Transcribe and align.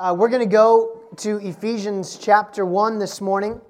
Uh, 0.00 0.14
we're 0.14 0.30
going 0.30 0.40
to 0.40 0.46
go 0.46 0.98
to 1.14 1.36
Ephesians 1.46 2.16
chapter 2.16 2.64
1 2.64 2.98
this 2.98 3.20
morning. 3.20 3.60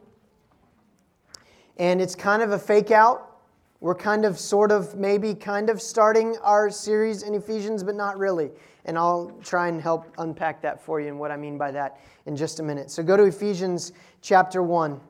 And 1.77 2.01
it's 2.01 2.15
kind 2.15 2.41
of 2.41 2.53
a 2.53 2.59
fake 2.59 2.93
out. 2.93 3.41
We're 3.81 3.97
kind 3.97 4.25
of, 4.25 4.39
sort 4.39 4.71
of, 4.71 4.95
maybe 4.95 5.35
kind 5.35 5.69
of 5.69 5.83
starting 5.83 6.37
our 6.45 6.71
series 6.71 7.25
in 7.25 7.35
Ephesians, 7.35 7.83
but 7.83 7.97
not 7.97 8.17
really. 8.17 8.53
And 8.85 8.97
I'll 8.97 9.37
try 9.43 9.67
and 9.67 9.83
help 9.83 10.07
unpack 10.19 10.63
that 10.63 10.81
for 10.81 11.01
you 11.01 11.09
and 11.09 11.19
what 11.19 11.33
I 11.33 11.37
mean 11.37 11.59
by 11.59 11.73
that 11.73 11.99
in 12.27 12.37
just 12.37 12.61
a 12.61 12.63
minute. 12.63 12.93
So 12.93 13.03
go 13.03 13.17
to 13.17 13.25
Ephesians 13.25 13.91
chapter 14.23 14.63
1. 14.63 15.01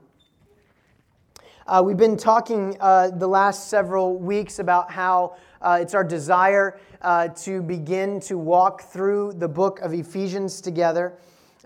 Uh, 1.67 1.83
we've 1.85 1.99
been 1.99 2.17
talking 2.17 2.79
uh, 2.81 3.11
the 3.11 3.29
last 3.29 3.69
several 3.69 4.17
weeks 4.17 4.59
about 4.59 4.91
how 4.91 5.37
uh, 5.63 5.79
it's 5.81 5.95
our 5.95 6.05
desire 6.05 6.79
uh, 7.03 7.29
to 7.29 7.63
begin 7.63 8.21
to 8.21 8.39
walk 8.39 8.83
through 8.83 9.33
the 9.35 9.49
book 9.49 9.81
of 9.81 9.93
Ephesians 9.93 10.61
together. 10.61 11.19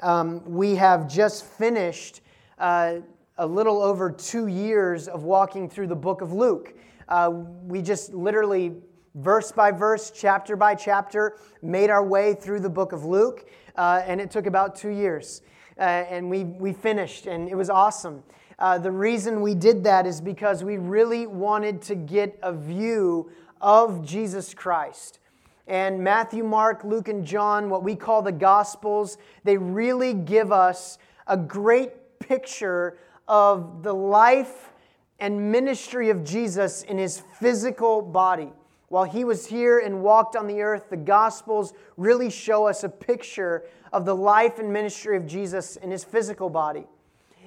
Um, 0.02 0.43
we 0.44 0.74
have 0.74 1.08
just 1.08 1.44
finished 1.44 2.20
uh, 2.58 2.96
a 3.39 3.46
little 3.46 3.80
over 3.80 4.11
two 4.11 4.48
years 4.48 5.07
of 5.07 5.22
walking 5.22 5.68
through 5.68 5.86
the 5.86 5.96
book 5.96 6.22
of 6.22 6.32
Luke. 6.32 6.75
Uh, 7.08 7.30
we 7.62 7.82
just 7.82 8.12
literally, 8.12 8.72
verse 9.14 9.53
by 9.53 9.70
verse, 9.70 10.11
chapter 10.11 10.56
by 10.56 10.75
chapter, 10.75 11.39
made 11.62 11.90
our 11.90 12.04
way 12.04 12.34
through 12.34 12.61
the 12.61 12.70
book 12.70 12.92
of 12.92 13.04
Luke, 13.04 13.48
uh, 13.76 14.03
and 14.06 14.20
it 14.20 14.31
took 14.31 14.46
about 14.46 14.75
two 14.75 14.90
years. 14.90 15.42
Uh, 15.79 15.82
and 15.82 16.29
we, 16.29 16.45
we 16.45 16.72
finished, 16.72 17.26
and 17.26 17.48
it 17.48 17.54
was 17.54 17.70
awesome. 17.70 18.22
The 18.58 18.90
reason 18.90 19.42
we 19.42 19.54
did 19.54 19.84
that 19.84 20.06
is 20.06 20.20
because 20.20 20.64
we 20.64 20.79
really 20.79 21.26
wanted 21.26 21.82
to 21.82 21.95
get 21.95 22.39
a 22.42 22.53
view 22.53 23.31
of 23.61 24.04
Jesus 24.04 24.54
Christ. 24.54 25.18
And 25.67 26.04
Matthew, 26.04 26.45
Mark, 26.45 26.85
Luke, 26.85 27.08
and 27.08 27.25
John, 27.25 27.71
what 27.71 27.82
we 27.82 27.96
call 27.96 28.22
the 28.22 28.32
Gospels, 28.32 29.17
they 29.45 29.57
really 29.57 30.12
give 30.12 30.53
us 30.53 30.99
a 31.26 31.36
great 31.36 32.19
picture 32.19 32.98
of 33.27 33.83
the 33.83 33.95
life 33.95 34.73
and 35.19 35.51
ministry 35.51 36.11
of 36.11 36.23
Jesus 36.25 36.83
in 36.83 36.98
his 36.98 37.23
physical 37.41 38.03
body. 38.03 38.53
While 38.89 39.05
he 39.05 39.25
was 39.25 39.47
here 39.47 39.78
and 39.78 40.03
walked 40.03 40.37
on 40.37 40.47
the 40.47 40.61
earth, 40.61 40.91
the 40.91 40.97
Gospels 40.97 41.73
really 41.97 42.31
show 42.31 42.67
us 42.67 42.84
a 42.84 42.89
picture 42.89 43.65
of 43.93 44.05
the 44.05 44.15
life 44.15 44.59
and 44.59 44.73
ministry 44.73 45.17
of 45.17 45.27
Jesus 45.27 45.77
in 45.77 45.91
his 45.91 46.05
physical 46.05 46.50
body. 46.50 46.87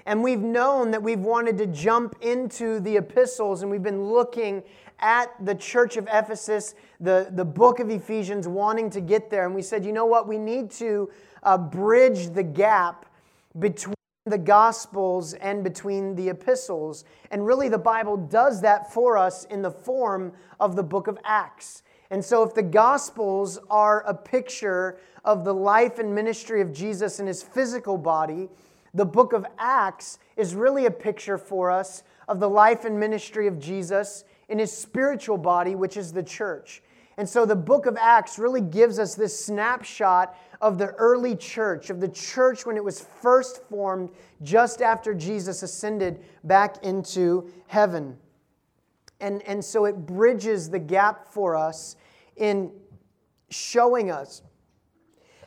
And 0.08 0.24
we've 0.24 0.40
known 0.40 0.92
that 0.92 1.04
we've 1.04 1.20
wanted 1.20 1.58
to 1.58 1.68
jump 1.68 2.16
into 2.22 2.80
the 2.80 2.96
epistles 2.96 3.62
and 3.62 3.70
we've 3.70 3.84
been 3.84 4.06
looking 4.06 4.64
at 5.00 5.34
the 5.44 5.56
church 5.56 5.98
of 5.98 6.08
Ephesus, 6.12 6.76
the, 7.00 7.28
the 7.32 7.46
book 7.46 7.80
of 7.80 7.90
Ephesians, 7.90 8.48
wanting 8.48 8.90
to 8.92 9.02
get 9.02 9.30
there. 9.30 9.46
And 9.46 9.54
we 9.54 9.62
said, 9.62 9.86
you 9.86 9.92
know 9.92 10.06
what? 10.06 10.28
We 10.28 10.38
need 10.38 10.72
to 10.72 11.10
uh, 11.44 11.58
bridge 11.58 12.30
the 12.30 12.44
gap 12.44 13.06
between 13.58 13.96
the 14.26 14.38
Gospels 14.38 15.34
and 15.34 15.64
between 15.64 16.16
the 16.16 16.30
epistles. 16.30 17.06
And 17.32 17.46
really, 17.46 17.70
the 17.70 17.78
Bible 17.78 18.18
does 18.18 18.62
that 18.62 18.92
for 18.94 19.18
us 19.18 19.46
in 19.46 19.62
the 19.62 19.72
form 19.72 20.34
of 20.60 20.76
the 20.76 20.84
book 20.84 21.08
of 21.08 21.18
Acts. 21.24 21.84
And 22.10 22.24
so, 22.24 22.44
if 22.44 22.54
the 22.54 22.64
Gospels 22.64 23.60
are 23.70 24.02
a 24.02 24.14
picture 24.14 24.98
of 25.24 25.44
the 25.44 25.54
life 25.54 26.00
and 26.00 26.14
ministry 26.14 26.62
of 26.62 26.74
Jesus 26.74 27.20
in 27.20 27.28
his 27.28 27.44
physical 27.44 27.98
body, 27.98 28.50
the 28.94 29.06
book 29.06 29.34
of 29.34 29.46
Acts 29.58 30.20
is 30.36 30.56
really 30.56 30.86
a 30.86 30.92
picture 30.92 31.38
for 31.38 31.70
us 31.70 32.04
of 32.28 32.40
the 32.40 32.50
life 32.50 32.86
and 32.86 33.00
ministry 33.00 33.48
of 33.48 33.60
Jesus 33.60 34.24
in 34.50 34.60
his 34.60 34.72
spiritual 34.72 35.38
body, 35.38 35.76
which 35.76 35.98
is 35.98 36.14
the 36.14 36.24
church. 36.24 36.82
And 37.18 37.28
so 37.28 37.46
the 37.46 37.56
book 37.56 37.88
of 37.88 37.98
Acts 38.00 38.38
really 38.38 38.62
gives 38.62 39.00
us 39.00 39.16
this 39.16 39.46
snapshot 39.46 40.38
of 40.62 40.78
the 40.78 40.88
early 40.94 41.36
church, 41.36 41.90
of 41.90 42.00
the 42.00 42.08
church 42.08 42.66
when 42.66 42.78
it 42.78 42.84
was 42.84 43.02
first 43.02 43.64
formed 43.70 44.12
just 44.44 44.82
after 44.82 45.16
Jesus 45.16 45.64
ascended 45.64 46.24
back 46.44 46.84
into 46.84 47.52
heaven. 47.66 48.16
And, 49.20 49.42
and 49.44 49.66
so 49.66 49.86
it 49.86 50.06
bridges 50.06 50.70
the 50.70 50.80
gap 50.80 51.34
for 51.34 51.56
us 51.56 51.96
in 52.36 52.72
showing 53.50 54.12
us 54.12 54.44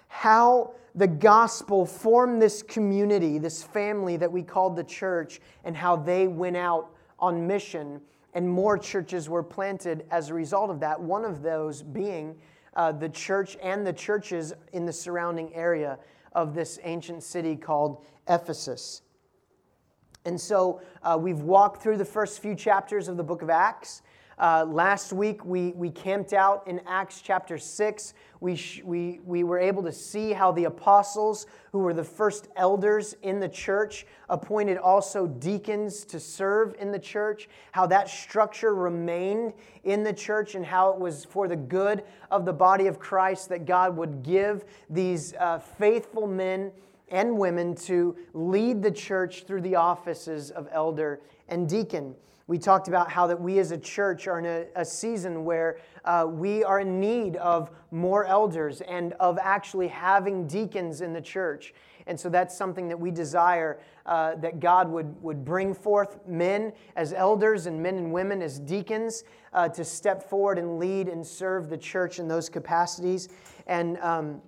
how 0.09 0.75
the 0.97 1.07
gospel 1.07 1.87
formed 1.87 2.43
this 2.43 2.65
community, 2.65 3.39
this 3.39 3.63
family 3.63 4.17
that 4.17 4.31
we 4.31 4.43
called 4.43 4.75
the 4.75 4.83
church, 4.83 5.41
and 5.63 5.77
how 5.77 5.95
they 5.95 6.27
went 6.27 6.57
out 6.57 6.91
on 7.21 7.47
mission 7.47 8.01
and 8.35 8.49
more 8.49 8.79
churches 8.79 9.29
were 9.29 9.43
planted 9.43 10.05
as 10.11 10.31
a 10.31 10.35
result 10.35 10.71
of 10.71 10.81
that. 10.81 11.01
One 11.01 11.25
of 11.25 11.43
those 11.43 11.83
being 11.83 12.37
uh, 12.75 12.93
the 12.93 13.09
church 13.09 13.57
and 13.63 13.87
the 13.87 13.93
churches 13.93 14.53
in 14.73 14.87
the 14.87 14.93
surrounding 14.93 15.53
area 15.55 15.99
of 16.33 16.55
this 16.55 16.79
ancient 16.85 17.23
city 17.23 17.57
called 17.57 18.05
Ephesus. 18.29 19.03
And 20.25 20.41
so 20.41 20.81
uh, 21.03 21.19
we've 21.21 21.41
walked 21.41 21.83
through 21.83 21.97
the 21.97 22.05
first 22.05 22.41
few 22.41 22.55
chapters 22.55 23.09
of 23.09 23.17
the 23.17 23.25
book 23.25 23.43
of 23.43 23.51
Acts. 23.51 24.03
Uh, 24.41 24.65
last 24.65 25.13
week, 25.13 25.45
we, 25.45 25.73
we 25.73 25.91
camped 25.91 26.33
out 26.33 26.67
in 26.67 26.81
Acts 26.87 27.21
chapter 27.21 27.59
6. 27.59 28.15
We, 28.41 28.57
sh- 28.57 28.81
we, 28.83 29.21
we 29.27 29.45
were 29.45 29.59
able 29.59 29.83
to 29.83 29.93
see 29.93 30.33
how 30.33 30.51
the 30.51 30.65
apostles, 30.65 31.47
who 31.73 31.81
were 31.81 31.93
the 31.93 32.05
first 32.05 32.49
elders 32.57 33.15
in 33.23 33.39
the 33.39 33.51
church, 33.51 34.07
appointed 34.31 34.79
also 34.79 35.27
deacons 35.27 36.07
to 36.07 36.19
serve 36.19 36.75
in 36.81 36.91
the 36.91 36.99
church, 36.99 37.51
how 37.73 37.87
that 37.89 38.09
structure 38.09 38.75
remained 38.75 39.53
in 39.85 40.03
the 40.03 40.13
church, 40.15 40.55
and 40.55 40.65
how 40.65 40.91
it 40.91 40.99
was 40.99 41.27
for 41.27 41.47
the 41.47 41.57
good 41.57 42.03
of 42.31 42.47
the 42.47 42.53
body 42.55 42.87
of 42.87 42.99
Christ 42.99 43.51
that 43.51 43.67
God 43.67 43.95
would 43.95 44.23
give 44.23 44.65
these 44.89 45.35
uh, 45.35 45.59
faithful 45.59 46.27
men 46.27 46.73
and 47.09 47.37
women 47.37 47.75
to 47.75 48.17
lead 48.33 48.83
the 48.83 48.91
church 48.91 49.45
through 49.45 49.61
the 49.61 49.77
offices 49.77 50.51
of 50.51 50.67
elder 50.73 51.21
and 51.47 51.69
deacon. 51.69 52.15
We 52.51 52.59
talked 52.59 52.89
about 52.89 53.13
how 53.13 53.29
that 53.29 53.41
we 53.41 53.61
as 53.61 53.71
a 53.71 53.79
church 53.79 54.27
are 54.27 54.41
in 54.41 54.45
a, 54.45 54.67
a 54.75 54.85
season 54.85 55.45
where 55.45 55.79
uh, 56.05 56.27
we 56.29 56.65
are 56.65 56.81
in 56.81 56.99
need 56.99 57.37
of 57.37 57.71
more 57.93 58.25
elders 58.25 58.81
and 58.81 59.13
of 59.21 59.39
actually 59.41 59.87
having 59.87 60.49
deacons 60.49 61.01
in 61.01 61.13
the 61.13 61.21
church. 61.21 61.73
And 62.09 62.19
so 62.19 62.29
that's 62.29 62.57
something 62.57 62.89
that 62.89 62.99
we 62.99 63.13
desire 63.13 63.79
uh, 64.05 64.35
that 64.35 64.59
God 64.59 64.91
would, 64.91 65.23
would 65.23 65.45
bring 65.45 65.73
forth 65.73 66.27
men 66.27 66.73
as 66.97 67.13
elders 67.13 67.67
and 67.67 67.81
men 67.81 67.97
and 67.99 68.13
women 68.13 68.43
as 68.43 68.59
deacons 68.59 69.23
uh, 69.53 69.69
to 69.69 69.85
step 69.85 70.21
forward 70.21 70.59
and 70.59 70.77
lead 70.77 71.07
and 71.07 71.25
serve 71.25 71.69
the 71.69 71.79
church 71.79 72.19
in 72.19 72.27
those 72.27 72.49
capacities. 72.49 73.29
And 73.69 73.97
um, 73.99 74.43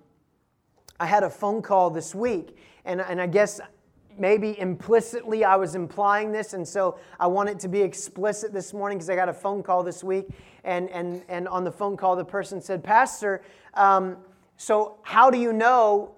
I 0.99 1.05
had 1.05 1.23
a 1.23 1.29
phone 1.29 1.61
call 1.61 1.89
this 1.89 2.13
week, 2.13 2.57
and, 2.83 2.99
and 2.99 3.21
I 3.21 3.27
guess 3.27 3.61
maybe 4.17 4.59
implicitly 4.59 5.43
I 5.43 5.55
was 5.55 5.75
implying 5.75 6.31
this, 6.31 6.53
and 6.53 6.67
so 6.67 6.97
I 7.19 7.27
want 7.27 7.49
it 7.49 7.59
to 7.59 7.67
be 7.67 7.81
explicit 7.81 8.53
this 8.53 8.73
morning 8.73 8.97
because 8.97 9.09
I 9.09 9.15
got 9.15 9.29
a 9.29 9.33
phone 9.33 9.63
call 9.63 9.83
this 9.83 10.03
week, 10.03 10.27
and, 10.63 10.89
and, 10.89 11.23
and 11.29 11.47
on 11.47 11.63
the 11.63 11.71
phone 11.71 11.97
call, 11.97 12.15
the 12.15 12.25
person 12.25 12.61
said, 12.61 12.83
Pastor, 12.83 13.41
um, 13.73 14.17
so 14.57 14.97
how 15.03 15.29
do 15.29 15.37
you 15.37 15.53
know 15.53 16.15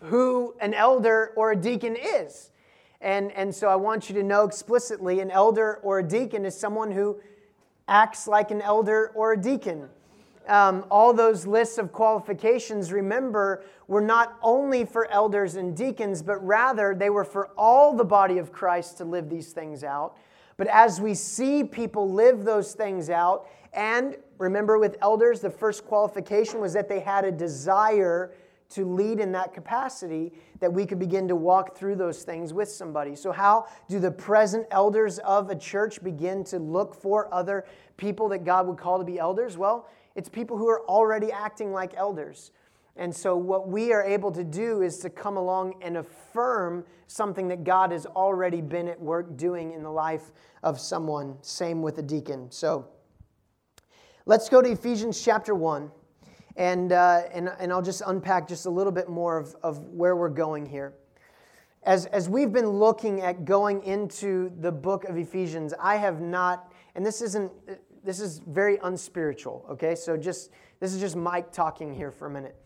who 0.00 0.54
an 0.60 0.74
elder 0.74 1.32
or 1.36 1.52
a 1.52 1.56
deacon 1.56 1.96
is? 1.96 2.50
And, 3.00 3.30
and 3.32 3.54
so 3.54 3.68
I 3.68 3.76
want 3.76 4.08
you 4.08 4.14
to 4.16 4.22
know 4.22 4.44
explicitly 4.44 5.20
an 5.20 5.30
elder 5.30 5.76
or 5.82 6.00
a 6.00 6.02
deacon 6.02 6.44
is 6.44 6.58
someone 6.58 6.90
who 6.90 7.20
acts 7.86 8.26
like 8.26 8.50
an 8.50 8.60
elder 8.60 9.12
or 9.14 9.32
a 9.32 9.36
deacon 9.40 9.88
um, 10.48 10.84
all 10.90 11.12
those 11.12 11.46
lists 11.46 11.78
of 11.78 11.92
qualifications, 11.92 12.92
remember, 12.92 13.64
were 13.86 14.00
not 14.00 14.38
only 14.42 14.84
for 14.84 15.10
elders 15.10 15.56
and 15.56 15.76
deacons, 15.76 16.22
but 16.22 16.44
rather 16.44 16.94
they 16.94 17.10
were 17.10 17.24
for 17.24 17.48
all 17.56 17.94
the 17.94 18.04
body 18.04 18.38
of 18.38 18.52
Christ 18.52 18.98
to 18.98 19.04
live 19.04 19.28
these 19.28 19.52
things 19.52 19.84
out. 19.84 20.16
But 20.56 20.66
as 20.68 21.00
we 21.00 21.14
see 21.14 21.62
people 21.64 22.12
live 22.12 22.44
those 22.44 22.74
things 22.74 23.10
out, 23.10 23.46
and 23.72 24.16
remember 24.38 24.78
with 24.78 24.96
elders, 25.02 25.40
the 25.40 25.50
first 25.50 25.84
qualification 25.84 26.60
was 26.60 26.72
that 26.72 26.88
they 26.88 27.00
had 27.00 27.24
a 27.24 27.30
desire 27.30 28.32
to 28.70 28.84
lead 28.84 29.18
in 29.18 29.32
that 29.32 29.54
capacity, 29.54 30.32
that 30.60 30.70
we 30.70 30.84
could 30.84 30.98
begin 30.98 31.26
to 31.28 31.36
walk 31.36 31.76
through 31.76 31.96
those 31.96 32.22
things 32.22 32.52
with 32.52 32.68
somebody. 32.68 33.16
So, 33.16 33.32
how 33.32 33.66
do 33.88 33.98
the 33.98 34.10
present 34.10 34.66
elders 34.70 35.18
of 35.20 35.48
a 35.48 35.56
church 35.56 36.02
begin 36.02 36.44
to 36.44 36.58
look 36.58 36.94
for 36.94 37.32
other 37.32 37.64
people 37.96 38.28
that 38.28 38.44
God 38.44 38.66
would 38.66 38.76
call 38.76 38.98
to 38.98 39.04
be 39.04 39.18
elders? 39.18 39.56
Well, 39.56 39.88
it's 40.18 40.28
people 40.28 40.58
who 40.58 40.68
are 40.68 40.84
already 40.86 41.30
acting 41.30 41.72
like 41.72 41.94
elders. 41.94 42.50
And 42.96 43.14
so, 43.14 43.36
what 43.36 43.68
we 43.68 43.92
are 43.92 44.02
able 44.02 44.32
to 44.32 44.42
do 44.42 44.82
is 44.82 44.98
to 44.98 45.10
come 45.10 45.36
along 45.36 45.74
and 45.80 45.96
affirm 45.96 46.84
something 47.06 47.46
that 47.46 47.62
God 47.62 47.92
has 47.92 48.04
already 48.04 48.60
been 48.60 48.88
at 48.88 49.00
work 49.00 49.36
doing 49.36 49.70
in 49.70 49.84
the 49.84 49.90
life 49.90 50.32
of 50.64 50.80
someone. 50.80 51.36
Same 51.42 51.82
with 51.82 51.98
a 51.98 52.02
deacon. 52.02 52.50
So, 52.50 52.88
let's 54.26 54.48
go 54.48 54.60
to 54.60 54.68
Ephesians 54.68 55.22
chapter 55.22 55.54
1, 55.54 55.88
and, 56.56 56.90
uh, 56.90 57.22
and, 57.32 57.52
and 57.60 57.72
I'll 57.72 57.80
just 57.80 58.02
unpack 58.04 58.48
just 58.48 58.66
a 58.66 58.70
little 58.70 58.90
bit 58.90 59.08
more 59.08 59.38
of, 59.38 59.54
of 59.62 59.78
where 59.84 60.16
we're 60.16 60.30
going 60.30 60.66
here. 60.66 60.94
As, 61.84 62.06
as 62.06 62.28
we've 62.28 62.52
been 62.52 62.68
looking 62.68 63.20
at 63.20 63.44
going 63.44 63.84
into 63.84 64.50
the 64.58 64.72
book 64.72 65.04
of 65.04 65.16
Ephesians, 65.16 65.74
I 65.80 65.94
have 65.94 66.20
not, 66.20 66.72
and 66.96 67.06
this 67.06 67.22
isn't 67.22 67.52
this 68.08 68.20
is 68.20 68.38
very 68.38 68.78
unspiritual, 68.82 69.66
okay? 69.68 69.94
So 69.94 70.16
just 70.16 70.50
this 70.80 70.94
is 70.94 71.00
just 71.00 71.14
Mike 71.14 71.52
talking 71.52 71.92
here 71.92 72.10
for 72.10 72.26
a 72.26 72.30
minute. 72.30 72.56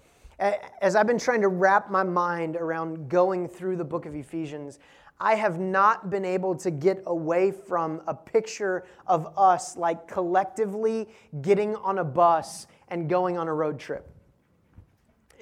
as 0.81 0.95
I've 0.95 1.09
been 1.09 1.19
trying 1.19 1.41
to 1.41 1.49
wrap 1.49 1.91
my 1.91 2.05
mind 2.05 2.55
around 2.55 3.09
going 3.09 3.49
through 3.49 3.75
the 3.75 3.85
book 3.85 4.07
of 4.07 4.15
Ephesians, 4.15 4.79
I 5.19 5.35
have 5.35 5.59
not 5.59 6.11
been 6.11 6.25
able 6.25 6.55
to 6.59 6.71
get 6.71 7.03
away 7.07 7.51
from 7.51 8.03
a 8.07 8.15
picture 8.15 8.85
of 9.09 9.37
us 9.37 9.77
like 9.77 10.07
collectively 10.07 11.09
getting 11.41 11.75
on 11.75 11.99
a 11.99 12.05
bus 12.05 12.69
and 12.87 13.09
going 13.09 13.37
on 13.37 13.49
a 13.49 13.53
road 13.53 13.81
trip. 13.81 14.09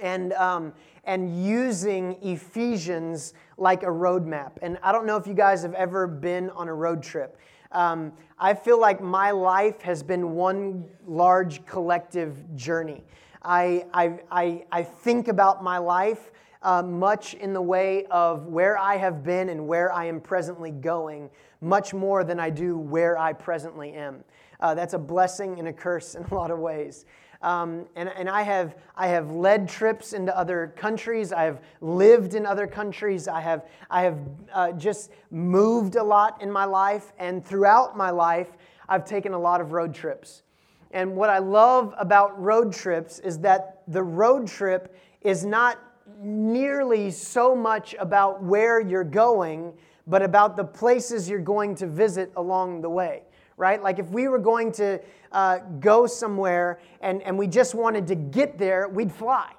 And, 0.00 0.32
um, 0.32 0.73
and 1.05 1.44
using 1.44 2.17
Ephesians 2.23 3.35
like 3.58 3.82
a 3.82 3.93
roadmap. 3.93 4.52
And 4.62 4.79
I 4.82 4.93
don't 4.93 5.05
know 5.05 5.19
if 5.19 5.26
you 5.26 5.35
guys 5.35 5.61
have 5.61 5.75
ever 5.75 6.06
been 6.06 6.49
on 6.50 6.69
a 6.69 6.75
road 6.75 7.02
trip. 7.02 7.37
Um, 7.73 8.13
I 8.39 8.55
feel 8.55 8.81
like 8.81 9.01
my 9.01 9.31
life 9.31 9.81
has 9.83 10.03
been 10.03 10.33
one 10.33 10.85
large 11.07 11.65
collective 11.67 12.57
journey. 12.57 13.05
I, 13.43 13.87
I, 13.95 14.19
I, 14.31 14.65
I 14.73 14.83
think 14.83 15.29
about 15.29 15.63
my 15.63 15.79
life 15.79 16.31
uh, 16.63 16.83
much 16.83 17.35
in 17.35 17.53
the 17.53 17.63
way 17.63 18.05
of 18.07 18.47
where 18.47 18.77
I 18.77 18.97
have 18.97 19.23
been 19.23 19.49
and 19.49 19.67
where 19.67 19.93
I 19.93 20.07
am 20.07 20.21
presently 20.21 20.71
going, 20.71 21.31
much 21.61 21.95
more 21.95 22.23
than 22.25 22.39
I 22.39 22.51
do 22.51 22.77
where 22.77 23.17
I 23.17 23.33
presently 23.33 23.93
am. 23.93 24.25
Uh, 24.59 24.75
that's 24.75 24.95
a 24.95 24.99
blessing 24.99 25.59
and 25.59 25.69
a 25.69 25.73
curse 25.73 26.15
in 26.15 26.25
a 26.25 26.35
lot 26.35 26.51
of 26.51 26.59
ways. 26.59 27.07
Um, 27.43 27.87
and, 27.97 28.09
and 28.11 28.29
I, 28.29 28.43
have, 28.43 28.77
I 28.97 29.09
have 29.09 29.31
led 29.31 29.69
trips 29.69 30.13
into 30.13 30.37
other 30.37 30.75
countries. 30.77 31.33
I 31.33 31.45
have 31.45 31.61
lived 31.81 32.35
in 32.35 32.45
other 32.45 32.67
countries. 32.67 33.29
I 33.29 33.41
have, 33.41 33.67
I 33.89 34.03
have 34.03 34.19
uh, 34.53 34.73
just 34.73 35.11
moved 35.31 35.97
a 35.97 36.03
lot 36.03 36.43
in 36.43 36.53
my 36.53 36.67
life. 36.67 37.13
And 37.19 37.45
throughout 37.45 37.97
my 37.97 38.11
life, 38.11 38.49
I've 38.89 39.05
taken 39.05 39.33
a 39.33 39.39
lot 39.39 39.61
of 39.61 39.73
road 39.73 39.95
trips. 39.95 40.43
And 40.91 41.17
what 41.17 41.31
I 41.31 41.39
love 41.39 41.95
about 41.99 42.41
road 42.43 42.73
trips 42.73 43.21
is 43.21 43.39
that 43.41 43.83
the 43.87 44.03
road 44.03 44.47
trip 44.47 44.97
is 45.23 45.45
not 45.45 45.79
nearly 46.19 47.11
so 47.11 47.55
much 47.55 47.95
about 47.99 48.43
where 48.43 48.81
you're 48.81 49.05
going, 49.05 49.73
but 50.07 50.23
about 50.23 50.57
the 50.57 50.65
places 50.65 51.29
you're 51.29 51.39
going 51.39 51.75
to 51.77 51.87
visit 51.87 52.33
along 52.37 52.81
the 52.81 52.91
way, 52.91 53.23
right? 53.61 53.83
Like 53.83 53.99
if 53.99 54.09
we 54.09 54.27
were 54.27 54.39
going 54.39 54.73
to 54.73 55.01
uh, 55.33 55.59
go 55.79 56.07
somewhere 56.07 56.81
and, 57.03 57.23
and 57.23 57.39
we 57.39 57.47
just 57.47 57.75
wanted 57.75 58.07
to 58.07 58.15
get 58.15 58.57
there, 58.57 58.89
we'd 58.89 59.12
fly, 59.12 59.53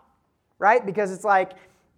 right? 0.57 0.83
Because 0.83 1.11
it's 1.11 1.23
like, 1.23 1.51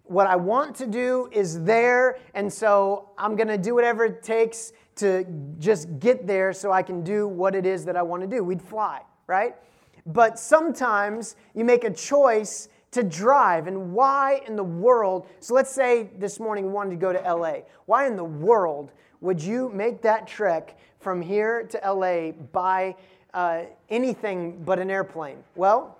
what 0.04 0.26
I 0.26 0.36
want 0.36 0.76
to 0.76 0.86
do 0.86 1.30
is 1.32 1.62
there, 1.62 2.18
and 2.34 2.52
so 2.52 3.08
I'm 3.16 3.38
to 3.38 3.56
do 3.56 3.74
whatever 3.74 4.04
it 4.04 4.22
takes 4.22 4.74
to 4.96 5.24
just 5.58 5.98
get 5.98 6.26
there 6.26 6.52
so 6.52 6.70
I 6.70 6.82
can 6.82 7.02
do 7.02 7.26
what 7.26 7.54
it 7.54 7.64
is 7.64 7.86
that 7.86 7.96
I 7.96 8.02
want 8.02 8.20
to 8.20 8.28
do. 8.28 8.44
We'd 8.44 8.60
fly, 8.60 9.00
right? 9.26 9.56
But 10.04 10.38
sometimes 10.38 11.36
you 11.54 11.64
make 11.64 11.84
a 11.84 11.90
choice 11.90 12.68
to 12.90 13.02
drive. 13.02 13.66
And 13.66 13.92
why 13.94 14.42
in 14.46 14.56
the 14.56 14.62
world? 14.62 15.26
So 15.40 15.54
let's 15.54 15.70
say 15.70 16.10
this 16.18 16.38
morning 16.38 16.66
we 16.66 16.72
wanted 16.72 16.90
to 16.90 16.96
go 16.96 17.12
to 17.14 17.18
LA. 17.18 17.62
Why 17.86 18.06
in 18.06 18.14
the 18.14 18.24
world 18.24 18.92
would 19.24 19.42
you 19.42 19.70
make 19.70 20.02
that 20.02 20.28
trek 20.28 20.78
from 21.00 21.22
here 21.22 21.62
to 21.62 21.80
LA 21.82 22.32
by 22.52 22.94
uh, 23.32 23.62
anything 23.88 24.62
but 24.64 24.78
an 24.78 24.90
airplane? 24.90 25.38
Well, 25.56 25.96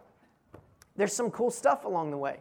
there's 0.96 1.14
some 1.14 1.30
cool 1.30 1.50
stuff 1.50 1.86
along 1.86 2.10
the 2.10 2.18
way. 2.18 2.36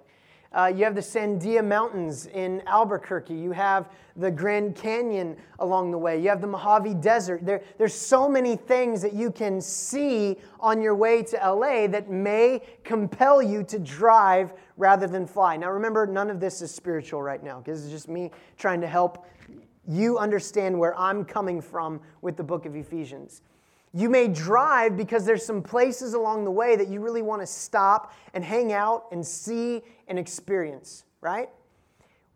Uh, 0.51 0.71
you 0.75 0.83
have 0.83 0.94
the 0.94 1.01
Sandia 1.01 1.65
Mountains 1.65 2.27
in 2.27 2.62
Albuquerque. 2.68 3.33
You 3.33 3.51
have 3.51 3.89
the 4.18 4.30
Grand 4.30 4.75
Canyon 4.75 5.38
along 5.59 5.91
the 5.91 5.97
way. 5.97 6.21
You 6.21 6.27
have 6.27 6.41
the 6.41 6.47
Mojave 6.47 6.95
Desert. 6.95 7.45
There, 7.45 7.63
there's 7.77 7.95
so 7.95 8.27
many 8.27 8.57
things 8.57 9.01
that 9.01 9.13
you 9.13 9.31
can 9.31 9.62
see 9.62 10.38
on 10.59 10.81
your 10.81 10.95
way 10.95 11.24
to 11.24 11.38
LA 11.38 11.88
that 11.88 12.12
may 12.12 12.62
compel 12.83 13.41
you 13.41 13.63
to 13.63 13.79
drive 13.79 14.53
rather 14.75 15.07
than 15.07 15.25
fly. 15.25 15.56
Now, 15.56 15.71
remember, 15.71 16.06
none 16.06 16.29
of 16.29 16.41
this 16.41 16.62
is 16.62 16.71
spiritual 16.71 17.24
right 17.24 17.41
now 17.41 17.59
because 17.59 17.83
it's 17.83 17.91
just 17.91 18.09
me 18.09 18.31
trying 18.57 18.81
to 18.81 18.88
help 18.88 19.25
you 19.88 20.18
understand 20.18 20.77
where 20.77 20.97
I'm 20.97 21.25
coming 21.25 21.62
from 21.62 22.01
with 22.21 22.38
the 22.38 22.44
book 22.44 22.65
of 22.65 22.75
Ephesians. 22.75 23.41
You 23.94 24.09
may 24.09 24.27
drive 24.27 24.97
because 24.97 25.25
there's 25.25 25.45
some 25.45 25.62
places 25.62 26.13
along 26.13 26.45
the 26.45 26.51
way 26.51 26.75
that 26.75 26.88
you 26.88 27.00
really 27.00 27.21
want 27.21 27.41
to 27.41 27.47
stop 27.47 28.13
and 28.33 28.44
hang 28.44 28.74
out 28.74 29.06
and 29.12 29.25
see 29.25 29.83
and 30.07 30.18
experience, 30.18 31.03
right? 31.21 31.50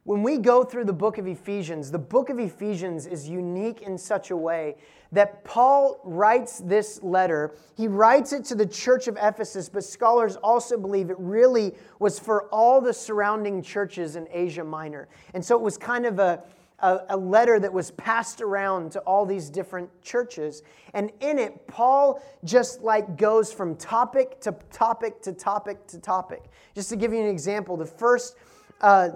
When 0.03 0.23
we 0.23 0.37
go 0.37 0.63
through 0.63 0.85
the 0.85 0.93
book 0.93 1.17
of 1.17 1.27
Ephesians, 1.27 1.91
the 1.91 1.99
book 1.99 2.29
of 2.29 2.39
Ephesians 2.39 3.07
is 3.07 3.27
unique 3.27 3.81
in 3.81 3.97
such 3.97 4.31
a 4.31 4.37
way 4.37 4.77
that 5.11 5.43
Paul 5.43 5.99
writes 6.05 6.59
this 6.59 7.03
letter. 7.03 7.55
He 7.75 7.89
writes 7.89 8.31
it 8.31 8.45
to 8.45 8.55
the 8.55 8.65
church 8.65 9.07
of 9.07 9.17
Ephesus, 9.21 9.67
but 9.67 9.83
scholars 9.83 10.37
also 10.37 10.77
believe 10.77 11.09
it 11.09 11.17
really 11.19 11.73
was 11.99 12.19
for 12.19 12.43
all 12.53 12.79
the 12.79 12.93
surrounding 12.93 13.61
churches 13.61 14.15
in 14.15 14.29
Asia 14.31 14.63
Minor. 14.63 15.09
And 15.33 15.43
so 15.43 15.55
it 15.55 15.61
was 15.61 15.77
kind 15.77 16.05
of 16.05 16.19
a, 16.19 16.41
a, 16.79 16.99
a, 17.09 17.17
letter 17.17 17.59
that 17.59 17.71
was 17.73 17.91
passed 17.91 18.41
around 18.41 18.91
to 18.91 18.99
all 19.01 19.25
these 19.25 19.49
different 19.49 19.89
churches. 20.03 20.61
And 20.93 21.11
in 21.21 21.39
it, 21.39 21.67
Paul 21.67 22.21
just 22.43 22.81
like 22.81 23.17
goes 23.17 23.51
from 23.51 23.75
topic 23.75 24.39
to 24.41 24.55
topic 24.71 25.21
to 25.23 25.33
topic 25.33 25.87
to 25.87 25.99
topic. 25.99 26.43
Just 26.75 26.89
to 26.89 26.95
give 26.95 27.13
you 27.13 27.19
an 27.19 27.29
example, 27.29 27.77
the 27.77 27.85
first 27.85 28.35
uh, 28.81 29.09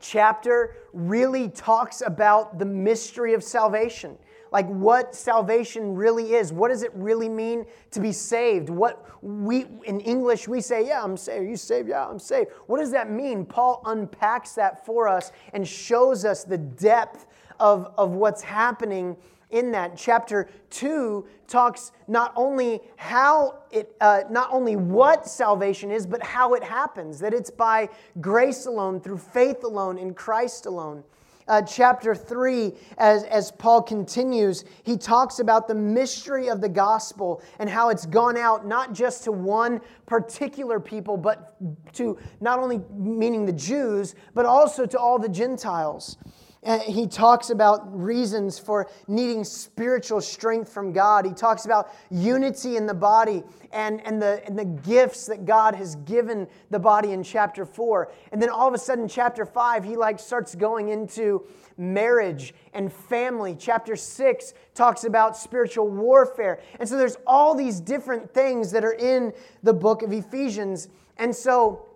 chapter 0.00 0.76
really 0.92 1.48
talks 1.48 2.02
about 2.04 2.58
the 2.58 2.64
mystery 2.64 3.34
of 3.34 3.42
salvation 3.44 4.18
like 4.52 4.68
what 4.68 5.14
salvation 5.14 5.94
really 5.94 6.34
is. 6.34 6.52
What 6.52 6.68
does 6.68 6.82
it 6.82 6.92
really 6.94 7.28
mean 7.28 7.64
to 7.90 8.00
be 8.00 8.12
saved? 8.12 8.68
What 8.68 9.04
we 9.22 9.66
in 9.84 10.00
English 10.00 10.46
we 10.46 10.60
say, 10.60 10.86
yeah, 10.86 11.02
I'm 11.02 11.16
saved. 11.16 11.48
You 11.48 11.56
saved? 11.56 11.88
Yeah, 11.88 12.06
I'm 12.06 12.18
saved. 12.18 12.50
What 12.66 12.78
does 12.78 12.92
that 12.92 13.10
mean? 13.10 13.46
Paul 13.46 13.82
unpacks 13.86 14.52
that 14.54 14.84
for 14.84 15.08
us 15.08 15.32
and 15.54 15.66
shows 15.66 16.24
us 16.24 16.44
the 16.44 16.58
depth 16.58 17.26
of, 17.58 17.92
of 17.96 18.12
what's 18.12 18.42
happening 18.42 19.16
in 19.50 19.70
that 19.70 19.96
chapter 19.96 20.48
2 20.70 21.26
talks 21.46 21.92
not 22.08 22.32
only 22.36 22.80
how 22.96 23.58
it 23.70 23.94
uh, 24.00 24.22
not 24.30 24.48
only 24.50 24.76
what 24.76 25.28
salvation 25.28 25.90
is 25.90 26.06
but 26.06 26.22
how 26.22 26.54
it 26.54 26.64
happens 26.64 27.18
that 27.20 27.34
it's 27.34 27.50
by 27.50 27.86
grace 28.22 28.64
alone 28.64 28.98
through 28.98 29.18
faith 29.18 29.62
alone 29.62 29.98
in 29.98 30.14
christ 30.14 30.64
alone 30.64 31.04
uh, 31.48 31.62
chapter 31.62 32.14
3, 32.14 32.72
as, 32.98 33.24
as 33.24 33.50
Paul 33.50 33.82
continues, 33.82 34.64
he 34.82 34.96
talks 34.96 35.38
about 35.38 35.68
the 35.68 35.74
mystery 35.74 36.48
of 36.48 36.60
the 36.60 36.68
gospel 36.68 37.42
and 37.58 37.68
how 37.68 37.88
it's 37.88 38.06
gone 38.06 38.36
out 38.36 38.66
not 38.66 38.92
just 38.92 39.24
to 39.24 39.32
one 39.32 39.80
particular 40.06 40.78
people, 40.80 41.16
but 41.16 41.56
to 41.94 42.18
not 42.40 42.58
only 42.58 42.80
meaning 42.92 43.46
the 43.46 43.52
Jews, 43.52 44.14
but 44.34 44.46
also 44.46 44.86
to 44.86 44.98
all 44.98 45.18
the 45.18 45.28
Gentiles. 45.28 46.16
Uh, 46.64 46.78
he 46.78 47.08
talks 47.08 47.50
about 47.50 47.80
reasons 47.92 48.56
for 48.56 48.88
needing 49.08 49.42
spiritual 49.42 50.20
strength 50.20 50.72
from 50.72 50.92
God. 50.92 51.26
He 51.26 51.32
talks 51.32 51.64
about 51.64 51.92
unity 52.08 52.76
in 52.76 52.86
the 52.86 52.94
body 52.94 53.42
and, 53.72 54.00
and, 54.06 54.22
the, 54.22 54.40
and 54.46 54.56
the 54.56 54.64
gifts 54.64 55.26
that 55.26 55.44
God 55.44 55.74
has 55.74 55.96
given 55.96 56.46
the 56.70 56.78
body 56.78 57.12
in 57.12 57.24
chapter 57.24 57.66
4. 57.66 58.12
And 58.30 58.40
then 58.40 58.48
all 58.48 58.68
of 58.68 58.74
a 58.74 58.78
sudden, 58.78 59.08
chapter 59.08 59.44
5, 59.44 59.82
he 59.82 59.96
like 59.96 60.20
starts 60.20 60.54
going 60.54 60.90
into 60.90 61.44
marriage 61.76 62.54
and 62.74 62.92
family. 62.92 63.56
Chapter 63.58 63.96
6 63.96 64.54
talks 64.72 65.02
about 65.02 65.36
spiritual 65.36 65.88
warfare. 65.88 66.60
And 66.78 66.88
so 66.88 66.96
there's 66.96 67.16
all 67.26 67.56
these 67.56 67.80
different 67.80 68.32
things 68.32 68.70
that 68.70 68.84
are 68.84 68.94
in 68.94 69.32
the 69.64 69.74
book 69.74 70.02
of 70.02 70.12
Ephesians. 70.12 70.88
And 71.16 71.34
so 71.34 71.86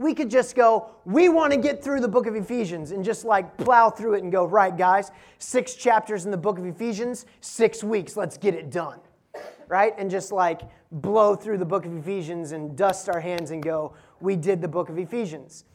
we 0.00 0.14
could 0.14 0.30
just 0.30 0.56
go, 0.56 0.88
we 1.04 1.28
want 1.28 1.52
to 1.52 1.58
get 1.58 1.84
through 1.84 2.00
the 2.00 2.08
book 2.08 2.26
of 2.26 2.34
Ephesians 2.34 2.92
and 2.92 3.04
just 3.04 3.22
like 3.22 3.54
plow 3.58 3.90
through 3.90 4.14
it 4.14 4.22
and 4.22 4.32
go, 4.32 4.46
right, 4.46 4.74
guys, 4.74 5.10
six 5.38 5.74
chapters 5.74 6.24
in 6.24 6.30
the 6.30 6.38
book 6.38 6.58
of 6.58 6.64
Ephesians, 6.64 7.26
six 7.42 7.84
weeks, 7.84 8.16
let's 8.16 8.38
get 8.38 8.54
it 8.54 8.70
done, 8.70 8.98
right? 9.68 9.92
And 9.98 10.10
just 10.10 10.32
like 10.32 10.62
blow 10.90 11.36
through 11.36 11.58
the 11.58 11.66
book 11.66 11.84
of 11.84 11.94
Ephesians 11.94 12.52
and 12.52 12.74
dust 12.74 13.10
our 13.10 13.20
hands 13.20 13.50
and 13.50 13.62
go, 13.62 13.92
we 14.20 14.36
did 14.36 14.62
the 14.62 14.68
book 14.68 14.88
of 14.88 14.98
Ephesians. 14.98 15.66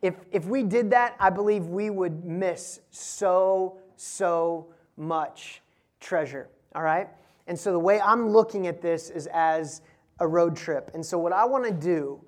If, 0.00 0.14
if 0.30 0.46
we 0.46 0.62
did 0.62 0.88
that, 0.92 1.14
I 1.20 1.28
believe 1.28 1.66
we 1.66 1.90
would 1.90 2.24
miss 2.24 2.80
so, 2.88 3.76
so 3.96 4.68
much 4.96 5.60
treasure, 6.00 6.48
all 6.74 6.82
right? 6.82 7.10
And 7.46 7.60
so 7.60 7.72
the 7.72 7.78
way 7.78 8.00
I'm 8.00 8.30
looking 8.30 8.68
at 8.68 8.80
this 8.80 9.10
is 9.10 9.28
as 9.34 9.82
a 10.18 10.26
road 10.26 10.56
trip. 10.56 10.90
And 10.94 11.04
so 11.04 11.18
what 11.18 11.34
I 11.34 11.44
want 11.44 11.66
to 11.66 11.72
do 11.72 12.24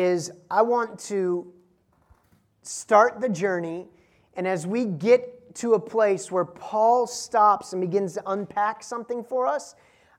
is 0.00 0.32
I 0.50 0.62
want 0.62 0.98
to 1.00 1.52
start 2.62 3.20
the 3.20 3.28
journey, 3.28 3.86
and 4.34 4.48
as 4.48 4.66
we 4.66 4.86
get 4.86 5.54
to 5.56 5.74
a 5.74 5.80
place 5.80 6.30
where 6.30 6.44
Paul 6.44 7.06
stops 7.06 7.74
and 7.74 7.82
begins 7.82 8.14
to 8.14 8.22
unpack 8.26 8.82
something 8.82 9.22
for 9.22 9.46
us, 9.46 9.74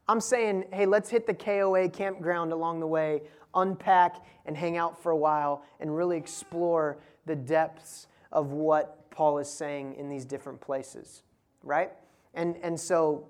I'm 0.07 0.21
saying, 0.21 0.65
hey, 0.71 0.85
let's 0.85 1.09
hit 1.09 1.25
the 1.25 1.33
KOA 1.33 1.89
campground 1.89 2.53
along 2.53 2.79
the 2.79 2.87
way, 2.87 3.23
unpack 3.55 4.17
and 4.45 4.55
hang 4.55 4.77
out 4.77 5.01
for 5.01 5.11
a 5.11 5.17
while, 5.17 5.63
and 5.79 5.95
really 5.95 6.17
explore 6.17 6.99
the 7.25 7.35
depths 7.35 8.07
of 8.31 8.51
what 8.51 9.09
Paul 9.09 9.39
is 9.39 9.49
saying 9.49 9.95
in 9.95 10.09
these 10.09 10.25
different 10.25 10.61
places, 10.61 11.23
right? 11.63 11.91
And, 12.35 12.55
and 12.61 12.79
so 12.79 13.27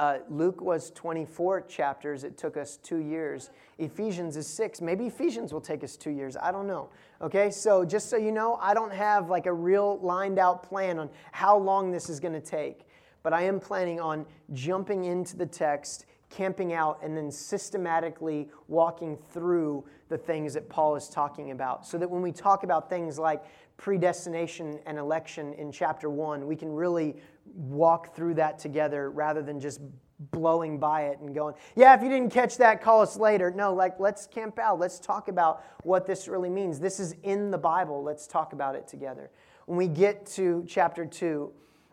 Uh, 0.00 0.20
Luke 0.30 0.62
was 0.62 0.90
24 0.92 1.60
chapters. 1.60 2.24
It 2.24 2.38
took 2.38 2.56
us 2.56 2.78
two 2.78 3.00
years. 3.00 3.50
Ephesians 3.76 4.34
is 4.34 4.46
six. 4.46 4.80
Maybe 4.80 5.06
Ephesians 5.06 5.52
will 5.52 5.60
take 5.60 5.84
us 5.84 5.94
two 5.94 6.08
years. 6.08 6.38
I 6.38 6.50
don't 6.50 6.66
know. 6.66 6.88
Okay, 7.20 7.50
so 7.50 7.84
just 7.84 8.08
so 8.08 8.16
you 8.16 8.32
know, 8.32 8.54
I 8.62 8.72
don't 8.72 8.94
have 8.94 9.28
like 9.28 9.44
a 9.44 9.52
real 9.52 9.98
lined 9.98 10.38
out 10.38 10.62
plan 10.62 10.98
on 10.98 11.10
how 11.32 11.58
long 11.58 11.90
this 11.90 12.08
is 12.08 12.18
going 12.18 12.32
to 12.32 12.40
take. 12.40 12.86
But 13.22 13.34
I 13.34 13.42
am 13.42 13.60
planning 13.60 14.00
on 14.00 14.24
jumping 14.54 15.04
into 15.04 15.36
the 15.36 15.44
text, 15.44 16.06
camping 16.30 16.72
out, 16.72 16.98
and 17.02 17.14
then 17.14 17.30
systematically 17.30 18.48
walking 18.68 19.18
through 19.18 19.84
the 20.08 20.16
things 20.16 20.54
that 20.54 20.70
Paul 20.70 20.96
is 20.96 21.10
talking 21.10 21.50
about. 21.50 21.86
So 21.86 21.98
that 21.98 22.08
when 22.08 22.22
we 22.22 22.32
talk 22.32 22.64
about 22.64 22.88
things 22.88 23.18
like 23.18 23.44
predestination 23.80 24.78
and 24.84 24.98
election 24.98 25.54
in 25.54 25.72
chapter 25.72 26.10
one, 26.10 26.46
we 26.46 26.54
can 26.54 26.70
really 26.70 27.16
walk 27.54 28.14
through 28.14 28.34
that 28.34 28.58
together 28.58 29.10
rather 29.10 29.40
than 29.40 29.58
just 29.58 29.80
blowing 30.32 30.78
by 30.78 31.04
it 31.04 31.18
and 31.20 31.34
going, 31.34 31.54
yeah, 31.74 31.94
if 31.94 32.02
you 32.02 32.10
didn't 32.10 32.30
catch 32.30 32.58
that, 32.58 32.82
call 32.82 33.00
us 33.00 33.16
later. 33.16 33.50
No, 33.50 33.72
like, 33.72 33.98
let's 33.98 34.26
camp 34.26 34.58
out. 34.58 34.78
Let's 34.78 35.00
talk 35.00 35.28
about 35.28 35.64
what 35.82 36.04
this 36.04 36.28
really 36.28 36.50
means. 36.50 36.78
This 36.78 37.00
is 37.00 37.14
in 37.22 37.50
the 37.50 37.56
Bible. 37.56 38.02
Let's 38.02 38.26
talk 38.26 38.52
about 38.52 38.74
it 38.74 38.86
together. 38.86 39.30
When 39.64 39.78
we 39.78 39.88
get 39.88 40.26
to 40.26 40.62
chapter 40.68 41.06
2 41.06 41.50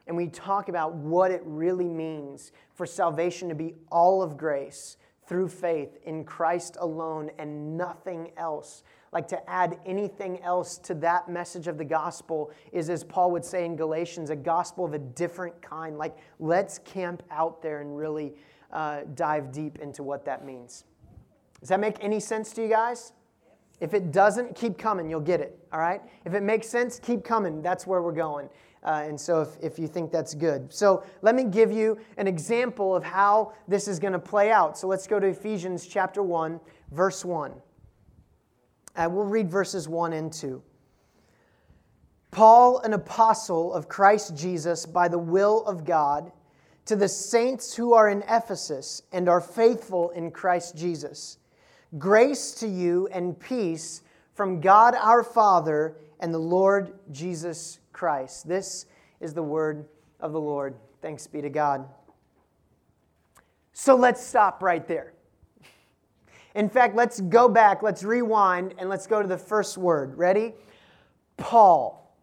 and 0.08 0.18
we 0.18 0.28
talk 0.28 0.68
about 0.68 0.94
what 0.94 1.32
it 1.32 1.42
really 1.46 1.88
means 1.88 2.52
for 2.74 2.86
salvation 2.86 3.48
to 3.48 3.56
be 3.56 3.76
all 3.90 4.22
of 4.22 4.36
grace 4.36 4.98
through 5.26 5.48
faith 5.48 5.98
in 6.04 6.26
Christ 6.26 6.76
alone 6.82 7.32
and 7.40 7.78
nothing 7.78 8.32
else, 8.36 8.84
like 9.12 9.28
to 9.30 9.50
add 9.50 9.80
anything 9.86 10.42
else 10.42 10.78
to 10.80 10.94
that 10.96 11.30
message 11.30 11.68
of 11.68 11.78
the 11.78 11.86
gospel 11.86 12.52
is, 12.72 12.90
as 12.90 13.04
Paul 13.04 13.32
would 13.32 13.46
say 13.46 13.66
in 13.66 13.76
Galatians, 13.76 14.30
a 14.30 14.36
gospel 14.36 14.86
of 14.86 14.94
a 14.94 15.00
different 15.00 15.62
kind. 15.62 15.98
Like, 15.98 16.18
let's 16.40 16.80
camp 16.80 17.24
out 17.32 17.62
there 17.62 17.82
and 17.82 17.98
really 17.98 18.34
uh, 18.72 19.02
dive 19.16 19.52
deep 19.52 19.80
into 19.80 20.04
what 20.04 20.26
that 20.26 20.46
means. 20.46 20.84
Does 21.60 21.70
that 21.70 21.80
make 21.80 21.98
any 22.02 22.20
sense 22.20 22.52
to 22.54 22.62
you 22.62 22.70
guys? 22.70 23.14
If 23.80 23.94
it 23.94 24.12
doesn't, 24.12 24.56
keep 24.56 24.78
coming. 24.78 25.10
You'll 25.10 25.20
get 25.20 25.40
it. 25.40 25.58
All 25.72 25.80
right? 25.80 26.02
If 26.26 26.34
it 26.34 26.44
makes 26.44 26.68
sense, 26.68 27.00
keep 27.00 27.24
coming. 27.24 27.62
That's 27.62 27.86
where 27.86 28.02
we're 28.02 28.12
going. 28.12 28.50
Uh, 28.84 29.04
and 29.06 29.20
so, 29.20 29.42
if, 29.42 29.50
if 29.62 29.80
you 29.80 29.88
think 29.88 30.12
that's 30.12 30.34
good. 30.34 30.72
So, 30.72 31.04
let 31.22 31.36
me 31.36 31.44
give 31.44 31.72
you 31.72 31.98
an 32.18 32.28
example 32.28 32.96
of 32.96 33.04
how 33.04 33.54
this 33.68 33.88
is 33.88 34.00
going 34.00 34.14
to 34.14 34.20
play 34.20 34.52
out. 34.52 34.78
So, 34.78 34.88
let's 34.88 35.08
go 35.08 35.20
to 35.20 35.28
Ephesians 35.28 35.88
chapter 35.88 36.24
1, 36.24 36.60
verse 36.92 37.26
1. 37.26 37.54
Uh, 38.98 39.08
we'll 39.10 39.26
read 39.26 39.50
verses 39.50 39.88
1 39.88 40.14
and 40.14 40.34
2. 40.34 40.62
Paul, 42.32 42.80
an 42.80 42.94
apostle 42.94 43.72
of 43.72 43.88
Christ 43.88 44.36
Jesus 44.36 44.86
by 44.86 45.08
the 45.08 45.20
will 45.20 45.64
of 45.66 45.86
God, 45.86 46.32
to 46.86 46.96
the 46.96 47.08
saints 47.08 47.76
who 47.76 47.94
are 47.94 48.10
in 48.10 48.24
Ephesus 48.28 49.04
and 49.12 49.30
are 49.30 49.42
faithful 49.42 50.10
in 50.12 50.32
Christ 50.32 50.76
Jesus. 50.76 51.38
Grace 51.98 52.54
to 52.56 52.68
you 52.68 53.08
and 53.12 53.40
peace 53.40 54.02
from 54.34 54.62
God 54.62 54.96
our 54.96 55.24
Father 55.24 55.98
and 56.20 56.34
the 56.34 56.40
Lord 56.40 56.94
Jesus 57.12 57.80
Christ. 57.94 58.48
This 58.48 58.88
is 59.20 59.34
the 59.34 59.44
word 59.44 59.88
of 60.20 60.32
the 60.32 60.40
Lord. 60.40 60.76
Thanks 61.02 61.28
be 61.28 61.42
to 61.42 61.50
God. 61.50 61.88
So 63.74 63.96
let's 63.96 64.26
stop 64.26 64.64
right 64.64 64.88
there. 64.88 65.14
In 66.58 66.70
fact, 66.70 66.96
let's 66.96 67.22
go 67.22 67.48
back, 67.48 67.84
let's 67.84 68.04
rewind, 68.04 68.74
and 68.80 68.90
let's 68.90 69.06
go 69.06 69.22
to 69.22 69.28
the 69.28 69.38
first 69.38 69.78
word. 69.78 70.18
Ready? 70.18 70.56
Paul. 71.38 72.18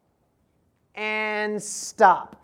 And 0.97 1.63
stop. 1.63 2.35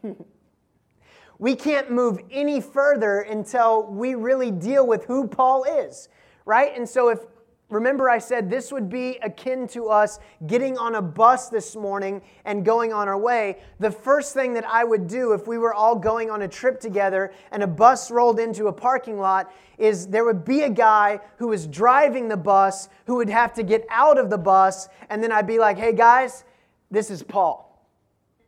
we 1.40 1.56
can't 1.56 1.90
move 1.90 2.20
any 2.30 2.60
further 2.60 3.22
until 3.22 3.88
we 3.88 4.14
really 4.14 4.52
deal 4.52 4.86
with 4.86 5.06
who 5.06 5.26
Paul 5.26 5.64
is, 5.64 6.08
right? 6.44 6.70
And 6.76 6.88
so 6.88 7.08
if 7.08 7.18
Remember, 7.70 8.08
I 8.08 8.16
said 8.16 8.48
this 8.48 8.72
would 8.72 8.88
be 8.88 9.18
akin 9.22 9.68
to 9.68 9.88
us 9.88 10.18
getting 10.46 10.78
on 10.78 10.94
a 10.94 11.02
bus 11.02 11.50
this 11.50 11.76
morning 11.76 12.22
and 12.46 12.64
going 12.64 12.94
on 12.94 13.08
our 13.08 13.18
way. 13.18 13.58
The 13.78 13.90
first 13.90 14.32
thing 14.32 14.54
that 14.54 14.64
I 14.64 14.84
would 14.84 15.06
do 15.06 15.32
if 15.32 15.46
we 15.46 15.58
were 15.58 15.74
all 15.74 15.94
going 15.94 16.30
on 16.30 16.40
a 16.40 16.48
trip 16.48 16.80
together 16.80 17.30
and 17.52 17.62
a 17.62 17.66
bus 17.66 18.10
rolled 18.10 18.40
into 18.40 18.68
a 18.68 18.72
parking 18.72 19.18
lot 19.18 19.52
is 19.76 20.06
there 20.06 20.24
would 20.24 20.46
be 20.46 20.62
a 20.62 20.70
guy 20.70 21.20
who 21.36 21.48
was 21.48 21.66
driving 21.66 22.28
the 22.28 22.38
bus 22.38 22.88
who 23.04 23.16
would 23.16 23.28
have 23.28 23.52
to 23.54 23.62
get 23.62 23.84
out 23.90 24.16
of 24.16 24.30
the 24.30 24.38
bus, 24.38 24.88
and 25.10 25.22
then 25.22 25.30
I'd 25.30 25.46
be 25.46 25.58
like, 25.58 25.76
hey 25.76 25.92
guys, 25.92 26.44
this 26.90 27.10
is 27.10 27.22
Paul. 27.22 27.66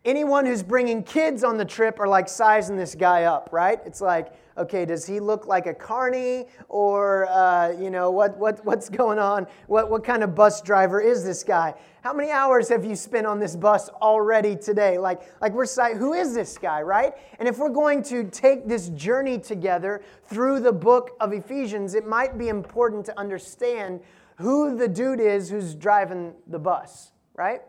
Anyone 0.03 0.47
who's 0.47 0.63
bringing 0.63 1.03
kids 1.03 1.45
on 1.45 1.59
the 1.59 1.65
trip 1.67 2.01
are 2.01 2.09
like 2.09 2.27
sizing 2.27 2.79
this 2.79 2.95
guy 2.95 3.25
up, 3.25 3.51
right? 3.53 3.81
It's 3.85 4.01
like, 4.01 4.33
okay, 4.61 4.85
does 4.85 5.07
he 5.07 5.21
look 5.21 5.47
like 5.47 5.67
a 5.67 5.75
carny 5.75 6.47
or, 6.69 7.27
uh, 7.29 7.73
you 7.73 7.91
know, 7.91 8.11
what, 8.11 8.37
what, 8.37 8.65
what's 8.65 8.89
going 8.89 9.19
on? 9.19 9.47
What, 9.67 9.91
what 9.91 10.05
kind 10.05 10.23
of 10.23 10.35
bus 10.35 10.61
driver 10.61 11.01
is 11.01 11.25
this 11.25 11.43
guy? 11.43 11.75
How 12.03 12.13
many 12.13 12.31
hours 12.31 12.69
have 12.69 12.85
you 12.85 12.95
spent 12.95 13.27
on 13.27 13.41
this 13.41 13.57
bus 13.57 13.89
already 14.01 14.57
today? 14.57 14.99
Like, 14.99 15.23
like 15.41 15.53
we're 15.53 15.67
saying, 15.67 15.97
who 15.97 16.13
is 16.13 16.35
this 16.35 16.57
guy, 16.57 16.83
right? 16.83 17.15
And 17.39 17.49
if 17.49 17.59
we're 17.59 17.69
going 17.71 18.03
to 18.05 18.25
take 18.25 18.69
this 18.69 18.89
journey 18.91 19.39
together 19.39 20.03
through 20.25 20.61
the 20.61 20.73
book 20.73 21.17
of 21.21 21.33
Ephesians, 21.33 21.95
it 21.95 22.07
might 22.07 22.39
be 22.39 22.49
important 22.49 23.05
to 23.07 23.19
understand 23.19 24.01
who 24.37 24.77
the 24.77 24.89
dude 24.89 25.21
is 25.21 25.51
who's 25.51 25.75
driving 25.75 26.33
the 26.47 26.59
bus, 26.59 27.13
right? 27.35 27.61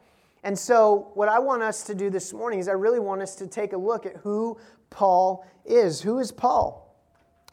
And 0.43 0.57
so, 0.57 1.11
what 1.13 1.27
I 1.27 1.37
want 1.37 1.61
us 1.61 1.83
to 1.83 1.93
do 1.93 2.09
this 2.09 2.33
morning 2.33 2.59
is 2.59 2.67
I 2.67 2.73
really 2.73 2.99
want 2.99 3.21
us 3.21 3.35
to 3.35 3.47
take 3.47 3.73
a 3.73 3.77
look 3.77 4.05
at 4.05 4.15
who 4.17 4.57
Paul 4.89 5.45
is. 5.65 6.01
Who 6.01 6.19
is 6.19 6.31
Paul? 6.31 6.80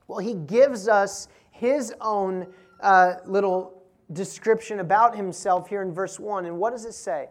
Well, 0.09 0.19
he 0.19 0.35
gives 0.35 0.89
us 0.89 1.29
his 1.51 1.95
own 2.01 2.47
uh, 2.81 3.15
little 3.27 3.83
description 4.13 4.81
about 4.81 5.15
himself 5.15 5.69
here 5.69 5.83
in 5.83 5.93
verse 5.93 6.19
1. 6.19 6.47
And 6.47 6.59
what 6.59 6.71
does 6.71 6.87
it 6.87 6.95
say? 6.95 7.29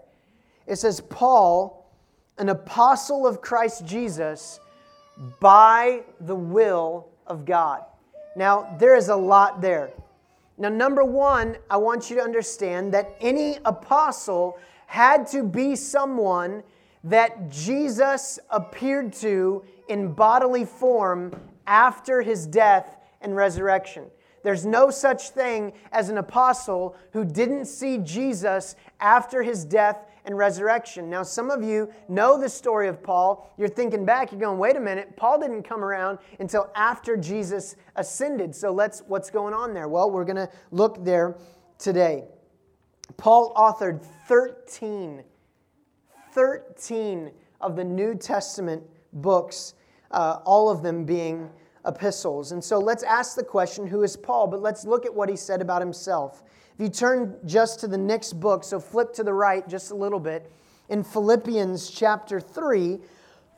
It 0.67 0.77
says, 0.77 1.01
Paul, 1.01 1.91
an 2.37 2.49
apostle 2.49 3.25
of 3.25 3.41
Christ 3.41 3.85
Jesus, 3.85 4.59
by 5.39 6.03
the 6.21 6.35
will 6.35 7.07
of 7.25 7.45
God. 7.45 7.83
Now, 8.35 8.75
there 8.79 8.95
is 8.95 9.09
a 9.09 9.15
lot 9.15 9.61
there. 9.61 9.89
Now, 10.59 10.69
number 10.69 11.03
one, 11.03 11.57
I 11.69 11.77
want 11.77 12.09
you 12.09 12.15
to 12.17 12.21
understand 12.21 12.93
that 12.93 13.15
any 13.19 13.57
apostle 13.65 14.59
had 14.85 15.27
to 15.27 15.43
be 15.43 15.75
someone 15.75 16.61
that 17.03 17.49
Jesus 17.49 18.39
appeared 18.49 19.13
to 19.13 19.63
in 19.87 20.13
bodily 20.13 20.65
form 20.65 21.31
after 21.67 22.21
his 22.21 22.47
death 22.47 22.97
and 23.21 23.35
resurrection. 23.35 24.05
There's 24.43 24.65
no 24.65 24.89
such 24.89 25.31
thing 25.31 25.73
as 25.91 26.09
an 26.09 26.17
apostle 26.17 26.95
who 27.11 27.25
didn't 27.25 27.65
see 27.65 27.97
Jesus 27.97 28.75
after 28.99 29.43
his 29.43 29.65
death 29.65 30.05
and 30.23 30.37
resurrection. 30.37 31.09
Now, 31.09 31.23
some 31.23 31.49
of 31.49 31.63
you 31.63 31.91
know 32.07 32.39
the 32.39 32.49
story 32.49 32.87
of 32.87 33.01
Paul. 33.01 33.53
You're 33.57 33.69
thinking 33.69 34.05
back, 34.05 34.31
you're 34.31 34.41
going, 34.41 34.59
wait 34.59 34.75
a 34.75 34.79
minute, 34.79 35.15
Paul 35.17 35.39
didn't 35.39 35.63
come 35.63 35.83
around 35.83 36.19
until 36.39 36.69
after 36.75 37.17
Jesus 37.17 37.75
ascended. 37.95 38.55
So 38.55 38.71
let's 38.71 39.01
what's 39.07 39.29
going 39.29 39.53
on 39.53 39.73
there? 39.73 39.87
Well, 39.87 40.11
we're 40.11 40.25
gonna 40.25 40.49
look 40.71 41.03
there 41.03 41.37
today. 41.77 42.25
Paul 43.15 43.53
authored 43.55 44.01
13 44.27 45.23
13 46.33 47.31
of 47.61 47.75
the 47.75 47.83
New 47.83 48.13
Testament 48.13 48.83
books, 49.11 49.73
uh, 50.11 50.39
all 50.45 50.69
of 50.69 50.81
them 50.83 51.05
being 51.05 51.49
epistles. 51.85 52.51
And 52.51 52.63
so 52.63 52.79
let's 52.79 53.03
ask 53.03 53.35
the 53.35 53.43
question 53.43 53.87
who 53.87 54.03
is 54.03 54.17
Paul? 54.17 54.47
But 54.47 54.61
let's 54.61 54.85
look 54.85 55.05
at 55.05 55.13
what 55.13 55.29
he 55.29 55.35
said 55.35 55.61
about 55.61 55.81
himself. 55.81 56.43
If 56.75 56.81
you 56.83 56.89
turn 56.89 57.37
just 57.45 57.79
to 57.79 57.87
the 57.87 57.97
next 57.97 58.33
book, 58.33 58.63
so 58.63 58.79
flip 58.79 59.13
to 59.13 59.23
the 59.23 59.33
right 59.33 59.67
just 59.67 59.91
a 59.91 59.95
little 59.95 60.19
bit, 60.19 60.51
in 60.89 61.03
Philippians 61.03 61.89
chapter 61.89 62.39
3, 62.39 62.99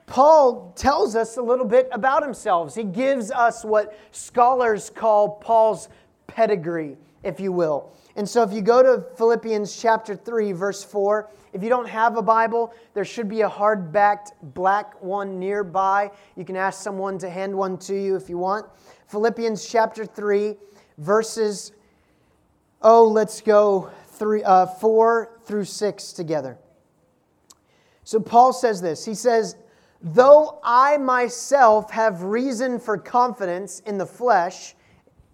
Paul 0.06 0.74
tells 0.75 1.15
us 1.15 1.38
a 1.38 1.41
little 1.41 1.65
bit 1.65 1.88
about 1.91 2.24
himself. 2.24 2.75
He 2.75 2.84
gives 2.84 3.29
us 3.29 3.63
what 3.63 3.98
scholars 4.12 4.89
call 4.89 5.36
Paul's 5.36 5.89
pedigree, 6.25 6.98
if 7.24 7.39
you 7.39 7.51
will. 7.51 7.91
And 8.15 8.27
so 8.27 8.41
if 8.41 8.51
you 8.51 8.62
go 8.62 8.82
to 8.82 9.06
Philippians 9.18 9.79
chapter 9.79 10.15
3, 10.15 10.51
verse 10.53 10.84
4, 10.84 11.29
if 11.53 11.63
you 11.63 11.70
don't 11.70 11.88
have 11.88 12.18
a 12.18 12.22
Bible, 12.22 12.74
there 12.94 13.06
should 13.06 13.27
be 13.29 13.41
a 13.41 13.50
hard 13.50 13.91
backed 13.91 14.34
black 14.53 15.01
one 15.01 15.39
nearby. 15.39 16.12
You 16.36 16.46
can 16.46 16.56
ask 16.56 16.82
someone 16.82 17.18
to 17.20 17.29
hand 17.29 17.56
one 17.56 17.77
to 17.79 17.96
you 17.96 18.15
if 18.15 18.29
you 18.29 18.38
want. 18.38 18.65
Philippians 19.08 19.68
chapter 19.68 20.06
3, 20.06 20.56
verses, 20.98 21.72
oh, 22.82 23.08
let's 23.08 23.41
go 23.41 23.89
three, 24.08 24.44
uh, 24.44 24.65
4 24.65 25.39
through 25.44 25.65
6 25.65 26.13
together. 26.13 26.58
So 28.03 28.20
Paul 28.20 28.53
says 28.53 28.82
this 28.82 29.06
He 29.06 29.13
says, 29.13 29.56
Though 30.01 30.60
I 30.63 30.98
myself 30.98 31.91
have 31.91 32.24
reason 32.24 32.79
for 32.79 32.98
confidence 32.98 33.82
in 33.82 33.98
the 33.98 34.06
flesh, 34.06 34.75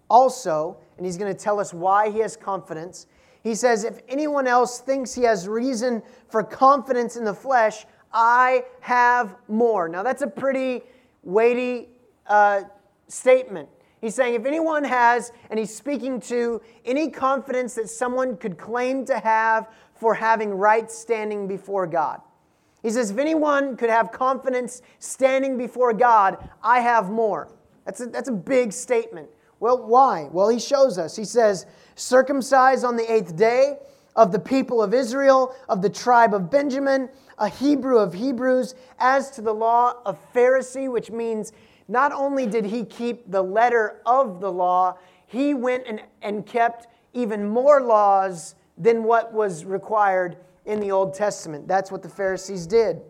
also, 0.09 0.77
and 0.97 1.05
he's 1.05 1.17
going 1.17 1.31
to 1.33 1.39
tell 1.39 1.59
us 1.59 1.73
why 1.73 2.09
he 2.09 2.19
has 2.19 2.35
confidence. 2.35 3.07
He 3.45 3.53
says, 3.53 3.83
If 3.83 3.99
anyone 4.09 4.47
else 4.47 4.79
thinks 4.79 5.13
he 5.13 5.21
has 5.21 5.47
reason 5.47 6.01
for 6.29 6.41
confidence 6.41 7.15
in 7.15 7.23
the 7.23 7.33
flesh, 7.33 7.85
I 8.11 8.65
have 8.79 9.35
more. 9.47 9.87
Now, 9.87 10.01
that's 10.01 10.23
a 10.23 10.27
pretty 10.27 10.81
weighty 11.21 11.89
uh, 12.25 12.63
statement. 13.07 13.69
He's 14.01 14.15
saying 14.15 14.33
if 14.33 14.47
anyone 14.47 14.83
has, 14.83 15.31
and 15.51 15.59
he's 15.59 15.73
speaking 15.73 16.19
to 16.21 16.59
any 16.85 17.11
confidence 17.11 17.75
that 17.75 17.87
someone 17.87 18.35
could 18.35 18.57
claim 18.57 19.05
to 19.05 19.19
have 19.19 19.69
for 19.93 20.15
having 20.15 20.49
right 20.49 20.89
standing 20.89 21.47
before 21.47 21.85
God. 21.85 22.21
He 22.81 22.89
says, 22.89 23.11
if 23.11 23.19
anyone 23.19 23.77
could 23.77 23.91
have 23.91 24.11
confidence 24.11 24.81
standing 24.97 25.55
before 25.55 25.93
God, 25.93 26.49
I 26.63 26.79
have 26.79 27.11
more. 27.11 27.51
That's 27.85 28.01
a, 28.01 28.07
that's 28.07 28.29
a 28.29 28.33
big 28.33 28.73
statement. 28.73 29.29
Well, 29.59 29.85
why? 29.85 30.29
Well, 30.31 30.49
he 30.49 30.59
shows 30.59 30.97
us. 30.97 31.15
He 31.15 31.25
says, 31.25 31.65
circumcised 31.95 32.83
on 32.83 32.97
the 32.97 33.11
eighth 33.11 33.35
day 33.35 33.77
of 34.15 34.31
the 34.31 34.39
people 34.39 34.81
of 34.81 34.93
Israel, 34.93 35.55
of 35.69 35.81
the 35.81 35.89
tribe 35.89 36.33
of 36.33 36.49
Benjamin, 36.49 37.09
a 37.37 37.49
Hebrew 37.49 37.97
of 37.97 38.13
Hebrews, 38.13 38.75
as 38.99 39.29
to 39.31 39.41
the 39.41 39.53
law 39.53 39.95
of 40.05 40.19
Pharisee, 40.33 40.91
which 40.91 41.11
means 41.11 41.51
not 41.87 42.11
only 42.11 42.45
did 42.45 42.65
he 42.65 42.83
keep 42.85 43.29
the 43.29 43.41
letter 43.41 44.01
of 44.05 44.39
the 44.39 44.51
law, 44.51 44.97
he 45.27 45.53
went 45.53 45.85
and, 45.87 46.01
and 46.21 46.45
kept 46.45 46.87
even 47.13 47.47
more 47.47 47.81
laws 47.81 48.55
than 48.77 49.03
what 49.03 49.33
was 49.33 49.65
required 49.65 50.37
in 50.65 50.79
the 50.79 50.91
Old 50.91 51.13
Testament. 51.13 51.67
That's 51.67 51.91
what 51.91 52.01
the 52.01 52.09
Pharisees 52.09 52.67
did. 52.67 53.01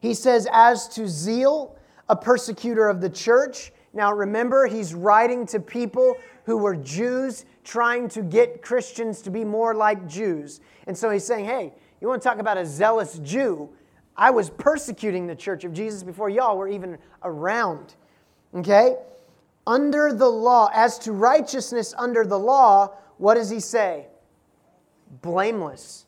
He 0.00 0.14
says, 0.14 0.46
As 0.52 0.88
to 0.88 1.08
zeal, 1.08 1.76
a 2.08 2.16
persecutor 2.16 2.88
of 2.88 3.00
the 3.00 3.10
church. 3.10 3.72
Now 3.94 4.12
remember, 4.12 4.66
he's 4.66 4.92
writing 4.92 5.46
to 5.46 5.60
people 5.60 6.16
who 6.44 6.58
were 6.58 6.74
Jews 6.74 7.46
trying 7.62 8.08
to 8.10 8.22
get 8.22 8.60
Christians 8.60 9.22
to 9.22 9.30
be 9.30 9.44
more 9.44 9.74
like 9.74 10.06
Jews. 10.08 10.60
And 10.86 10.98
so 10.98 11.08
he's 11.10 11.24
saying, 11.24 11.46
Hey, 11.46 11.72
you 12.00 12.08
want 12.08 12.20
to 12.20 12.28
talk 12.28 12.38
about 12.38 12.58
a 12.58 12.66
zealous 12.66 13.18
Jew? 13.20 13.70
I 14.16 14.30
was 14.30 14.50
persecuting 14.50 15.26
the 15.26 15.34
church 15.34 15.64
of 15.64 15.72
Jesus 15.72 16.02
before 16.02 16.28
y'all 16.28 16.58
were 16.58 16.68
even 16.68 16.98
around. 17.22 17.94
Okay? 18.54 18.96
Under 19.66 20.12
the 20.12 20.28
law, 20.28 20.70
as 20.74 20.98
to 21.00 21.12
righteousness 21.12 21.94
under 21.96 22.24
the 22.24 22.38
law, 22.38 22.92
what 23.16 23.34
does 23.34 23.48
he 23.48 23.60
say? 23.60 24.06
Blameless. 25.22 26.06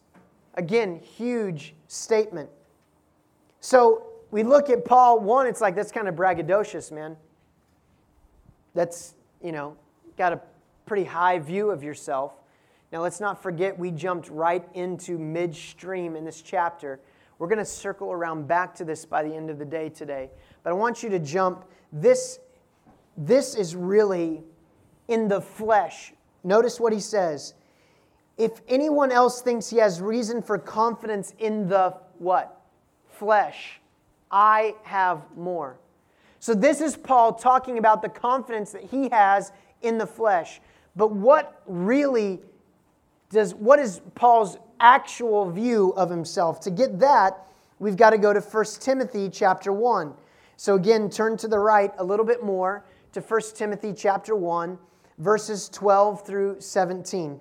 Again, 0.55 1.01
huge 1.01 1.75
statement. 1.89 2.51
So 3.61 4.07
we 4.31 4.43
look 4.43 4.71
at 4.71 4.85
Paul, 4.85 5.21
one, 5.21 5.47
it's 5.47 5.61
like 5.61 5.75
that's 5.75 5.93
kind 5.93 6.09
of 6.09 6.15
braggadocious, 6.15 6.93
man. 6.93 7.17
That's, 8.77 9.17
you 9.43 9.51
know, 9.51 9.77
got 10.17 10.33
a 10.33 10.41
pretty 10.87 11.05
high 11.05 11.41
view 11.41 11.73
of 11.73 11.83
yourself. 11.83 12.35
Now, 12.93 13.03
let's 13.03 13.19
not 13.19 13.43
forget 13.43 13.77
we 13.77 13.91
jumped 13.91 14.29
right 14.31 14.65
into 14.75 15.19
midstream 15.19 16.15
in 16.15 16.25
this 16.25 16.41
chapter 16.41 17.01
we're 17.39 17.49
going 17.49 17.59
to 17.59 17.65
circle 17.65 18.13
around 18.13 18.49
back 18.49 18.75
to 18.77 18.85
this 18.85 19.05
by 19.05 19.23
the 19.23 19.35
end 19.35 19.51
of 19.51 19.59
the 19.59 19.65
day 19.65 19.89
today. 19.89 20.31
But 20.63 20.71
I 20.71 20.73
want 20.73 21.03
you 21.03 21.11
to 21.11 21.19
jump. 21.19 21.67
This, 21.93 22.39
this 23.17 23.55
is 23.55 23.77
really 23.77 24.43
in 25.09 25.29
the 25.29 25.41
flesh. 25.41 26.15
Notice 26.45 26.81
what 26.81 26.93
he 26.93 27.01
says. 27.01 27.55
If 28.39 28.61
anyone 28.69 29.13
else 29.13 29.43
thinks 29.43 29.69
he 29.69 29.79
has 29.79 30.01
reason 30.01 30.43
for 30.43 30.59
confidence 30.59 31.35
in 31.39 31.69
the 31.69 31.95
what? 32.19 32.61
Flesh. 33.11 33.81
I 34.31 34.75
have 34.83 35.23
more. 35.37 35.79
So 36.39 36.55
this 36.55 36.81
is 36.81 36.97
Paul 36.97 37.35
talking 37.35 37.79
about 37.79 38.03
the 38.03 38.09
confidence 38.09 38.73
that 38.73 38.85
he 38.85 39.09
has 39.11 39.53
in 39.83 39.99
the 39.99 40.07
flesh. 40.07 40.61
But 40.95 41.13
what 41.13 41.63
really 41.67 42.41
does 43.31 43.55
what 43.55 43.79
is 43.79 44.01
Paul's 44.15 44.57
actual 44.81 45.51
view 45.51 45.93
of 45.97 46.11
himself. 46.11 46.61
To 46.61 46.71
get 46.71 46.99
that, 47.01 47.47
we've 47.79 47.97
got 47.97 48.11
to 48.11 48.19
go 48.19 48.33
to 48.33 48.41
1 48.41 48.65
Timothy 48.81 49.29
chapter 49.29 49.73
1. 49.73 50.15
So 50.57 50.75
again, 50.75 51.11
turn 51.11 51.37
to 51.39 51.49
the 51.49 51.59
right 51.59 51.93
a 51.99 52.05
little 52.05 52.25
bit 52.25 52.43
more 52.43 52.85
to 53.13 53.21
1 53.21 53.41
Timothy 53.55 53.93
chapter 53.93 54.35
1, 54.35 54.79
verses 55.19 55.69
12 55.69 56.27
through 56.27 56.61
17. 56.61 57.41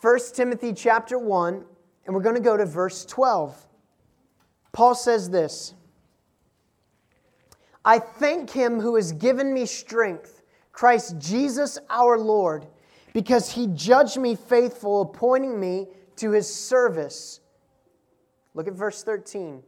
1 0.00 0.18
Timothy 0.34 0.72
chapter 0.72 1.18
1, 1.18 1.64
and 2.06 2.14
we're 2.14 2.22
going 2.22 2.34
to 2.34 2.40
go 2.40 2.56
to 2.56 2.66
verse 2.66 3.04
12. 3.04 3.66
Paul 4.72 4.94
says 4.94 5.30
this 5.30 5.74
I 7.84 7.98
thank 7.98 8.50
him 8.50 8.80
who 8.80 8.96
has 8.96 9.12
given 9.12 9.52
me 9.54 9.66
strength, 9.66 10.42
Christ 10.72 11.18
Jesus 11.18 11.78
our 11.88 12.18
Lord, 12.18 12.66
because 13.12 13.50
he 13.50 13.66
judged 13.68 14.18
me 14.18 14.34
faithful, 14.34 15.02
appointing 15.02 15.58
me 15.58 15.88
to 16.16 16.30
his 16.30 16.52
service. 16.52 17.40
Look 18.54 18.68
at 18.68 18.74
verse 18.74 19.02
13. 19.02 19.62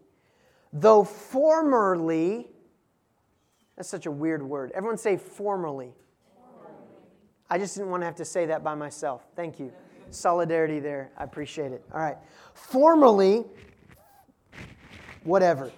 Though 0.72 1.04
formerly, 1.04 2.48
that's 3.76 3.88
such 3.88 4.06
a 4.06 4.10
weird 4.10 4.42
word. 4.42 4.72
Everyone 4.74 4.98
say 4.98 5.16
formerly. 5.16 5.92
I 7.48 7.58
just 7.58 7.74
didn't 7.74 7.90
want 7.90 8.02
to 8.02 8.06
have 8.06 8.16
to 8.16 8.24
say 8.24 8.46
that 8.46 8.64
by 8.64 8.74
myself. 8.74 9.26
Thank 9.36 9.58
you. 9.58 9.72
Solidarity 10.10 10.80
there. 10.80 11.10
I 11.18 11.24
appreciate 11.24 11.72
it. 11.72 11.84
All 11.92 12.00
right. 12.00 12.16
Formerly, 12.54 13.44
whatever. 15.24 15.70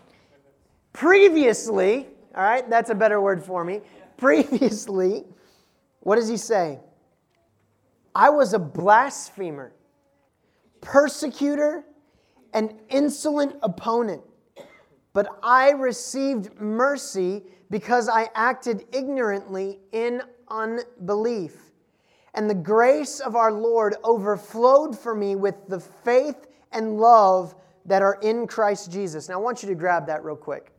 Previously, 0.92 2.07
all 2.37 2.42
right, 2.42 2.68
that's 2.68 2.90
a 2.90 2.94
better 2.94 3.20
word 3.20 3.42
for 3.42 3.64
me. 3.64 3.81
Previously, 4.16 5.25
what 6.01 6.16
does 6.16 6.29
he 6.29 6.37
say? 6.37 6.79
I 8.14 8.31
was 8.31 8.53
a 8.53 8.59
blasphemer 8.59 9.73
persecutor, 10.85 11.85
and 12.53 12.73
insolent 12.90 13.57
opponent. 13.62 14.23
But 15.12 15.27
I 15.42 15.70
received 15.70 16.61
mercy 16.61 17.42
because 17.70 18.09
I 18.09 18.29
acted 18.35 18.85
ignorantly 18.92 19.81
in 19.92 20.23
unbelief. 20.49 21.57
And 22.35 22.51
the 22.51 22.55
grace 22.55 23.20
of 23.20 23.35
our 23.35 23.53
Lord 23.53 23.97
overflowed 24.05 24.97
for 24.97 25.14
me 25.14 25.35
with 25.37 25.55
the 25.68 25.81
faith 25.81 26.47
and 26.73 26.99
love 26.99 27.55
that 27.87 28.03
are 28.03 28.18
in 28.23 28.47
Christ 28.47 28.92
Jesus. 28.92 29.29
Now, 29.29 29.35
I 29.35 29.38
want 29.38 29.62
you 29.62 29.68
to 29.68 29.75
grab 29.75 30.07
that 30.07 30.25
real 30.25 30.37
quick. 30.37 30.73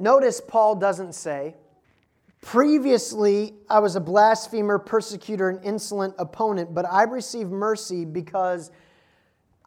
Notice 0.00 0.40
Paul 0.40 0.76
doesn't 0.76 1.14
say, 1.14 1.54
Previously, 2.40 3.52
I 3.68 3.80
was 3.80 3.96
a 3.96 4.00
blasphemer, 4.00 4.78
persecutor, 4.78 5.50
and 5.50 5.62
insolent 5.62 6.14
opponent, 6.18 6.74
but 6.74 6.86
I 6.86 7.02
received 7.02 7.50
mercy 7.50 8.06
because 8.06 8.70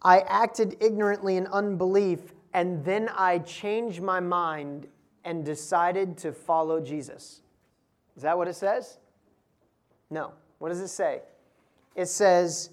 I 0.01 0.21
acted 0.21 0.75
ignorantly 0.79 1.37
in 1.37 1.45
unbelief, 1.47 2.33
and 2.51 2.83
then 2.83 3.09
I 3.15 3.39
changed 3.39 4.01
my 4.01 4.19
mind 4.19 4.87
and 5.23 5.45
decided 5.45 6.17
to 6.17 6.33
follow 6.33 6.81
Jesus. 6.81 7.41
Is 8.17 8.23
that 8.23 8.35
what 8.35 8.47
it 8.47 8.55
says? 8.55 8.97
No. 10.09 10.33
What 10.57 10.69
does 10.69 10.81
it 10.81 10.87
say? 10.87 11.21
It 11.95 12.07
says, 12.07 12.71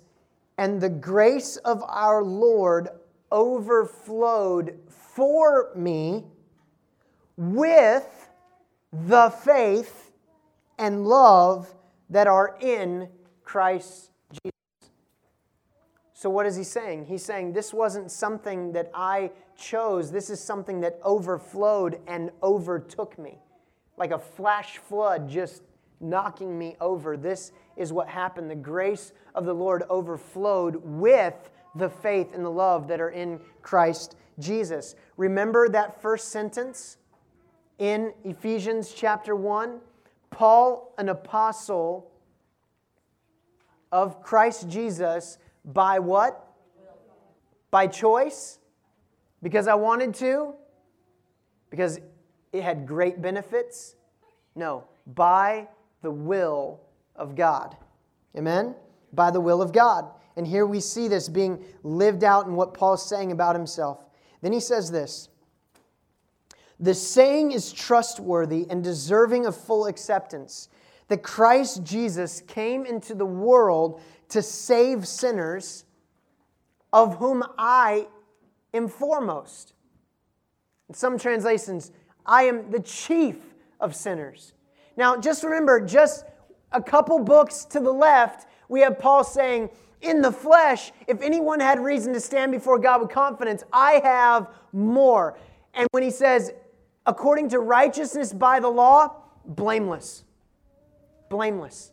And 0.57 0.81
the 0.81 0.88
grace 0.88 1.59
of 1.59 1.83
our 1.87 2.23
Lord 2.23 2.88
overflowed 3.31 4.79
for 4.88 5.73
me 5.77 6.25
with 7.40 8.29
the 8.92 9.31
faith 9.31 10.12
and 10.79 11.07
love 11.07 11.74
that 12.11 12.26
are 12.26 12.59
in 12.61 13.09
Christ 13.44 14.11
Jesus. 14.31 14.90
so, 16.12 16.29
what 16.29 16.44
is 16.44 16.55
he 16.55 16.64
saying? 16.64 17.07
He's 17.07 17.24
saying 17.24 17.55
this 17.55 17.72
wasn't 17.72 18.11
something 18.11 18.72
that 18.72 18.90
I 18.94 19.31
chose, 19.57 20.12
this 20.12 20.29
is 20.29 20.38
something 20.38 20.81
that 20.81 21.00
overflowed 21.03 21.98
and 22.07 22.31
overtook 22.42 23.18
me. 23.18 23.38
Like 23.96 24.11
a 24.11 24.18
flash 24.18 24.76
flood 24.76 25.26
just 25.26 25.62
knocking 25.98 26.59
me 26.59 26.76
over. 26.79 27.16
This 27.16 27.53
is 27.79 27.90
what 27.90 28.07
happened. 28.07 28.50
The 28.50 28.55
grace 28.55 29.12
of 29.35 29.46
the 29.46 29.55
Lord 29.55 29.85
overflowed 29.88 30.76
with 30.85 31.50
the 31.74 31.88
faith 31.88 32.35
and 32.35 32.44
the 32.44 32.50
love 32.50 32.87
that 32.88 33.00
are 33.00 33.11
in 33.11 33.40
Christ 33.62 34.16
Jesus. 34.38 34.94
Remember 35.16 35.70
that 35.70 36.03
first 36.03 36.29
sentence 36.29 36.98
in 37.81 38.12
Ephesians 38.25 38.93
chapter 38.95 39.35
1? 39.35 39.81
Paul, 40.31 40.95
an 40.99 41.09
apostle 41.09 42.12
of 43.90 44.23
Christ 44.23 44.69
Jesus, 44.69 45.38
by 45.64 45.99
what? 45.99 46.47
By 47.73 47.88
choice? 47.88 48.59
Because 49.43 49.66
I 49.66 49.75
wanted 49.75 50.14
to? 50.16 50.55
Because 51.71 51.99
it 52.53 52.62
had 52.62 52.87
great 52.87 53.21
benefits? 53.23 53.97
No, 54.55 54.85
by 55.07 55.66
the 56.03 56.11
will 56.11 56.81
of 57.16 57.35
God. 57.35 57.77
Amen? 58.37 58.75
By 59.12 59.31
the 59.31 59.40
will 59.40 59.62
of 59.62 59.73
God. 59.73 60.05
And 60.37 60.47
here 60.47 60.66
we 60.66 60.81
see 60.81 61.09
this 61.09 61.29
being 61.29 61.64
lived 61.83 62.25
out 62.25 62.47
in 62.47 62.55
what 62.55 62.75
Paul's 62.75 63.09
saying 63.09 63.33
about 63.33 63.57
himself. 63.57 64.05
Then 64.43 64.53
he 64.53 64.61
says 64.61 64.90
this 64.90 65.29
The 66.81 66.95
saying 66.95 67.53
is 67.53 67.73
trustworthy 67.73 68.66
and 68.71 68.83
deserving 68.83 69.45
of 69.45 69.55
full 69.55 69.87
acceptance 69.87 70.69
that 71.09 71.23
Christ 71.23 71.85
Jesus 71.85 72.40
came 72.40 72.87
into 72.87 73.14
the 73.14 73.27
world 73.27 74.01
to 74.31 74.40
save 74.40 75.07
sinners, 75.07 75.85
of 76.93 77.16
whom 77.16 77.45
I 77.59 78.07
am 78.73 78.88
foremost. 78.88 79.75
In 80.88 80.95
some 80.95 81.19
translations, 81.19 81.93
I 82.25 82.45
am 82.45 82.71
the 82.71 82.81
chief 82.81 83.37
of 83.81 83.95
sinners. 83.95 84.55
Now, 84.97 85.16
just 85.16 85.45
remember, 85.45 85.85
just 85.85 86.25
a 86.73 86.83
couple 86.83 87.19
books 87.19 87.64
to 87.66 87.81
the 87.81 87.93
left, 87.93 88.47
we 88.69 88.81
have 88.81 88.99
Paul 88.99 89.25
saying, 89.25 89.71
in 90.01 90.23
the 90.23 90.33
flesh, 90.33 90.93
if 91.07 91.21
anyone 91.21 91.61
had 91.61 91.79
reason 91.81 92.12
to 92.14 92.21
stand 92.21 92.53
before 92.53 92.79
God 92.79 93.03
with 93.03 93.11
confidence, 93.11 93.64
I 93.73 94.01
have 94.03 94.49
more. 94.73 95.37
And 95.75 95.87
when 95.90 96.03
he 96.03 96.11
says, 96.11 96.53
according 97.11 97.49
to 97.49 97.59
righteousness 97.59 98.33
by 98.33 98.61
the 98.61 98.68
law, 98.68 99.12
blameless. 99.44 100.23
Blameless. 101.29 101.90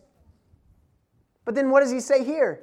But 1.43 1.55
then 1.55 1.71
what 1.71 1.79
does 1.79 1.91
he 1.91 1.99
say 1.99 2.23
here? 2.23 2.61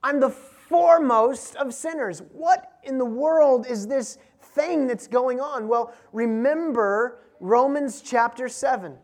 I'm 0.00 0.20
the 0.20 0.30
foremost 0.30 1.56
of 1.56 1.74
sinners. 1.74 2.22
What 2.32 2.78
in 2.84 2.98
the 2.98 3.04
world 3.04 3.66
is 3.68 3.88
this 3.88 4.18
thing 4.40 4.86
that's 4.86 5.08
going 5.08 5.40
on? 5.40 5.66
Well, 5.66 5.92
remember 6.12 7.18
Romans 7.40 8.00
chapter 8.00 8.48
7. 8.48 8.96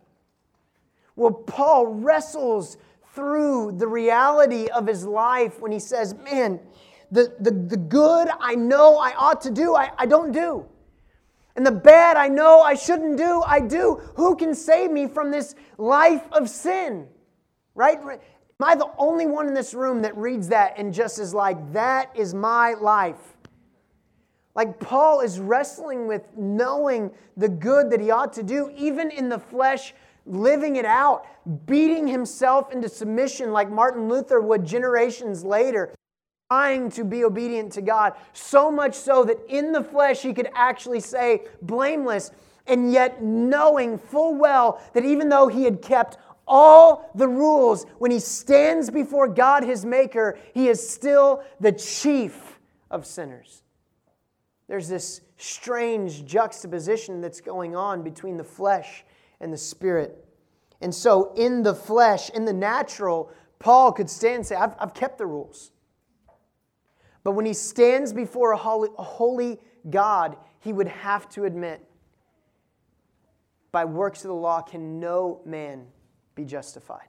Well, 1.16 1.33
Paul 1.33 1.87
wrestles 1.88 2.76
through 3.12 3.72
the 3.72 3.88
reality 3.88 4.68
of 4.68 4.87
his 4.87 5.05
life 5.05 5.61
when 5.61 5.72
he 5.72 5.81
says, 5.81 6.14
Man, 6.14 6.61
the, 7.11 7.35
the, 7.40 7.50
the 7.50 7.76
good 7.76 8.29
I 8.38 8.55
know 8.55 8.98
I 8.98 9.14
ought 9.16 9.40
to 9.40 9.50
do, 9.50 9.74
I, 9.74 9.90
I 9.98 10.07
don't 10.07 10.31
do. 10.31 10.66
And 11.56 11.66
the 11.66 11.72
bad 11.72 12.16
I 12.18 12.28
know 12.28 12.60
I 12.60 12.74
shouldn't 12.74 13.16
do, 13.16 13.42
I 13.42 13.60
do. 13.60 14.00
Who 14.14 14.36
can 14.36 14.54
save 14.54 14.90
me 14.90 15.06
from 15.06 15.30
this 15.30 15.54
life 15.78 16.22
of 16.32 16.50
sin? 16.50 17.08
Right? 17.74 17.98
Am 17.98 18.18
I 18.62 18.74
the 18.74 18.90
only 18.98 19.26
one 19.26 19.48
in 19.48 19.54
this 19.54 19.72
room 19.72 20.02
that 20.02 20.16
reads 20.16 20.48
that 20.48 20.74
and 20.76 20.92
just 20.92 21.18
is 21.18 21.32
like, 21.32 21.72
that 21.72 22.10
is 22.14 22.34
my 22.34 22.74
life? 22.74 23.36
Like 24.54 24.78
Paul 24.80 25.20
is 25.20 25.38
wrestling 25.38 26.06
with 26.06 26.22
knowing 26.36 27.10
the 27.36 27.48
good 27.48 27.90
that 27.90 28.00
he 28.00 28.10
ought 28.10 28.32
to 28.34 28.42
do, 28.42 28.70
even 28.76 29.10
in 29.10 29.28
the 29.28 29.38
flesh, 29.38 29.94
living 30.24 30.76
it 30.76 30.86
out, 30.86 31.26
beating 31.66 32.06
himself 32.06 32.72
into 32.72 32.88
submission 32.88 33.52
like 33.52 33.70
Martin 33.70 34.08
Luther 34.08 34.40
would 34.40 34.64
generations 34.64 35.44
later, 35.44 35.94
trying 36.48 36.90
to 36.90 37.04
be 37.04 37.24
obedient 37.24 37.72
to 37.72 37.82
God. 37.82 38.14
So 38.32 38.70
much 38.70 38.94
so 38.94 39.24
that 39.24 39.38
in 39.48 39.72
the 39.72 39.82
flesh 39.82 40.22
he 40.22 40.32
could 40.32 40.48
actually 40.54 41.00
say, 41.00 41.42
blameless, 41.62 42.30
and 42.66 42.92
yet 42.92 43.22
knowing 43.22 43.98
full 43.98 44.35
well 44.35 44.80
that 44.94 45.04
even 45.04 45.28
though 45.28 45.48
he 45.48 45.64
had 45.64 45.82
kept 45.82 46.18
all 46.46 47.11
the 47.16 47.26
rules, 47.26 47.85
when 47.98 48.12
he 48.12 48.20
stands 48.20 48.90
before 48.90 49.26
God 49.26 49.64
his 49.64 49.85
Maker, 49.85 50.38
he 50.54 50.68
is 50.68 50.88
still 50.88 51.42
the 51.59 51.72
chief 51.72 52.61
of 52.90 53.04
sinners. 53.04 53.62
There's 54.68 54.88
this 54.88 55.22
strange 55.37 56.24
juxtaposition 56.24 57.20
that's 57.20 57.40
going 57.40 57.74
on 57.74 58.02
between 58.02 58.37
the 58.37 58.44
flesh 58.44 59.04
and 59.40 59.52
the 59.52 59.59
spirit. 59.59 60.24
And 60.80 60.94
so, 60.94 61.32
in 61.35 61.62
the 61.62 61.74
flesh, 61.74 62.30
in 62.30 62.44
the 62.44 62.52
natural, 62.52 63.30
Paul 63.59 63.92
could 63.92 64.11
stand 64.11 64.37
and 64.37 64.46
say, 64.46 64.54
I've, 64.54 64.74
I've 64.78 64.94
kept 64.94 65.18
the 65.18 65.26
rules. 65.26 65.72
But 67.26 67.32
when 67.32 67.44
he 67.44 67.54
stands 67.54 68.12
before 68.12 68.52
a 68.52 68.56
holy, 68.56 69.58
God, 69.90 70.36
he 70.60 70.72
would 70.72 70.86
have 70.86 71.28
to 71.30 71.42
admit, 71.42 71.84
by 73.72 73.84
works 73.84 74.22
of 74.24 74.28
the 74.28 74.34
law 74.34 74.60
can 74.60 75.00
no 75.00 75.40
man 75.44 75.88
be 76.36 76.44
justified. 76.44 77.08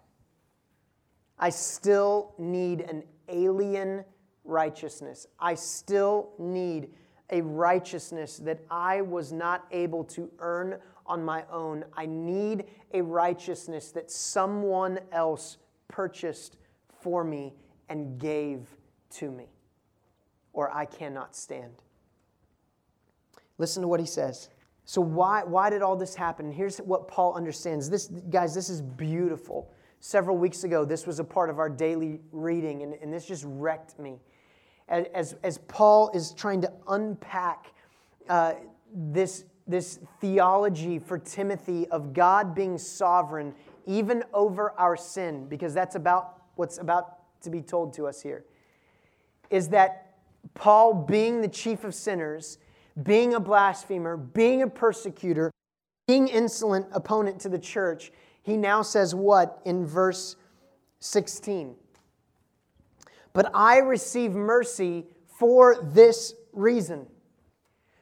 I 1.38 1.52
still 1.52 2.34
need 2.40 2.82
an 2.82 3.04
alien 3.30 4.04
righteousness. 4.44 5.28
I 5.40 5.54
still 5.54 6.32
need 6.40 6.90
a 7.30 7.42
righteousness 7.42 8.38
that 8.38 8.62
I 8.72 9.02
was 9.02 9.32
not 9.32 9.68
able 9.70 10.04
to 10.06 10.32
earn 10.40 10.80
on 11.06 11.24
my 11.24 11.44
own. 11.52 11.86
I 11.96 12.08
need 12.08 12.64
a 12.92 13.04
righteousness 13.04 13.92
that 13.92 14.10
someone 14.10 14.98
else 15.12 15.58
purchased 15.88 16.58
for 17.02 17.24
me 17.24 17.54
and 17.88 18.18
gave 18.18 18.62
to 19.12 19.30
me, 19.30 19.46
or 20.58 20.76
I 20.76 20.86
cannot 20.86 21.36
stand. 21.36 21.84
Listen 23.60 23.84
to 23.84 23.88
what 23.88 24.00
he 24.00 24.08
says. 24.08 24.50
So, 24.86 25.02
why, 25.02 25.44
why 25.44 25.70
did 25.70 25.84
all 25.84 25.96
this 25.96 26.16
happen? 26.16 26.52
Here's 26.52 26.80
what 26.80 27.08
Paul 27.08 27.36
understands. 27.36 27.90
This, 27.90 28.08
guys, 28.08 28.56
this 28.56 28.68
is 28.68 28.82
beautiful. 28.82 29.72
Several 30.00 30.36
weeks 30.36 30.64
ago, 30.64 30.84
this 30.84 31.06
was 31.06 31.20
a 31.20 31.24
part 31.24 31.52
of 31.52 31.60
our 31.60 31.70
daily 31.70 32.22
reading, 32.32 32.82
and, 32.82 32.96
and 32.96 33.14
this 33.14 33.26
just 33.26 33.44
wrecked 33.46 34.00
me. 34.00 34.20
As, 34.90 35.36
as 35.44 35.60
Paul 35.60 36.10
is 36.16 36.32
trying 36.32 36.62
to 36.62 36.72
unpack 36.88 37.74
uh, 38.28 38.54
this 38.94 39.46
this 39.68 40.00
theology 40.22 40.98
for 40.98 41.20
Timothy 41.20 41.88
of 41.90 42.14
God 42.14 42.56
being 42.56 42.78
sovereign 42.78 43.54
even 43.86 44.24
over 44.34 44.72
our 44.80 44.96
sin, 44.96 45.46
because 45.50 45.74
that's 45.74 45.96
about 45.96 46.42
what's 46.56 46.78
about 46.78 47.42
to 47.42 47.50
be 47.50 47.62
told 47.62 47.94
to 47.96 48.08
us 48.08 48.22
here, 48.22 48.46
is 49.50 49.68
that 49.70 50.07
Paul, 50.54 50.94
being 50.94 51.42
the 51.42 51.48
chief 51.48 51.84
of 51.84 51.94
sinners, 51.94 52.58
being 53.04 53.34
a 53.34 53.40
blasphemer, 53.40 54.18
being 54.18 54.62
a 54.62 54.68
persecutor, 54.68 55.52
being 56.08 56.28
insolent 56.28 56.88
opponent 56.92 57.40
to 57.42 57.50
the 57.50 57.60
church, 57.60 58.12
he 58.44 58.58
now 58.58 58.82
says 58.82 59.14
what 59.14 59.62
in 59.66 59.86
verse 59.86 60.36
16? 61.00 61.76
But 63.34 63.52
I 63.54 63.80
receive 63.80 64.32
mercy 64.32 65.06
for 65.28 65.78
this 65.82 66.34
reason. 66.54 67.06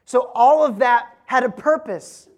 So 0.05 0.31
all 0.33 0.63
of 0.63 0.79
that 0.79 1.17
had 1.25 1.43
a 1.43 1.49
purpose. 1.49 2.29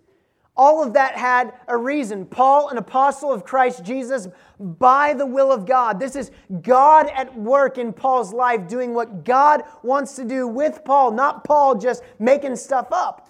All 0.57 0.83
of 0.83 0.93
that 0.93 1.15
had 1.15 1.53
a 1.67 1.77
reason. 1.77 2.25
Paul, 2.25 2.69
an 2.69 2.77
apostle 2.77 3.31
of 3.31 3.45
Christ 3.45 3.85
Jesus, 3.85 4.27
by 4.59 5.13
the 5.13 5.25
will 5.25 5.51
of 5.51 5.67
God. 5.67 5.99
This 5.99 6.15
is 6.15 6.31
God 6.61 7.07
at 7.13 7.37
work 7.37 7.77
in 7.77 7.93
Paul's 7.93 8.33
life, 8.33 8.67
doing 8.67 8.93
what 8.95 9.23
God 9.23 9.63
wants 9.83 10.15
to 10.15 10.25
do 10.25 10.47
with 10.47 10.83
Paul, 10.83 11.11
not 11.11 11.43
Paul 11.43 11.75
just 11.75 12.01
making 12.17 12.55
stuff 12.55 12.87
up. 12.91 13.29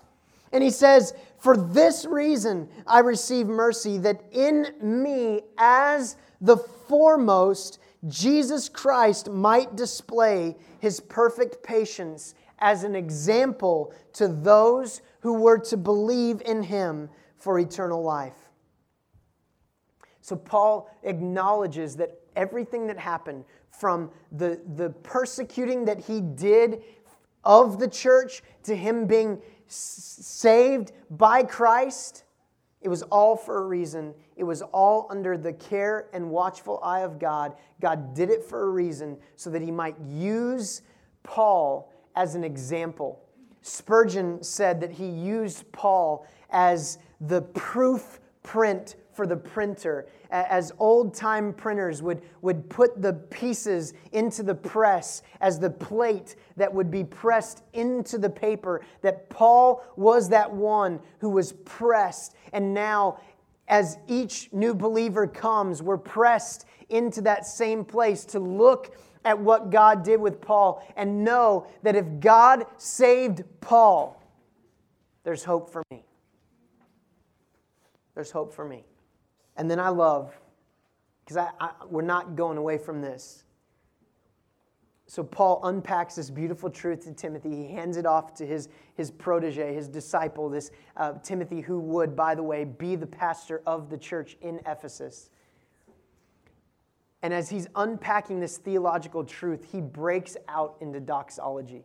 And 0.54 0.64
he 0.64 0.70
says, 0.70 1.14
For 1.38 1.58
this 1.58 2.06
reason 2.06 2.70
I 2.86 3.00
receive 3.00 3.48
mercy, 3.48 3.98
that 4.00 4.24
in 4.32 4.68
me, 4.82 5.42
as 5.58 6.16
the 6.40 6.58
foremost, 6.58 7.80
Jesus 8.08 8.70
Christ 8.70 9.30
might 9.30 9.76
display 9.76 10.56
his 10.80 11.02
perfect 11.02 11.62
patience 11.62 12.36
as 12.60 12.84
an 12.84 12.96
example 12.96 13.94
to 14.14 14.28
those 14.28 15.02
who 15.28 15.34
were 15.34 15.58
to 15.58 15.76
believe 15.76 16.42
in 16.46 16.64
him 16.64 17.10
for 17.36 17.60
eternal 17.60 18.02
life. 18.02 18.48
So, 20.22 20.38
Paul 20.38 20.90
acknowledges 21.04 21.98
that 21.98 22.18
everything 22.38 22.88
that 22.88 22.98
happened 22.98 23.44
from 23.70 24.10
the, 24.32 24.62
the 24.78 24.92
persecuting 25.04 25.84
that 25.84 26.00
he 26.00 26.22
did 26.22 26.82
of 27.44 27.78
the 27.78 27.90
church 27.90 28.42
to 28.64 28.74
him 28.74 29.06
being 29.06 29.42
saved 29.68 30.94
by 31.10 31.44
Christ, 31.44 32.24
it 32.80 32.88
was 32.88 33.02
all 33.04 33.36
for 33.36 33.58
a 33.58 33.68
reason. 33.68 34.14
It 34.38 34.46
was 34.46 34.62
all 34.62 35.08
under 35.10 35.38
the 35.38 35.52
care 35.52 36.08
and 36.14 36.30
watchful 36.30 36.80
eye 36.82 37.02
of 37.02 37.20
God. 37.20 37.54
God 37.82 38.14
did 38.14 38.30
it 38.30 38.46
for 38.46 38.64
a 38.64 38.70
reason 38.70 39.18
so 39.36 39.50
that 39.50 39.62
he 39.62 39.72
might 39.72 40.00
use 40.08 40.84
Paul 41.24 41.92
as 42.16 42.36
an 42.36 42.46
example. 42.46 43.27
Spurgeon 43.68 44.42
said 44.42 44.80
that 44.82 44.92
he 44.92 45.08
used 45.08 45.70
Paul 45.72 46.26
as 46.50 47.00
the 47.22 47.42
proof 47.42 48.20
print 48.44 48.96
for 49.12 49.28
the 49.28 49.36
printer. 49.36 50.08
As 50.30 50.72
old 50.80 51.14
time 51.14 51.52
printers 51.52 52.02
would, 52.02 52.22
would 52.42 52.70
put 52.70 53.02
the 53.02 53.14
pieces 53.14 53.94
into 54.12 54.44
the 54.44 54.56
press 54.56 55.22
as 55.42 55.60
the 55.60 55.70
plate 55.70 56.36
that 56.56 56.74
would 56.74 56.90
be 56.90 57.04
pressed 57.04 57.64
into 57.74 58.18
the 58.18 58.30
paper, 58.30 58.86
that 59.02 59.30
Paul 59.30 59.84
was 59.96 60.30
that 60.30 60.52
one 60.52 61.00
who 61.20 61.30
was 61.30 61.54
pressed. 61.66 62.36
And 62.54 62.74
now, 62.74 63.20
as 63.68 63.98
each 64.08 64.54
new 64.54 64.74
believer 64.74 65.28
comes, 65.28 65.82
we're 65.82 65.98
pressed 65.98 66.66
into 66.90 67.22
that 67.22 67.46
same 67.46 67.84
place 67.84 68.24
to 68.26 68.40
look 68.40 68.96
at 69.26 69.40
what 69.40 69.70
God 69.70 70.04
did 70.04 70.20
with 70.20 70.42
Paul 70.42 70.86
and 70.96 71.24
know 71.24 71.68
that 71.84 71.96
if 71.96 72.06
God 72.20 72.66
saved 72.78 73.44
Paul, 73.62 74.22
there's 75.24 75.44
hope 75.44 75.70
for 75.70 75.84
me. 75.92 76.06
There's 78.16 78.32
hope 78.32 78.54
for 78.54 78.66
me. 78.66 78.86
And 79.58 79.70
then 79.70 79.80
I 79.80 79.90
love, 79.90 80.38
because 81.26 81.48
we're 81.90 82.02
not 82.02 82.36
going 82.36 82.58
away 82.58 82.78
from 82.78 83.02
this. 83.02 83.44
So 85.10 85.24
Paul 85.24 85.62
unpacks 85.64 86.16
this 86.16 86.30
beautiful 86.30 86.70
truth 86.70 87.06
to 87.06 87.14
Timothy. 87.14 87.56
He 87.56 87.72
hands 87.72 87.96
it 87.96 88.06
off 88.06 88.34
to 88.36 88.46
his, 88.46 88.68
his 88.96 89.10
protege, 89.10 89.74
his 89.74 89.88
disciple, 89.88 90.50
this 90.50 90.72
uh, 90.98 91.14
Timothy, 91.24 91.62
who 91.62 91.80
would, 91.80 92.16
by 92.16 92.36
the 92.36 92.44
way, 92.44 92.66
be 92.66 92.98
the 92.98 93.08
pastor 93.08 93.62
of 93.66 93.90
the 93.90 93.98
church 93.98 94.36
in 94.42 94.60
Ephesus. 94.66 95.30
And 97.24 97.34
as 97.34 97.50
he's 97.50 97.68
unpacking 97.76 98.40
this 98.40 98.58
theological 98.58 99.24
truth, 99.24 99.68
he 99.72 99.82
breaks 99.82 100.38
out 100.48 100.76
into 100.82 101.00
doxology. 101.00 101.84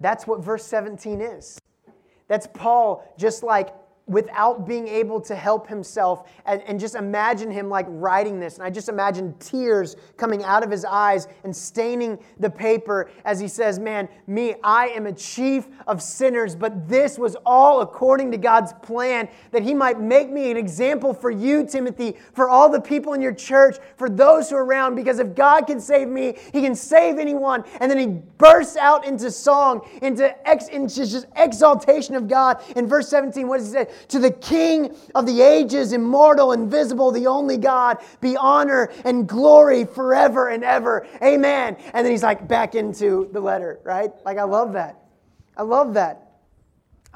That's 0.00 0.26
what 0.26 0.44
verse 0.44 0.64
17 0.64 1.20
is. 1.20 1.58
That's 2.28 2.46
Paul 2.52 3.10
just 3.18 3.42
like 3.42 3.70
without 4.08 4.66
being 4.66 4.88
able 4.88 5.20
to 5.20 5.34
help 5.34 5.68
himself. 5.68 6.28
And, 6.46 6.62
and, 6.62 6.78
just 6.78 6.94
imagine 6.94 7.50
him 7.50 7.68
like 7.68 7.86
writing 7.88 8.40
this. 8.40 8.54
And 8.54 8.62
I 8.64 8.70
just 8.70 8.88
imagine 8.88 9.34
tears 9.38 9.96
coming 10.16 10.44
out 10.44 10.62
of 10.62 10.70
his 10.70 10.84
eyes 10.84 11.28
and 11.44 11.54
staining 11.54 12.18
the 12.38 12.48
paper 12.48 13.10
as 13.24 13.38
he 13.38 13.48
says, 13.48 13.78
Man, 13.78 14.08
me, 14.26 14.54
I 14.62 14.88
am 14.88 15.06
a 15.06 15.12
chief 15.12 15.66
of 15.86 16.00
sinners, 16.00 16.56
but 16.56 16.88
this 16.88 17.18
was 17.18 17.36
all 17.44 17.82
according 17.82 18.30
to 18.30 18.38
God's 18.38 18.72
plan 18.82 19.28
that 19.50 19.62
he 19.62 19.74
might 19.74 20.00
make 20.00 20.30
me 20.30 20.50
an 20.50 20.56
example 20.56 21.12
for 21.12 21.30
you, 21.30 21.66
Timothy, 21.66 22.16
for 22.32 22.48
all 22.48 22.68
the 22.68 22.80
people 22.80 23.12
in 23.12 23.20
your 23.20 23.34
church, 23.34 23.76
for 23.96 24.08
those 24.08 24.48
who 24.48 24.56
are 24.56 24.64
around. 24.64 24.94
Because 24.94 25.18
if 25.18 25.34
God 25.34 25.66
can 25.66 25.80
save 25.80 26.08
me, 26.08 26.36
he 26.52 26.62
can 26.62 26.74
save 26.74 27.18
anyone. 27.18 27.64
And 27.80 27.90
then 27.90 27.98
he 27.98 28.06
bursts 28.38 28.76
out 28.76 29.04
into 29.04 29.30
song, 29.30 29.86
into, 30.00 30.34
ex, 30.48 30.68
into 30.68 31.06
just 31.06 31.26
exaltation 31.36 32.14
of 32.14 32.28
God. 32.28 32.62
In 32.76 32.86
verse 32.86 33.08
17, 33.08 33.46
what 33.46 33.58
does 33.58 33.68
he 33.68 33.72
say? 33.72 33.86
To 34.08 34.18
the 34.18 34.30
King 34.30 34.94
of 35.14 35.26
the 35.26 35.42
ages, 35.42 35.92
immortal, 35.92 36.52
invisible, 36.52 37.10
the 37.10 37.26
only 37.26 37.56
God, 37.56 37.98
be 38.20 38.36
honor 38.36 38.90
and 39.04 39.28
glory 39.28 39.84
forever 39.84 40.48
and 40.48 40.64
ever. 40.64 41.06
Amen. 41.22 41.76
And 41.92 42.04
then 42.04 42.10
he's 42.10 42.22
like 42.22 42.46
back 42.46 42.74
into 42.74 43.28
the 43.32 43.40
letter, 43.40 43.80
right? 43.84 44.10
Like, 44.24 44.38
I 44.38 44.44
love 44.44 44.72
that. 44.74 44.96
I 45.56 45.62
love 45.62 45.94
that. 45.94 46.27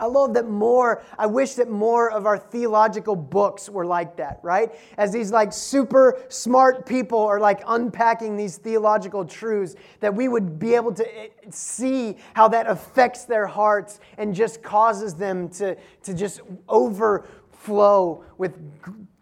I 0.03 0.07
love 0.07 0.35
that 0.35 0.49
more, 0.49 1.05
I 1.17 1.27
wish 1.27 1.55
that 1.55 1.71
more 1.71 2.11
of 2.11 2.27
our 2.27 2.37
theological 2.37 3.15
books 3.15 3.69
were 3.69 3.87
like 3.87 4.17
that, 4.17 4.41
right? 4.43 4.73
As 4.99 5.13
these 5.13 5.31
like 5.31 5.53
super 5.53 6.21
smart 6.29 6.87
people 6.87 7.21
are 7.21 7.39
like 7.39 7.63
unpacking 7.69 8.37
these 8.37 8.57
theological 8.57 9.25
truths, 9.25 9.77
that 10.01 10.13
we 10.13 10.27
would 10.27 10.59
be 10.59 10.75
able 10.75 10.93
to 10.93 11.07
eh, 11.17 11.29
see 11.51 12.17
how 12.35 12.49
that 12.49 12.67
affects 12.67 13.27
their 13.27 13.47
hearts 13.47 14.01
and 14.19 14.35
just 14.35 14.61
causes 14.61 15.15
them 15.15 15.49
to, 15.51 15.77
to 16.03 16.15
just 16.15 16.41
overflow 16.69 18.25
with 18.39 18.59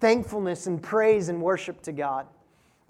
thankfulness 0.01 0.67
and 0.67 0.83
praise 0.83 1.29
and 1.29 1.43
worship 1.43 1.83
to 1.83 1.93
God. 1.93 2.27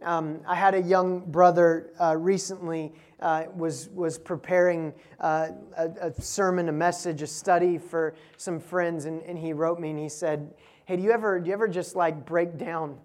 Um, 0.04 0.42
I 0.46 0.54
had 0.54 0.74
a 0.74 0.80
young 0.80 1.20
brother 1.20 1.90
uh, 2.00 2.16
recently 2.16 2.92
uh, 3.20 3.44
was, 3.54 3.88
was 3.90 4.18
preparing 4.18 4.92
uh, 5.20 5.48
a, 5.76 5.88
a, 6.00 6.22
sermon, 6.22 6.68
a 6.68 6.72
message, 6.72 7.22
a 7.22 7.26
study 7.26 7.78
for 7.78 8.14
some 8.36 8.58
friends, 8.58 9.04
and, 9.04 9.22
and 9.22 9.38
he 9.38 9.52
wrote 9.52 9.78
me 9.78 9.90
and 9.90 9.98
he 9.98 10.08
said, 10.08 10.54
Hey, 10.86 10.96
do 10.96 11.02
you 11.02 11.12
ever, 11.12 11.38
do 11.38 11.46
you 11.48 11.52
ever 11.52 11.68
just 11.68 11.94
like 11.94 12.24
break 12.24 12.56
down 12.56 12.98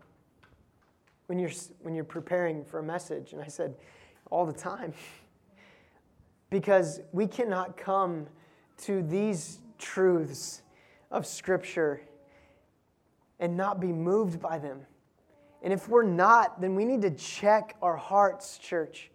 when 1.28 1.38
you're, 1.38 1.52
when 1.82 1.94
you're 1.94 2.04
preparing 2.04 2.64
for 2.64 2.80
a 2.80 2.84
message? 2.84 3.34
And 3.34 3.42
I 3.42 3.48
said, 3.48 3.76
All 4.32 4.46
the 4.46 4.54
time. 4.54 4.94
because 6.50 7.02
we 7.12 7.28
cannot 7.28 7.76
come 7.76 8.28
to 8.78 9.02
these 9.02 9.60
truths 9.78 10.62
of 11.12 11.26
Scripture 11.26 12.02
and 13.40 13.58
not 13.58 13.80
be 13.80 13.92
moved 13.92 14.40
by 14.40 14.58
them. 14.58 14.82
And 15.62 15.74
if 15.74 15.90
we're 15.90 16.04
not, 16.04 16.62
then 16.62 16.76
we 16.76 16.86
need 16.86 17.02
to 17.02 17.12
check 17.12 17.76
our 17.82 17.98
hearts, 17.98 18.58
church. 18.58 19.10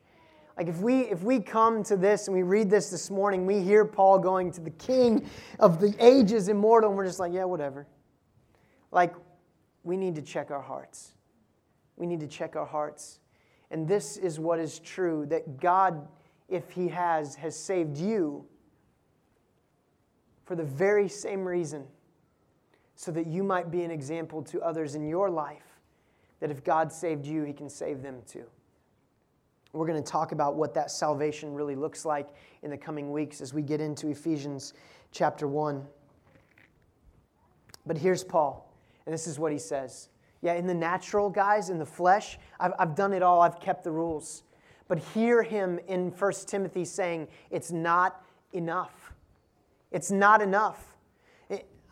Like 0.60 0.68
if 0.68 0.80
we 0.80 1.04
if 1.04 1.22
we 1.22 1.40
come 1.40 1.82
to 1.84 1.96
this 1.96 2.28
and 2.28 2.36
we 2.36 2.42
read 2.42 2.68
this 2.68 2.90
this 2.90 3.10
morning, 3.10 3.46
we 3.46 3.62
hear 3.62 3.82
Paul 3.82 4.18
going 4.18 4.52
to 4.52 4.60
the 4.60 4.68
king 4.68 5.26
of 5.58 5.80
the 5.80 5.94
ages 5.98 6.48
immortal 6.48 6.90
and 6.90 6.98
we're 6.98 7.06
just 7.06 7.18
like, 7.18 7.32
yeah, 7.32 7.44
whatever. 7.44 7.86
Like 8.92 9.14
we 9.84 9.96
need 9.96 10.16
to 10.16 10.20
check 10.20 10.50
our 10.50 10.60
hearts. 10.60 11.14
We 11.96 12.04
need 12.04 12.20
to 12.20 12.26
check 12.26 12.56
our 12.56 12.66
hearts. 12.66 13.20
And 13.70 13.88
this 13.88 14.18
is 14.18 14.38
what 14.38 14.58
is 14.58 14.78
true 14.80 15.24
that 15.30 15.60
God 15.60 16.06
if 16.46 16.70
he 16.72 16.88
has 16.88 17.36
has 17.36 17.58
saved 17.58 17.96
you 17.96 18.44
for 20.44 20.56
the 20.56 20.64
very 20.64 21.08
same 21.08 21.42
reason 21.42 21.86
so 22.96 23.10
that 23.12 23.26
you 23.26 23.42
might 23.42 23.70
be 23.70 23.82
an 23.82 23.90
example 23.90 24.42
to 24.42 24.60
others 24.60 24.94
in 24.94 25.08
your 25.08 25.30
life 25.30 25.80
that 26.40 26.50
if 26.50 26.62
God 26.62 26.92
saved 26.92 27.24
you, 27.24 27.44
he 27.44 27.54
can 27.54 27.70
save 27.70 28.02
them 28.02 28.20
too. 28.26 28.44
We're 29.72 29.86
going 29.86 30.02
to 30.02 30.10
talk 30.10 30.32
about 30.32 30.56
what 30.56 30.74
that 30.74 30.90
salvation 30.90 31.54
really 31.54 31.76
looks 31.76 32.04
like 32.04 32.28
in 32.62 32.70
the 32.70 32.76
coming 32.76 33.12
weeks 33.12 33.40
as 33.40 33.54
we 33.54 33.62
get 33.62 33.80
into 33.80 34.08
Ephesians 34.08 34.74
chapter 35.12 35.46
1. 35.46 35.86
But 37.86 37.96
here's 37.96 38.24
Paul, 38.24 38.72
and 39.06 39.14
this 39.14 39.26
is 39.26 39.38
what 39.38 39.52
he 39.52 39.58
says. 39.58 40.08
Yeah, 40.42 40.54
in 40.54 40.66
the 40.66 40.74
natural, 40.74 41.30
guys, 41.30 41.70
in 41.70 41.78
the 41.78 41.86
flesh, 41.86 42.38
I've, 42.58 42.72
I've 42.78 42.94
done 42.94 43.12
it 43.12 43.22
all, 43.22 43.42
I've 43.42 43.60
kept 43.60 43.84
the 43.84 43.92
rules. 43.92 44.42
But 44.88 44.98
hear 44.98 45.42
him 45.42 45.78
in 45.86 46.10
1 46.10 46.32
Timothy 46.46 46.84
saying, 46.84 47.28
it's 47.50 47.70
not 47.70 48.24
enough. 48.52 49.12
It's 49.92 50.10
not 50.10 50.42
enough. 50.42 50.89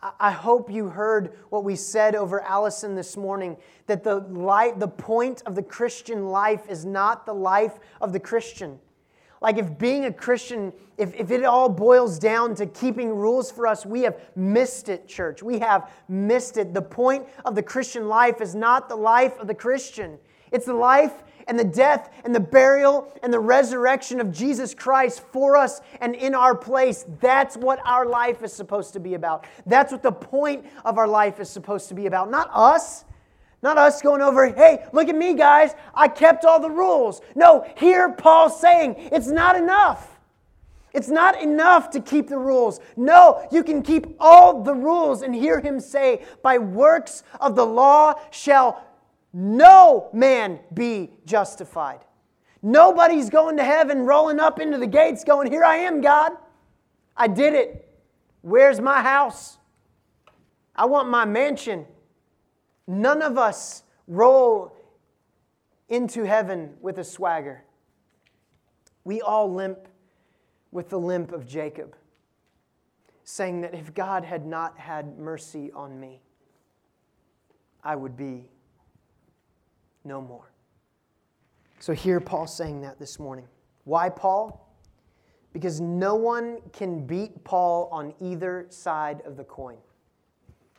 I 0.01 0.31
hope 0.31 0.71
you 0.71 0.87
heard 0.87 1.33
what 1.49 1.63
we 1.63 1.75
said 1.75 2.15
over 2.15 2.41
Allison 2.41 2.95
this 2.95 3.17
morning 3.17 3.57
that 3.87 4.03
the, 4.03 4.15
life, 4.15 4.79
the 4.79 4.87
point 4.87 5.43
of 5.45 5.55
the 5.55 5.63
Christian 5.63 6.29
life 6.29 6.69
is 6.69 6.85
not 6.85 7.25
the 7.25 7.33
life 7.33 7.79
of 7.99 8.13
the 8.13 8.19
Christian. 8.19 8.79
Like, 9.41 9.57
if 9.57 9.77
being 9.77 10.05
a 10.05 10.11
Christian, 10.11 10.73
if, 10.97 11.13
if 11.15 11.31
it 11.31 11.43
all 11.43 11.69
boils 11.69 12.19
down 12.19 12.55
to 12.55 12.65
keeping 12.65 13.09
rules 13.09 13.51
for 13.51 13.67
us, 13.67 13.85
we 13.85 14.01
have 14.01 14.19
missed 14.35 14.89
it, 14.89 15.07
church. 15.07 15.41
We 15.41 15.59
have 15.59 15.91
missed 16.07 16.57
it. 16.57 16.73
The 16.73 16.81
point 16.81 17.25
of 17.45 17.55
the 17.55 17.63
Christian 17.63 18.07
life 18.07 18.41
is 18.41 18.55
not 18.55 18.89
the 18.89 18.95
life 18.95 19.37
of 19.39 19.47
the 19.47 19.53
Christian, 19.53 20.17
it's 20.51 20.65
the 20.65 20.73
life 20.73 21.23
and 21.49 21.59
the 21.59 21.65
death 21.65 22.13
and 22.23 22.33
the 22.33 22.39
burial 22.39 23.11
and 23.23 23.33
the 23.33 23.39
resurrection 23.39 24.21
of 24.21 24.31
Jesus 24.31 24.73
Christ 24.73 25.21
for 25.33 25.57
us 25.57 25.81
and 25.99 26.15
in 26.15 26.35
our 26.35 26.55
place. 26.55 27.05
That's 27.19 27.57
what 27.57 27.79
our 27.83 28.05
life 28.05 28.43
is 28.43 28.53
supposed 28.53 28.93
to 28.93 28.99
be 28.99 29.15
about. 29.15 29.45
That's 29.65 29.91
what 29.91 30.03
the 30.03 30.11
point 30.11 30.65
of 30.85 30.97
our 30.97 31.07
life 31.07 31.39
is 31.39 31.49
supposed 31.49 31.89
to 31.89 31.95
be 31.95 32.05
about. 32.05 32.29
Not 32.29 32.49
us. 32.53 33.03
Not 33.61 33.77
us 33.77 34.01
going 34.01 34.21
over, 34.21 34.47
hey, 34.47 34.85
look 34.93 35.09
at 35.09 35.15
me, 35.15 35.33
guys. 35.33 35.73
I 35.93 36.07
kept 36.07 36.45
all 36.45 36.61
the 36.61 36.69
rules. 36.69 37.19
No, 37.35 37.67
here 37.75 38.13
Paul's 38.13 38.61
saying 38.61 38.95
it's 39.11 39.27
not 39.27 39.57
enough. 39.57 40.17
It's 40.93 41.09
not 41.09 41.41
enough 41.41 41.89
to 41.91 41.99
keep 41.99 42.29
the 42.29 42.37
rules. 42.37 42.79
No, 42.95 43.47
you 43.51 43.63
can 43.63 43.81
keep 43.81 44.15
all 44.19 44.63
the 44.63 44.73
rules 44.73 45.21
and 45.21 45.35
hear 45.35 45.59
him 45.59 45.79
say, 45.79 46.23
by 46.41 46.57
works 46.57 47.23
of 47.41 47.55
the 47.55 47.65
law 47.65 48.15
shall 48.31 48.81
no 49.33 50.09
man 50.13 50.59
be 50.73 51.11
justified. 51.25 51.99
Nobody's 52.61 53.29
going 53.29 53.57
to 53.57 53.63
heaven 53.63 54.05
rolling 54.05 54.39
up 54.39 54.59
into 54.59 54.77
the 54.77 54.87
gates 54.87 55.23
going, 55.23 55.49
Here 55.49 55.63
I 55.63 55.77
am, 55.77 56.01
God. 56.01 56.33
I 57.15 57.27
did 57.27 57.53
it. 57.53 57.85
Where's 58.41 58.79
my 58.79 59.01
house? 59.01 59.57
I 60.75 60.85
want 60.85 61.09
my 61.09 61.25
mansion. 61.25 61.85
None 62.87 63.21
of 63.21 63.37
us 63.37 63.83
roll 64.07 64.73
into 65.89 66.23
heaven 66.23 66.73
with 66.81 66.97
a 66.97 67.03
swagger. 67.03 67.63
We 69.03 69.21
all 69.21 69.53
limp 69.53 69.87
with 70.71 70.89
the 70.89 70.99
limp 70.99 71.31
of 71.31 71.47
Jacob, 71.47 71.95
saying 73.23 73.61
that 73.61 73.73
if 73.73 73.93
God 73.93 74.23
had 74.23 74.45
not 74.45 74.77
had 74.77 75.17
mercy 75.17 75.71
on 75.71 75.99
me, 75.99 76.21
I 77.83 77.95
would 77.95 78.15
be 78.15 78.49
no 80.09 80.21
more. 80.21 80.51
So, 81.79 81.93
here 81.93 82.19
Paul 82.19 82.47
saying 82.47 82.81
that 82.81 82.99
this 82.99 83.19
morning. 83.19 83.45
Why 83.85 84.09
Paul? 84.09 84.75
Because 85.53 85.79
no 85.79 86.15
one 86.15 86.57
can 86.73 87.07
beat 87.07 87.43
Paul 87.45 87.87
on 87.91 88.13
either 88.19 88.65
side 88.69 89.21
of 89.25 89.37
the 89.37 89.45
coin. 89.45 89.77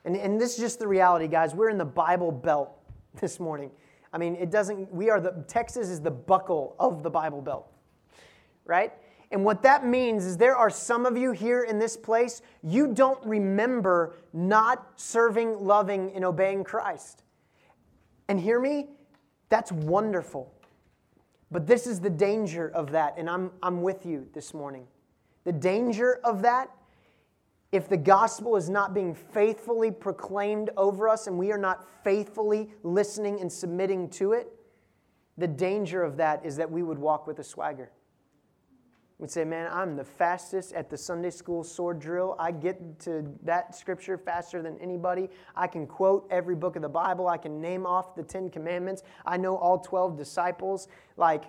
And, 0.05 0.16
and 0.16 0.38
this 0.38 0.55
is 0.55 0.59
just 0.59 0.79
the 0.79 0.87
reality, 0.87 1.27
guys. 1.27 1.55
We're 1.55 1.71
in 1.71 1.79
the 1.79 1.85
Bible 1.85 2.31
Belt 2.31 2.71
this 3.21 3.40
morning. 3.40 3.71
I 4.12 4.19
mean, 4.19 4.35
it 4.37 4.51
doesn't, 4.51 4.93
we 4.93 5.09
are 5.09 5.21
the, 5.21 5.45
Texas 5.47 5.88
is 5.88 6.01
the 6.01 6.11
buckle 6.11 6.75
of 6.79 7.03
the 7.03 7.11
Bible 7.11 7.40
Belt, 7.40 7.73
right? 8.64 8.93
And 9.31 9.45
what 9.45 9.62
that 9.62 9.87
means 9.87 10.25
is 10.25 10.37
there 10.37 10.57
are 10.57 10.71
some 10.71 11.07
of 11.07 11.16
you 11.16 11.31
here 11.31 11.62
in 11.62 11.79
this 11.79 11.97
place, 11.97 12.43
you 12.62 12.93
don't 12.93 13.25
remember 13.25 14.16
not 14.33 14.88
serving, 14.97 15.64
loving, 15.64 16.11
and 16.14 16.25
obeying 16.25 16.64
Christ. 16.64 17.23
And 18.29 18.40
hear 18.40 18.61
me, 18.61 18.88
that's 19.51 19.71
wonderful. 19.71 20.53
But 21.51 21.67
this 21.67 21.87
is 21.87 22.01
the 22.01 22.11
danger 22.11 22.71
of 22.71 22.93
that, 22.93 23.15
and 23.19 23.29
I'm, 23.29 23.51
I'm 23.63 23.83
with 23.83 24.07
you 24.07 24.27
this 24.33 24.55
morning. 24.55 24.87
The 25.45 25.53
danger 25.53 26.21
of 26.25 26.43
that, 26.43 26.71
if 27.73 27.89
the 27.89 27.97
gospel 27.97 28.57
is 28.57 28.71
not 28.71 28.95
being 28.95 29.15
faithfully 29.15 29.91
proclaimed 29.91 30.71
over 30.77 31.09
us 31.09 31.27
and 31.27 31.39
we 31.39 31.53
are 31.53 31.59
not 31.59 31.87
faithfully 32.05 32.71
listening 32.83 33.41
and 33.41 33.53
submitting 33.53 34.09
to 34.11 34.33
it, 34.33 34.49
the 35.39 35.49
danger 35.49 36.03
of 36.03 36.17
that 36.17 36.45
is 36.45 36.57
that 36.57 36.71
we 36.71 36.83
would 36.83 36.99
walk 36.99 37.27
with 37.27 37.39
a 37.39 37.45
swagger 37.45 37.91
would 39.21 39.31
say, 39.31 39.45
Man, 39.45 39.69
I'm 39.71 39.97
the 39.97 40.05
fastest 40.05 40.73
at 40.73 40.89
the 40.89 40.97
Sunday 40.97 41.31
school 41.31 41.63
sword 41.63 42.01
drill. 42.01 42.35
I 42.39 42.53
get 42.53 42.99
to 43.01 43.25
that 43.45 43.75
scripture 43.75 44.17
faster 44.17 44.63
than 44.63 44.79
anybody. 44.79 45.29
I 45.55 45.67
can 45.67 45.87
quote 45.87 46.27
every 46.31 46.55
book 46.55 46.75
of 46.75 46.83
the 46.83 46.89
Bible. 46.89 47.29
I 47.29 47.37
can 47.37 47.61
name 47.61 47.85
off 47.85 48.15
the 48.17 48.23
Ten 48.23 48.49
Commandments. 48.49 49.03
I 49.27 49.37
know 49.37 49.57
all 49.57 49.79
12 49.79 50.17
disciples. 50.17 50.89
Like, 51.19 51.45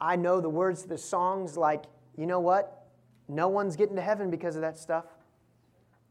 I 0.00 0.14
know 0.14 0.40
the 0.40 0.48
words 0.48 0.82
to 0.82 0.88
the 0.88 0.98
songs. 0.98 1.56
Like, 1.56 1.84
you 2.16 2.26
know 2.26 2.40
what? 2.40 2.86
No 3.28 3.48
one's 3.48 3.74
getting 3.74 3.96
to 3.96 4.02
heaven 4.02 4.30
because 4.30 4.54
of 4.54 4.62
that 4.62 4.78
stuff. 4.78 5.04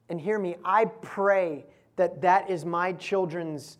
and 0.09 0.21
hear 0.21 0.39
me, 0.39 0.55
I 0.63 0.85
pray 0.85 1.65
that 1.97 2.21
that 2.21 2.49
is 2.49 2.63
my 2.63 2.93
children's 2.93 3.77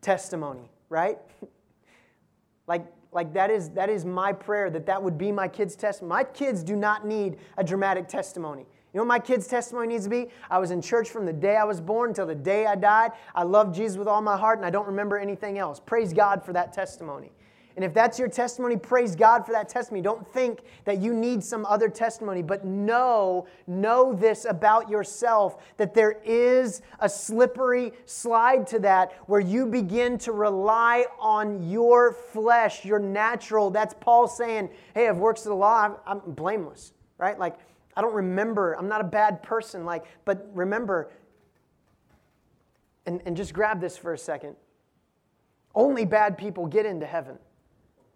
testimony, 0.00 0.70
right? 0.88 1.18
like, 2.66 2.86
like 3.12 3.32
that 3.32 3.50
is 3.50 3.70
that 3.70 3.88
is 3.88 4.04
my 4.04 4.32
prayer 4.32 4.70
that 4.70 4.86
that 4.86 5.02
would 5.02 5.16
be 5.16 5.32
my 5.32 5.48
kids' 5.48 5.76
testimony. 5.76 6.08
My 6.08 6.24
kids 6.24 6.62
do 6.62 6.76
not 6.76 7.06
need 7.06 7.38
a 7.56 7.64
dramatic 7.64 8.08
testimony. 8.08 8.62
You 8.62 8.98
know 8.98 9.02
what 9.02 9.08
my 9.08 9.18
kids' 9.18 9.46
testimony 9.46 9.88
needs 9.88 10.04
to 10.04 10.10
be? 10.10 10.28
I 10.50 10.58
was 10.58 10.70
in 10.70 10.80
church 10.80 11.10
from 11.10 11.26
the 11.26 11.32
day 11.32 11.56
I 11.56 11.64
was 11.64 11.80
born 11.80 12.10
until 12.10 12.26
the 12.26 12.34
day 12.34 12.66
I 12.66 12.74
died. 12.74 13.12
I 13.34 13.42
love 13.42 13.74
Jesus 13.74 13.98
with 13.98 14.08
all 14.08 14.22
my 14.22 14.36
heart 14.36 14.58
and 14.58 14.66
I 14.66 14.70
don't 14.70 14.86
remember 14.86 15.18
anything 15.18 15.58
else. 15.58 15.78
Praise 15.78 16.12
God 16.12 16.42
for 16.42 16.52
that 16.54 16.72
testimony. 16.72 17.30
And 17.78 17.84
if 17.84 17.94
that's 17.94 18.18
your 18.18 18.26
testimony, 18.26 18.76
praise 18.76 19.14
God 19.14 19.46
for 19.46 19.52
that 19.52 19.68
testimony. 19.68 20.02
Don't 20.02 20.26
think 20.26 20.62
that 20.84 20.98
you 20.98 21.14
need 21.14 21.44
some 21.44 21.64
other 21.64 21.88
testimony, 21.88 22.42
but 22.42 22.64
know, 22.64 23.46
know 23.68 24.12
this 24.12 24.44
about 24.46 24.90
yourself 24.90 25.62
that 25.76 25.94
there 25.94 26.20
is 26.24 26.82
a 26.98 27.08
slippery 27.08 27.92
slide 28.04 28.66
to 28.66 28.80
that 28.80 29.12
where 29.26 29.38
you 29.38 29.64
begin 29.64 30.18
to 30.18 30.32
rely 30.32 31.06
on 31.20 31.70
your 31.70 32.10
flesh, 32.10 32.84
your 32.84 32.98
natural. 32.98 33.70
That's 33.70 33.94
Paul 34.00 34.26
saying, 34.26 34.70
hey, 34.92 35.06
I've 35.06 35.18
works 35.18 35.42
of 35.42 35.50
the 35.50 35.54
law, 35.54 35.84
I'm, 35.84 35.94
I'm 36.04 36.32
blameless, 36.32 36.94
right? 37.16 37.38
Like, 37.38 37.54
I 37.96 38.00
don't 38.00 38.14
remember, 38.14 38.72
I'm 38.72 38.88
not 38.88 39.02
a 39.02 39.04
bad 39.04 39.40
person, 39.40 39.84
like, 39.84 40.04
but 40.24 40.50
remember, 40.52 41.12
and, 43.06 43.22
and 43.24 43.36
just 43.36 43.54
grab 43.54 43.80
this 43.80 43.96
for 43.96 44.14
a 44.14 44.18
second. 44.18 44.56
Only 45.76 46.04
bad 46.04 46.36
people 46.36 46.66
get 46.66 46.84
into 46.84 47.06
heaven. 47.06 47.38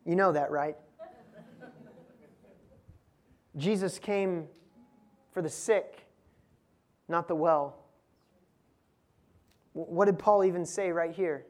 You 0.05 0.17
know 0.17 0.33
that, 0.33 0.51
right? 0.51 0.77
Jesus 3.57 3.99
came 3.99 4.47
for 5.33 5.43
the 5.43 5.49
sick, 5.49 6.07
not 7.09 7.29
the 7.29 7.35
well. 7.35 7.77
What 9.75 10.07
did 10.07 10.19
Paul 10.19 10.45
even 10.45 10.65
say 10.65 10.91
right 10.91 11.13
here? 11.13 11.47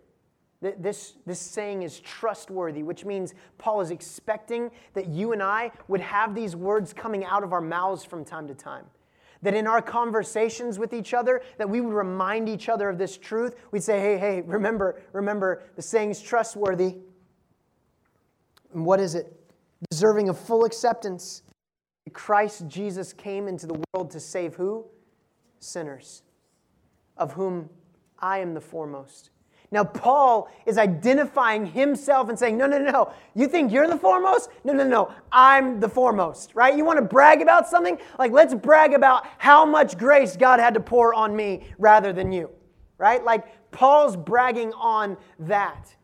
This, 0.60 1.14
this 1.26 1.40
saying 1.40 1.82
is 1.82 1.98
trustworthy, 1.98 2.84
which 2.84 3.04
means 3.04 3.34
Paul 3.58 3.80
is 3.80 3.90
expecting 3.90 4.70
that 4.94 5.08
you 5.08 5.32
and 5.32 5.42
I 5.42 5.72
would 5.88 6.00
have 6.00 6.36
these 6.36 6.54
words 6.54 6.92
coming 6.92 7.24
out 7.24 7.42
of 7.42 7.52
our 7.52 7.60
mouths 7.60 8.04
from 8.04 8.24
time 8.24 8.46
to 8.46 8.54
time. 8.54 8.84
That 9.42 9.54
in 9.54 9.66
our 9.66 9.82
conversations 9.82 10.78
with 10.78 10.92
each 10.92 11.14
other, 11.14 11.42
that 11.58 11.68
we 11.68 11.80
would 11.80 11.92
remind 11.92 12.48
each 12.48 12.68
other 12.68 12.88
of 12.88 12.96
this 12.96 13.18
truth. 13.18 13.56
We'd 13.72 13.82
say, 13.82 13.98
hey, 13.98 14.18
hey, 14.18 14.42
remember, 14.42 15.02
remember, 15.12 15.64
the 15.74 15.82
saying's 15.82 16.22
trustworthy. 16.22 16.98
And 18.72 18.84
what 18.84 19.00
is 19.00 19.14
it? 19.14 19.32
Deserving 19.90 20.28
of 20.28 20.38
full 20.38 20.64
acceptance. 20.64 21.42
Christ 22.12 22.66
Jesus 22.68 23.12
came 23.12 23.48
into 23.48 23.66
the 23.66 23.82
world 23.92 24.10
to 24.10 24.20
save 24.20 24.54
who? 24.54 24.84
Sinners, 25.60 26.22
of 27.16 27.32
whom 27.32 27.70
I 28.18 28.38
am 28.38 28.54
the 28.54 28.60
foremost. 28.60 29.30
Now, 29.70 29.84
Paul 29.84 30.50
is 30.66 30.76
identifying 30.76 31.64
himself 31.64 32.28
and 32.28 32.38
saying, 32.38 32.58
No, 32.58 32.66
no, 32.66 32.78
no, 32.78 33.12
you 33.34 33.48
think 33.48 33.72
you're 33.72 33.88
the 33.88 33.96
foremost? 33.96 34.50
No, 34.64 34.74
no, 34.74 34.86
no, 34.86 35.14
I'm 35.32 35.80
the 35.80 35.88
foremost, 35.88 36.54
right? 36.54 36.76
You 36.76 36.84
want 36.84 36.98
to 36.98 37.04
brag 37.04 37.40
about 37.40 37.66
something? 37.66 37.98
Like, 38.18 38.32
let's 38.32 38.54
brag 38.54 38.92
about 38.92 39.26
how 39.38 39.64
much 39.64 39.96
grace 39.96 40.36
God 40.36 40.60
had 40.60 40.74
to 40.74 40.80
pour 40.80 41.14
on 41.14 41.34
me 41.34 41.64
rather 41.78 42.12
than 42.12 42.32
you, 42.32 42.50
right? 42.98 43.24
Like, 43.24 43.70
Paul's 43.70 44.14
bragging 44.14 44.74
on 44.74 45.16
that. 45.38 45.96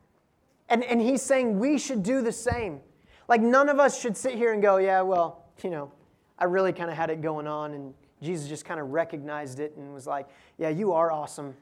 And, 0.68 0.84
and 0.84 1.00
he's 1.00 1.22
saying 1.22 1.58
we 1.58 1.78
should 1.78 2.02
do 2.02 2.20
the 2.20 2.32
same. 2.32 2.80
Like, 3.26 3.40
none 3.40 3.68
of 3.68 3.78
us 3.78 4.00
should 4.00 4.16
sit 4.16 4.34
here 4.34 4.52
and 4.52 4.62
go, 4.62 4.76
yeah, 4.78 5.00
well, 5.02 5.44
you 5.62 5.70
know, 5.70 5.92
I 6.38 6.44
really 6.44 6.72
kind 6.72 6.90
of 6.90 6.96
had 6.96 7.10
it 7.10 7.20
going 7.20 7.46
on, 7.46 7.74
and 7.74 7.94
Jesus 8.22 8.48
just 8.48 8.64
kind 8.64 8.80
of 8.80 8.90
recognized 8.90 9.60
it 9.60 9.74
and 9.76 9.92
was 9.92 10.06
like, 10.06 10.28
yeah, 10.56 10.68
you 10.68 10.92
are 10.92 11.10
awesome. 11.10 11.54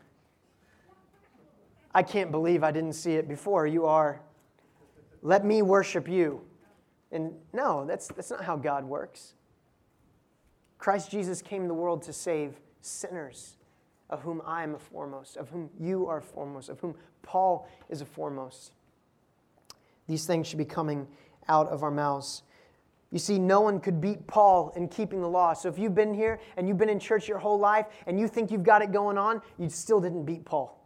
I 1.94 2.02
can't 2.02 2.30
believe 2.30 2.62
I 2.62 2.72
didn't 2.72 2.92
see 2.92 3.14
it 3.14 3.26
before. 3.26 3.66
You 3.66 3.86
are. 3.86 4.20
Let 5.22 5.44
me 5.44 5.62
worship 5.62 6.08
you. 6.08 6.42
And 7.10 7.32
no, 7.52 7.84
that's, 7.86 8.08
that's 8.08 8.30
not 8.30 8.44
how 8.44 8.56
God 8.56 8.84
works. 8.84 9.34
Christ 10.78 11.10
Jesus 11.10 11.40
came 11.40 11.68
the 11.68 11.74
world 11.74 12.02
to 12.02 12.12
save 12.12 12.60
sinners, 12.80 13.56
of 14.10 14.22
whom 14.22 14.42
I 14.44 14.62
am 14.62 14.74
a 14.74 14.78
foremost, 14.78 15.36
of 15.36 15.48
whom 15.48 15.70
you 15.80 16.06
are 16.06 16.20
foremost, 16.20 16.68
of 16.68 16.80
whom 16.80 16.94
Paul 17.22 17.68
is 17.88 18.02
a 18.02 18.04
foremost. 18.04 18.72
These 20.08 20.26
things 20.26 20.46
should 20.46 20.58
be 20.58 20.64
coming 20.64 21.06
out 21.48 21.68
of 21.68 21.82
our 21.82 21.90
mouths. 21.90 22.42
You 23.12 23.18
see, 23.18 23.38
no 23.38 23.60
one 23.60 23.80
could 23.80 24.00
beat 24.00 24.26
Paul 24.26 24.72
in 24.76 24.88
keeping 24.88 25.20
the 25.20 25.28
law. 25.28 25.52
So 25.52 25.68
if 25.68 25.78
you've 25.78 25.94
been 25.94 26.12
here 26.12 26.40
and 26.56 26.68
you've 26.68 26.78
been 26.78 26.88
in 26.88 26.98
church 26.98 27.28
your 27.28 27.38
whole 27.38 27.58
life 27.58 27.86
and 28.06 28.18
you 28.18 28.28
think 28.28 28.50
you've 28.50 28.64
got 28.64 28.82
it 28.82 28.92
going 28.92 29.16
on, 29.16 29.40
you 29.58 29.68
still 29.68 30.00
didn't 30.00 30.24
beat 30.24 30.44
Paul. 30.44 30.76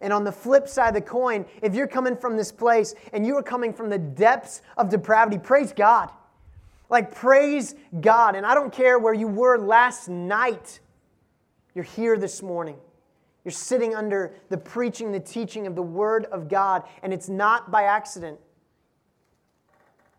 And 0.00 0.12
on 0.12 0.24
the 0.24 0.32
flip 0.32 0.68
side 0.68 0.88
of 0.88 0.94
the 0.94 1.00
coin, 1.00 1.44
if 1.60 1.74
you're 1.74 1.88
coming 1.88 2.16
from 2.16 2.36
this 2.36 2.52
place 2.52 2.94
and 3.12 3.26
you 3.26 3.36
are 3.36 3.42
coming 3.42 3.72
from 3.72 3.90
the 3.90 3.98
depths 3.98 4.62
of 4.76 4.88
depravity, 4.88 5.38
praise 5.38 5.72
God. 5.72 6.10
Like, 6.88 7.14
praise 7.14 7.74
God. 8.00 8.34
And 8.34 8.46
I 8.46 8.54
don't 8.54 8.72
care 8.72 8.98
where 8.98 9.12
you 9.12 9.28
were 9.28 9.58
last 9.58 10.08
night, 10.08 10.80
you're 11.74 11.84
here 11.84 12.16
this 12.16 12.42
morning. 12.42 12.76
You're 13.44 13.52
sitting 13.52 13.94
under 13.94 14.34
the 14.48 14.58
preaching, 14.58 15.12
the 15.12 15.20
teaching 15.20 15.66
of 15.66 15.74
the 15.74 15.82
Word 15.82 16.26
of 16.26 16.48
God, 16.48 16.82
and 17.02 17.12
it's 17.12 17.28
not 17.28 17.70
by 17.70 17.84
accident. 17.84 18.38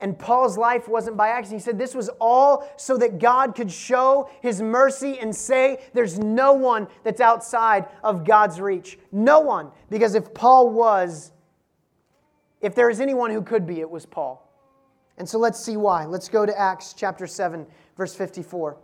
And 0.01 0.17
Paul's 0.17 0.57
life 0.57 0.87
wasn't 0.87 1.17
by 1.17 1.29
accident. 1.29 1.61
He 1.61 1.65
said 1.65 1.77
this 1.77 1.93
was 1.93 2.09
all 2.21 2.71
so 2.77 2.97
that 2.97 3.19
God 3.19 3.53
could 3.53 3.69
show 3.69 4.29
his 4.41 4.61
mercy 4.61 5.19
and 5.19 5.35
say 5.35 5.83
there's 5.93 6.17
no 6.17 6.53
one 6.53 6.87
that's 7.03 7.19
outside 7.19 7.85
of 8.01 8.23
God's 8.23 8.61
reach. 8.61 8.97
No 9.11 9.41
one. 9.41 9.71
Because 9.89 10.15
if 10.15 10.33
Paul 10.33 10.69
was, 10.69 11.33
if 12.61 12.75
there 12.75 12.89
is 12.89 13.01
anyone 13.01 13.31
who 13.31 13.41
could 13.41 13.67
be, 13.67 13.81
it 13.81 13.89
was 13.89 14.05
Paul. 14.05 14.45
And 15.17 15.27
so 15.27 15.37
let's 15.37 15.59
see 15.59 15.75
why. 15.75 16.05
Let's 16.05 16.29
go 16.29 16.45
to 16.45 16.57
Acts 16.57 16.93
chapter 16.93 17.27
7, 17.27 17.67
verse 17.97 18.15
54. 18.15 18.77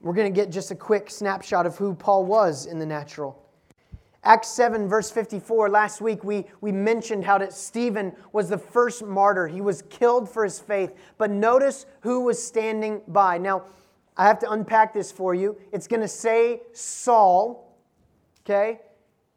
We're 0.00 0.14
going 0.14 0.32
to 0.32 0.40
get 0.40 0.50
just 0.50 0.70
a 0.70 0.74
quick 0.74 1.10
snapshot 1.10 1.66
of 1.66 1.76
who 1.76 1.94
Paul 1.94 2.24
was 2.24 2.64
in 2.66 2.78
the 2.78 2.86
natural. 2.86 3.46
Acts 4.22 4.48
7, 4.48 4.88
verse 4.88 5.10
54, 5.10 5.70
last 5.70 6.00
week 6.00 6.24
we, 6.24 6.46
we 6.60 6.72
mentioned 6.72 7.24
how 7.24 7.38
that 7.38 7.52
Stephen 7.52 8.14
was 8.32 8.48
the 8.48 8.58
first 8.58 9.04
martyr. 9.04 9.46
He 9.46 9.60
was 9.60 9.82
killed 9.82 10.28
for 10.28 10.44
his 10.44 10.60
faith. 10.60 10.92
But 11.16 11.30
notice 11.30 11.86
who 12.00 12.20
was 12.24 12.42
standing 12.42 13.00
by. 13.08 13.38
Now, 13.38 13.64
I 14.16 14.26
have 14.26 14.38
to 14.40 14.50
unpack 14.50 14.92
this 14.92 15.10
for 15.10 15.34
you. 15.34 15.56
It's 15.72 15.86
going 15.86 16.02
to 16.02 16.08
say 16.08 16.62
Saul, 16.72 17.78
okay? 18.44 18.80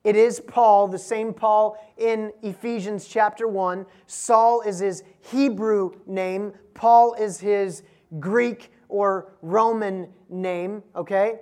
It 0.04 0.18
is 0.18 0.42
Paul, 0.42 0.90
the 0.90 1.00
same 1.00 1.34
Paul 1.34 1.78
in 1.98 2.34
Ephesians 2.42 3.08
chapter 3.08 3.48
1. 3.48 3.86
Saul 4.08 4.62
is 4.62 4.80
his 4.80 5.04
Hebrew 5.22 5.92
name, 6.06 6.52
Paul 6.74 7.14
is 7.14 7.40
his 7.40 7.84
Greek 8.20 8.73
or 8.94 9.34
Roman 9.42 10.08
name, 10.30 10.84
okay? 10.96 11.40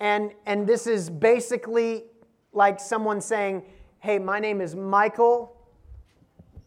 And, 0.00 0.32
and 0.44 0.66
this 0.66 0.88
is 0.88 1.08
basically 1.08 2.02
like 2.52 2.80
someone 2.80 3.20
saying, 3.20 3.62
hey, 4.00 4.18
my 4.18 4.40
name 4.40 4.60
is 4.60 4.74
Michael 4.74 5.56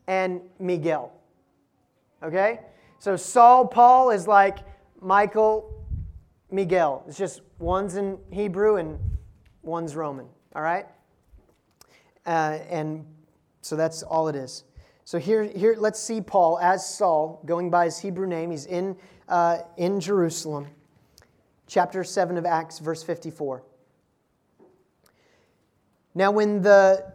and 0.08 0.40
Miguel, 0.60 1.12
okay? 2.24 2.62
So 3.00 3.18
Saul, 3.18 3.68
Paul 3.68 4.12
is 4.12 4.26
like 4.26 4.60
Michael, 5.02 5.86
Miguel. 6.50 7.04
It's 7.06 7.18
just 7.18 7.42
one's 7.60 7.98
in 7.98 8.18
Hebrew 8.32 8.78
and 8.78 8.98
one's 9.62 9.94
Roman, 9.94 10.28
all 10.56 10.62
right? 10.62 10.86
Uh, 12.26 12.60
and 12.70 13.06
so 13.60 13.76
that's 13.76 14.04
all 14.04 14.30
it 14.30 14.38
is. 14.38 14.64
So 15.04 15.20
here, 15.20 15.44
here, 15.44 15.76
let's 15.78 16.00
see 16.00 16.22
Paul 16.22 16.60
as 16.60 16.88
Saul, 16.88 17.42
going 17.46 17.70
by 17.70 17.84
his 17.84 18.00
Hebrew 18.00 18.26
name. 18.26 18.52
He's 18.52 18.68
in 18.68 18.96
uh, 19.34 19.64
in 19.78 20.00
Jerusalem. 20.00 20.68
Chapter 21.66 22.04
7 22.04 22.38
of 22.38 22.46
Acts, 22.46 22.78
verse 22.78 23.02
54. 23.02 23.64
Now, 26.14 26.30
when 26.30 26.62
the 26.62 27.12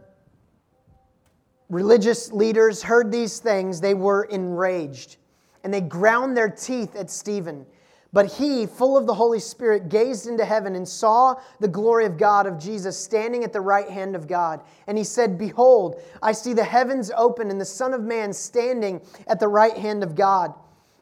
religious 1.69 2.29
leaders 2.33 2.83
heard 2.83 3.09
these 3.09 3.39
things, 3.39 3.79
they 3.79 3.93
were 3.93 4.23
enraged, 4.25 5.15
and 5.63 5.73
they 5.73 5.79
ground 5.79 6.35
their 6.35 6.49
teeth 6.49 6.93
at 6.97 7.09
Stephen. 7.09 7.65
But 8.11 8.25
he, 8.33 8.65
full 8.65 8.97
of 8.97 9.07
the 9.07 9.13
Holy 9.13 9.39
Spirit, 9.39 9.87
gazed 9.87 10.27
into 10.27 10.43
heaven 10.43 10.75
and 10.75 10.85
saw 10.85 11.35
the 11.61 11.69
glory 11.69 12.05
of 12.05 12.17
God, 12.17 12.47
of 12.47 12.59
Jesus, 12.59 12.99
standing 12.99 13.45
at 13.45 13.53
the 13.53 13.61
right 13.61 13.89
hand 13.89 14.17
of 14.17 14.27
God. 14.27 14.61
And 14.87 14.97
he 14.97 15.05
said, 15.05 15.37
Behold, 15.37 16.01
I 16.21 16.33
see 16.33 16.51
the 16.51 16.65
heavens 16.65 17.11
open 17.15 17.49
and 17.49 17.61
the 17.61 17.65
Son 17.65 17.93
of 17.93 18.01
Man 18.01 18.33
standing 18.33 18.99
at 19.27 19.39
the 19.39 19.47
right 19.47 19.77
hand 19.77 20.03
of 20.03 20.15
God. 20.15 20.53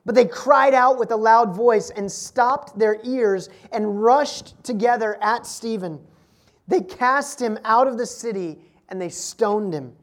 But 0.07 0.15
they 0.15 0.23
cried 0.23 0.73
out 0.73 0.97
with 0.97 1.11
a 1.11 1.17
loud 1.17 1.53
voice 1.53 1.89
and 1.89 2.09
stopped 2.09 2.79
their 2.79 2.97
ears 3.03 3.49
and 3.73 4.01
rushed 4.01 4.55
together 4.63 5.21
at 5.21 5.45
Stephen. 5.45 5.99
They 6.65 6.79
cast 6.79 7.41
him 7.41 7.59
out 7.65 7.87
of 7.87 7.97
the 7.97 8.05
city 8.05 8.57
and 8.87 9.01
they 9.01 9.09
stoned 9.09 9.73
him. 9.73 9.93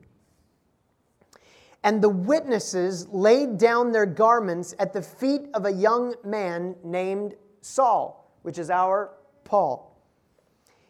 And 1.82 2.02
the 2.02 2.10
witnesses 2.10 3.08
laid 3.08 3.56
down 3.56 3.92
their 3.92 4.04
garments 4.04 4.74
at 4.78 4.92
the 4.92 5.00
feet 5.00 5.46
of 5.54 5.64
a 5.64 5.72
young 5.72 6.16
man 6.22 6.76
named 6.84 7.34
Saul, 7.62 8.30
which 8.42 8.58
is 8.58 8.68
our 8.68 9.10
Paul. 9.44 9.98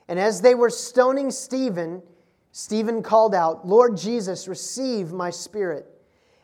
And 0.09 0.19
as 0.19 0.41
they 0.41 0.57
were 0.57 0.71
stoning 0.71 1.31
Stephen, 1.31 2.03
Stephen 2.51 3.01
called 3.01 3.37
out, 3.37 3.65
Lord 3.65 3.97
Jesus, 3.97 4.49
receive 4.49 5.13
my 5.13 5.31
spirit. 5.31 5.94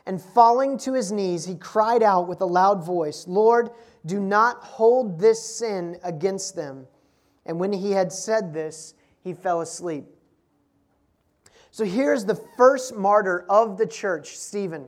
And 0.07 0.21
falling 0.21 0.79
to 0.79 0.95
his 0.95 1.13
knees, 1.13 1.45
he 1.45 1.55
cried 1.55 2.03
out 2.03 2.27
with 2.27 2.41
a 2.41 2.47
loud 2.47 2.85
voice, 2.85 3.27
Lord, 3.29 3.71
do 4.07 4.19
not 4.19 4.57
hold 4.59 5.21
this 5.21 5.45
sin 5.45 5.99
against 6.03 6.57
them. 6.57 6.87
And 7.47 7.59
when 7.61 7.73
he 7.73 7.93
had 7.93 8.13
said 8.13 8.55
this, 8.55 8.95
he 9.23 9.35
fell 9.35 9.61
asleep. 9.61 10.07
So 11.71 11.85
here's 11.85 12.25
the 12.25 12.35
first 12.57 12.97
martyr 12.97 13.45
of 13.49 13.79
the 13.79 13.87
church, 13.87 14.39
Stephen. 14.39 14.87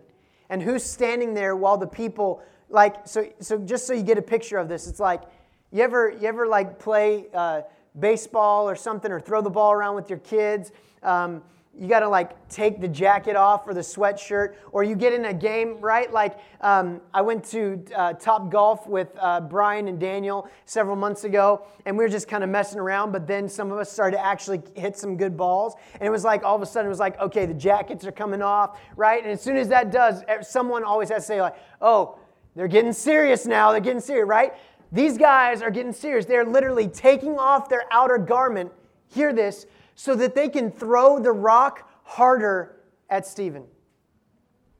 And 0.49 0.63
who's 0.63 0.83
standing 0.83 1.35
there 1.35 1.55
while 1.57 1.77
the 1.77 1.87
people, 1.87 2.43
like, 2.69 3.07
so, 3.07 3.27
so 3.41 3.59
just 3.59 3.87
so 3.87 3.93
you 3.93 4.03
get 4.03 4.19
a 4.19 4.23
picture 4.23 4.59
of 4.59 4.69
this, 4.69 4.87
it's 4.87 5.01
like, 5.01 5.23
you 5.71 5.83
ever, 5.83 6.11
you 6.11 6.27
ever 6.27 6.47
like 6.47 6.79
play 6.79 7.27
uh, 7.33 7.63
baseball 7.99 8.69
or 8.69 8.77
something 8.77 9.11
or 9.11 9.21
throw 9.21 9.41
the 9.41 9.51
ball 9.51 9.73
around 9.73 9.95
with 9.95 10.11
your 10.11 10.19
kids? 10.19 10.73
Um, 11.03 11.43
you 11.79 11.89
got 11.89 12.01
to 12.01 12.09
like 12.09 12.49
take 12.49 12.81
the 12.81 12.89
jacket 12.89 13.35
off 13.35 13.67
or 13.67 13.73
the 13.73 13.81
sweatshirt, 13.81 14.55
or 14.73 14.85
you 14.85 14.95
get 14.95 15.13
in 15.13 15.25
a 15.25 15.35
game, 15.35 15.81
right? 15.81 16.13
Like 16.13 16.39
um, 16.61 17.01
I 17.15 17.23
went 17.23 17.45
to 17.47 17.83
uh, 17.97 18.13
Topgolf 18.15 18.87
with 18.87 19.09
uh, 19.19 19.41
Brian 19.41 19.89
and 19.89 19.99
Daniel 19.99 20.49
several 20.67 20.97
months 20.97 21.25
ago, 21.25 21.65
and 21.87 21.97
we 21.97 22.05
were 22.05 22.11
just 22.11 22.29
kind 22.29 22.45
of 22.45 22.51
messing 22.51 22.79
around. 22.79 23.11
But 23.11 23.27
then 23.27 23.49
some 23.49 23.73
of 23.73 23.79
us 23.79 23.91
started 23.91 24.19
to 24.19 24.25
actually 24.25 24.63
hit 24.75 24.99
some 24.99 25.17
good 25.17 25.37
balls, 25.37 25.75
and 25.95 26.03
it 26.03 26.11
was 26.11 26.25
like 26.25 26.45
all 26.45 26.55
of 26.55 26.63
a 26.63 26.67
sudden 26.67 26.87
it 26.87 26.91
was 26.91 27.01
like, 27.01 27.19
okay, 27.21 27.47
the 27.47 27.55
jackets 27.55 28.05
are 28.07 28.13
coming 28.13 28.43
off, 28.43 28.79
right? 28.97 29.23
And 29.23 29.33
as 29.33 29.41
soon 29.41 29.57
as 29.57 29.69
that 29.69 29.91
does, 29.91 30.23
someone 30.43 30.85
always 30.85 31.09
has 31.09 31.23
to 31.23 31.27
say 31.27 31.41
like, 31.41 31.57
oh, 31.81 32.19
they're 32.55 32.69
getting 32.69 32.93
serious 32.93 33.47
now. 33.47 33.73
They're 33.73 33.81
getting 33.81 34.01
serious, 34.01 34.29
right? 34.29 34.53
These 34.93 35.17
guys 35.17 35.63
are 35.63 35.71
getting 35.71 35.93
serious. 35.95 36.27
They're 36.27 36.45
literally 36.45 36.87
taking 36.87 37.39
off 37.39 37.71
their 37.71 37.85
outer 37.91 38.19
garment. 38.19 38.71
Hear 39.09 39.33
this 39.33 39.67
so 39.95 40.15
that 40.17 40.35
they 40.35 40.49
can 40.49 40.71
throw 40.71 41.19
the 41.19 41.33
rock 41.33 41.89
harder 42.05 42.81
at 43.11 43.27
Stephen. 43.27 43.65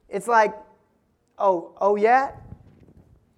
It's 0.09 0.27
like, 0.27 0.53
oh, 1.37 1.75
oh 1.79 1.95
yeah? 1.95 2.31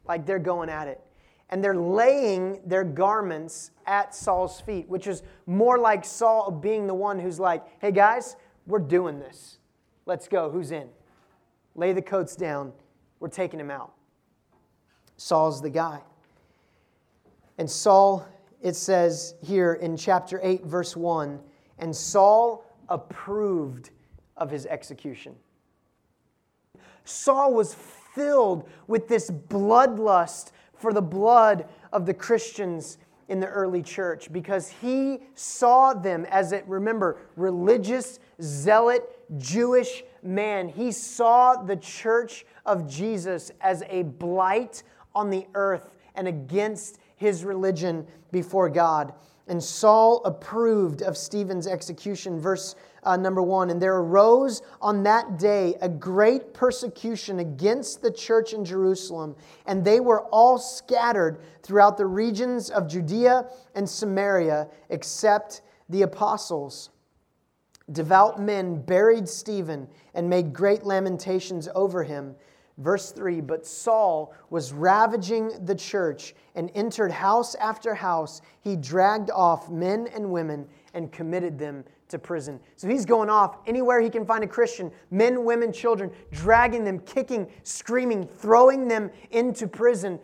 Like 0.08 0.26
they're 0.26 0.40
going 0.40 0.70
at 0.70 0.88
it. 0.88 1.02
And 1.50 1.64
they're 1.64 1.76
laying 1.76 2.60
their 2.66 2.84
garments 2.84 3.72
at 3.86 4.16
Saul's 4.16 4.60
feet, 4.62 4.90
which 4.90 5.08
is 5.08 5.24
more 5.46 5.78
like 5.78 6.04
Saul 6.04 6.52
being 6.52 6.88
the 6.88 6.94
one 6.94 7.20
who's 7.20 7.40
like, 7.40 7.64
hey 7.80 7.92
guys, 7.92 8.36
we're 8.66 8.80
doing 8.80 9.20
this. 9.20 9.60
Let's 10.06 10.28
go. 10.28 10.50
Who's 10.50 10.72
in? 10.72 10.90
Lay 11.76 11.94
the 11.94 12.02
coats 12.02 12.36
down. 12.36 12.74
We're 13.20 13.28
taking 13.30 13.60
him 13.60 13.72
out. 13.72 13.94
Saul's 15.18 15.62
the 15.62 15.70
guy. 15.70 16.02
And 17.58 17.70
Saul, 17.70 18.28
it 18.62 18.76
says 18.76 19.36
here 19.42 19.74
in 19.74 19.96
chapter 19.96 20.40
8, 20.44 20.66
verse 20.66 20.96
1, 20.96 21.40
and 21.80 21.96
Saul 21.96 22.66
approved 22.90 23.90
of 24.38 24.50
his 24.52 24.66
execution. 24.66 25.36
Saul 27.04 27.54
was 27.54 27.74
filled 27.74 28.68
with 28.88 29.08
this 29.08 29.30
bloodlust 29.30 30.52
for 30.74 30.94
the 30.94 31.02
blood 31.02 31.68
of 31.92 32.06
the 32.06 32.14
Christians 32.14 32.98
in 33.28 33.40
the 33.40 33.48
early 33.48 33.82
church 33.82 34.32
because 34.32 34.70
he 34.70 35.20
saw 35.34 35.94
them 35.94 36.26
as 36.30 36.52
a, 36.52 36.64
remember, 36.66 37.18
religious, 37.36 38.20
zealot, 38.42 39.04
Jewish 39.38 40.04
man. 40.22 40.70
He 40.70 40.92
saw 40.92 41.56
the 41.64 41.76
church 41.76 42.46
of 42.66 42.88
Jesus 42.88 43.52
as 43.62 43.84
a 43.90 44.04
blight 44.04 44.84
on 45.14 45.30
the 45.30 45.48
earth 45.56 45.96
and 46.16 46.28
against 46.28 47.00
his 47.16 47.44
religion 47.44 48.06
before 48.32 48.70
God. 48.70 49.14
And 49.48 49.64
Saul 49.64 50.22
approved 50.26 51.02
of 51.02 51.16
Stephen's 51.16 51.68
execution. 51.68 52.39
Verse 52.39 52.76
uh, 53.06 53.16
number 53.16 53.41
one. 53.41 53.70
And 53.70 53.82
there 53.82 53.98
arose 53.98 54.62
on 54.82 55.04
that 55.04 55.38
day 55.38 55.76
a 55.82 55.88
great 55.88 56.54
persecution 56.54 57.39
against 57.39 58.02
the 58.02 58.12
church 58.12 58.54
in 58.54 58.66
Jerusalem, 58.66 59.36
and 59.66 59.86
they 59.86 60.00
were 60.00 60.22
all 60.26 60.58
scattered 60.58 61.39
throughout 61.64 61.98
the 61.98 62.06
regions 62.06 62.70
of 62.70 62.89
Judea 62.89 63.48
and 63.76 63.88
Samaria, 63.88 64.68
except 64.89 65.62
the 65.89 66.02
apostles. 66.02 66.89
Devout 67.91 68.41
men 68.41 68.82
buried 68.82 69.30
Stephen 69.30 69.88
and 70.16 70.28
made 70.28 70.54
great 70.54 70.84
lamentations 70.84 71.70
over 71.76 72.04
him. 72.04 72.36
Verse 72.78 73.12
3 73.12 73.42
But 73.42 73.66
Saul 73.66 74.34
was 74.50 74.74
ravaging 74.74 75.66
the 75.66 75.76
church 75.76 76.36
and 76.56 76.72
entered 76.76 77.12
house 77.12 77.56
after 77.56 77.96
house. 77.96 78.42
He 78.62 78.76
dragged 78.76 79.30
off 79.32 79.70
men 79.70 80.08
and 80.14 80.32
women 80.32 80.68
and 80.94 81.12
committed 81.12 81.58
them 81.58 81.84
to 82.10 82.20
prison. 82.20 82.60
So 82.76 82.88
he's 82.88 83.06
going 83.06 83.30
off 83.30 83.58
anywhere 83.66 84.00
he 84.00 84.10
can 84.10 84.26
find 84.26 84.44
a 84.44 84.48
Christian 84.48 84.92
men, 85.10 85.44
women, 85.44 85.74
children, 85.74 86.12
dragging 86.32 86.84
them, 86.84 87.00
kicking, 87.00 87.48
screaming, 87.64 88.28
throwing 88.28 88.88
them 88.88 89.10
into 89.32 89.68
prison, 89.68 90.20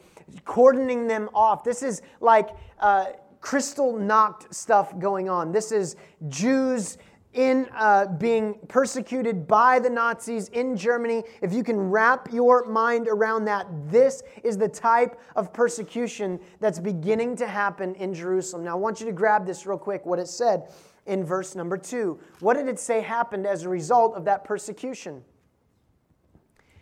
cordoning 0.46 1.08
them 1.08 1.30
off. 1.34 1.64
This 1.64 1.82
is 1.82 2.02
like 2.20 2.50
uh, 2.80 3.08
Kristallnacht 3.42 4.54
stuff 4.54 4.98
going 5.00 5.28
on. 5.28 5.52
This 5.52 5.72
is 5.72 5.96
Jews 6.30 6.98
in 7.34 7.68
uh, 7.74 8.08
being 8.08 8.56
persecuted 8.68 9.48
by 9.48 9.80
the 9.80 9.90
Nazis 9.90 10.50
in 10.50 10.76
Germany, 10.76 11.24
if 11.42 11.54
you 11.54 11.64
can 11.64 11.80
wrap 11.80 12.32
your 12.34 12.66
mind 12.66 13.08
around 13.08 13.46
that, 13.46 13.68
this 13.90 14.22
is 14.44 14.58
the 14.58 14.68
type 14.68 15.20
of 15.36 15.54
persecution 15.54 16.40
that's 16.60 16.80
beginning 16.80 17.38
to 17.38 17.48
happen 17.48 17.96
in 17.96 18.14
Jerusalem. 18.14 18.66
Now, 18.66 18.72
I 18.72 18.80
want 18.80 19.00
you 19.00 19.06
to 19.06 19.14
grab 19.14 19.46
this 19.46 19.66
real 19.66 19.78
quick, 19.78 20.06
what 20.06 20.20
it 20.20 20.28
said 20.28 20.74
in 21.06 21.24
verse 21.24 21.56
number 21.56 21.78
two. 21.78 22.20
What 22.42 22.56
did 22.58 22.68
it 22.68 22.80
say 22.80 23.02
happened 23.02 23.48
as 23.48 23.64
a 23.64 23.70
result 23.70 24.16
of 24.16 24.26
that 24.26 24.44
persecution? 24.44 25.24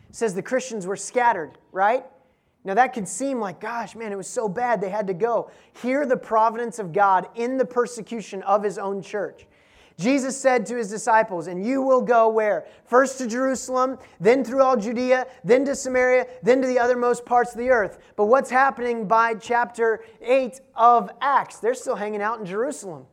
It 0.10 0.16
says 0.16 0.34
the 0.34 0.42
Christians 0.42 0.88
were 0.88 0.96
scattered, 0.96 1.60
right? 1.72 2.06
Now, 2.64 2.74
that 2.74 2.94
could 2.94 3.08
seem 3.08 3.40
like, 3.40 3.62
gosh, 3.62 3.96
man, 3.96 4.12
it 4.12 4.18
was 4.18 4.28
so 4.28 4.50
bad 4.50 4.82
they 4.82 4.90
had 4.90 5.08
to 5.08 5.14
go. 5.14 5.50
Hear 5.82 6.06
the 6.06 6.18
providence 6.18 6.78
of 6.80 6.92
God 6.92 7.28
in 7.36 7.58
the 7.58 7.66
persecution 7.66 8.42
of 8.44 8.64
his 8.64 8.78
own 8.78 9.02
church. 9.02 9.46
Jesus 10.00 10.40
said 10.40 10.66
to 10.68 10.78
his 10.78 10.90
disciples, 10.90 11.48
And 11.48 11.66
you 11.66 11.82
will 11.82 12.02
go 12.02 12.30
where? 12.30 12.66
First 12.86 13.18
to 13.18 13.28
Jerusalem, 13.28 14.00
then 14.22 14.46
through 14.46 14.64
all 14.64 14.78
Judea, 14.78 15.28
then 15.44 15.66
to 15.66 15.76
Samaria, 15.76 16.26
then 16.42 16.62
to 16.62 16.68
the 16.68 16.78
othermost 16.78 17.26
parts 17.26 17.52
of 17.52 17.58
the 17.58 17.70
earth. 17.70 18.00
But 18.16 18.28
what's 18.28 18.50
happening 18.50 19.10
by 19.10 19.36
chapter 19.36 20.06
8 20.22 20.62
of 20.74 21.12
Acts? 21.20 21.58
They're 21.58 21.74
still 21.74 21.98
hanging 21.98 22.22
out 22.22 22.40
in 22.40 22.46
Jerusalem. 22.46 23.08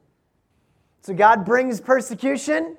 So 1.00 1.12
God 1.12 1.44
brings 1.44 1.80
persecution. 1.80 2.76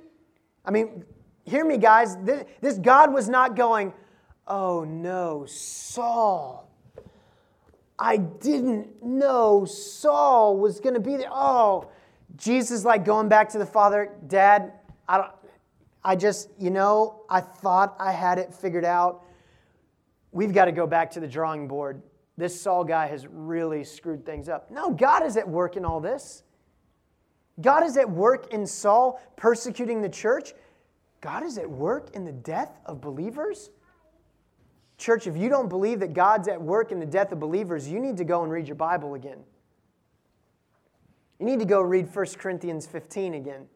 I 0.63 0.71
mean, 0.71 1.03
hear 1.43 1.65
me, 1.65 1.77
guys. 1.77 2.15
This, 2.23 2.45
this 2.61 2.77
God 2.77 3.13
was 3.13 3.27
not 3.27 3.57
going, 3.57 3.91
Oh 4.47 4.85
no, 4.85 5.45
Saul. 5.45 6.71
I 7.99 8.17
didn't 8.17 9.03
know 9.03 9.65
Saul 9.65 10.57
was 10.57 10.79
going 10.79 10.93
to 10.93 11.01
be 11.01 11.17
there. 11.17 11.29
Oh, 11.29 11.89
Jesus 12.35 12.83
like 12.83 13.05
going 13.05 13.29
back 13.29 13.49
to 13.49 13.57
the 13.57 13.65
Father, 13.65 14.11
Dad, 14.27 14.73
I 15.07 15.17
don't 15.17 15.31
I 16.07 16.15
just, 16.15 16.49
you 16.57 16.69
know, 16.69 17.23
I 17.29 17.41
thought 17.41 17.97
I 17.99 18.13
had 18.13 18.39
it 18.39 18.53
figured 18.53 18.85
out. 18.85 19.25
We've 20.31 20.53
got 20.53 20.65
to 20.65 20.71
go 20.71 20.87
back 20.87 21.11
to 21.11 21.19
the 21.19 21.27
drawing 21.27 21.67
board. 21.67 22.01
This 22.37 22.59
Saul 22.59 22.85
guy 22.85 23.07
has 23.07 23.27
really 23.27 23.83
screwed 23.83 24.25
things 24.25 24.47
up. 24.47 24.71
No, 24.71 24.91
God 24.91 25.25
is 25.25 25.35
at 25.35 25.45
work 25.45 25.75
in 25.75 25.83
all 25.83 25.99
this. 25.99 26.43
God 27.59 27.83
is 27.83 27.97
at 27.97 28.09
work 28.09 28.53
in 28.53 28.65
Saul 28.65 29.19
persecuting 29.35 30.01
the 30.01 30.07
church. 30.07 30.53
God 31.19 31.43
is 31.43 31.57
at 31.57 31.69
work 31.69 32.15
in 32.15 32.23
the 32.23 32.31
death 32.31 32.79
of 32.85 33.01
believers. 33.01 33.71
Church, 34.97 35.27
if 35.27 35.35
you 35.35 35.49
don't 35.49 35.67
believe 35.67 35.99
that 35.99 36.13
God's 36.13 36.47
at 36.47 36.61
work 36.61 36.93
in 36.93 37.01
the 37.01 37.05
death 37.05 37.33
of 37.33 37.39
believers, 37.41 37.89
you 37.89 37.99
need 37.99 38.15
to 38.15 38.23
go 38.23 38.43
and 38.43 38.51
read 38.51 38.65
your 38.67 38.75
Bible 38.75 39.15
again. 39.15 39.39
You 41.39 41.45
need 41.45 41.59
to 41.59 41.65
go 41.65 41.81
read 41.81 42.13
1 42.13 42.25
Corinthians 42.37 42.87
15 42.87 43.35
again. 43.35 43.67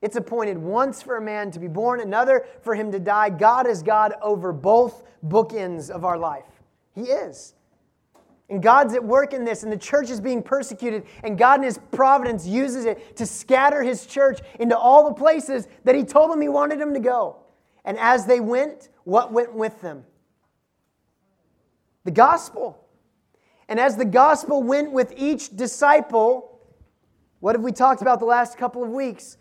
It's 0.00 0.16
appointed 0.16 0.58
once 0.58 1.02
for 1.02 1.16
a 1.16 1.22
man 1.22 1.50
to 1.52 1.58
be 1.58 1.68
born, 1.68 2.00
another 2.00 2.46
for 2.60 2.74
him 2.74 2.92
to 2.92 2.98
die. 2.98 3.30
God 3.30 3.66
is 3.66 3.82
God 3.82 4.14
over 4.20 4.52
both 4.52 5.02
bookends 5.26 5.88
of 5.90 6.04
our 6.04 6.18
life. 6.18 6.44
He 6.94 7.04
is. 7.04 7.54
And 8.50 8.62
God's 8.62 8.94
at 8.94 9.02
work 9.02 9.32
in 9.32 9.44
this, 9.44 9.62
and 9.62 9.72
the 9.72 9.78
church 9.78 10.10
is 10.10 10.20
being 10.20 10.42
persecuted, 10.42 11.04
and 11.22 11.38
God 11.38 11.60
in 11.60 11.64
His 11.64 11.78
providence 11.92 12.46
uses 12.46 12.84
it 12.84 13.16
to 13.16 13.24
scatter 13.24 13.82
His 13.82 14.04
church 14.04 14.40
into 14.60 14.76
all 14.76 15.08
the 15.08 15.14
places 15.14 15.66
that 15.84 15.94
He 15.94 16.04
told 16.04 16.30
them 16.30 16.42
He 16.42 16.48
wanted 16.48 16.78
them 16.78 16.92
to 16.92 17.00
go. 17.00 17.38
And 17.86 17.98
as 17.98 18.26
they 18.26 18.40
went, 18.40 18.90
what 19.04 19.32
went 19.32 19.54
with 19.54 19.80
them? 19.80 20.04
The 22.04 22.10
gospel. 22.10 22.83
And 23.68 23.80
as 23.80 23.96
the 23.96 24.04
gospel 24.04 24.62
went 24.62 24.92
with 24.92 25.12
each 25.16 25.56
disciple, 25.56 26.60
what 27.40 27.54
have 27.54 27.62
we 27.62 27.72
talked 27.72 28.02
about 28.02 28.18
the 28.18 28.26
last 28.26 28.58
couple 28.58 28.82
of 28.82 28.90
weeks? 28.90 29.38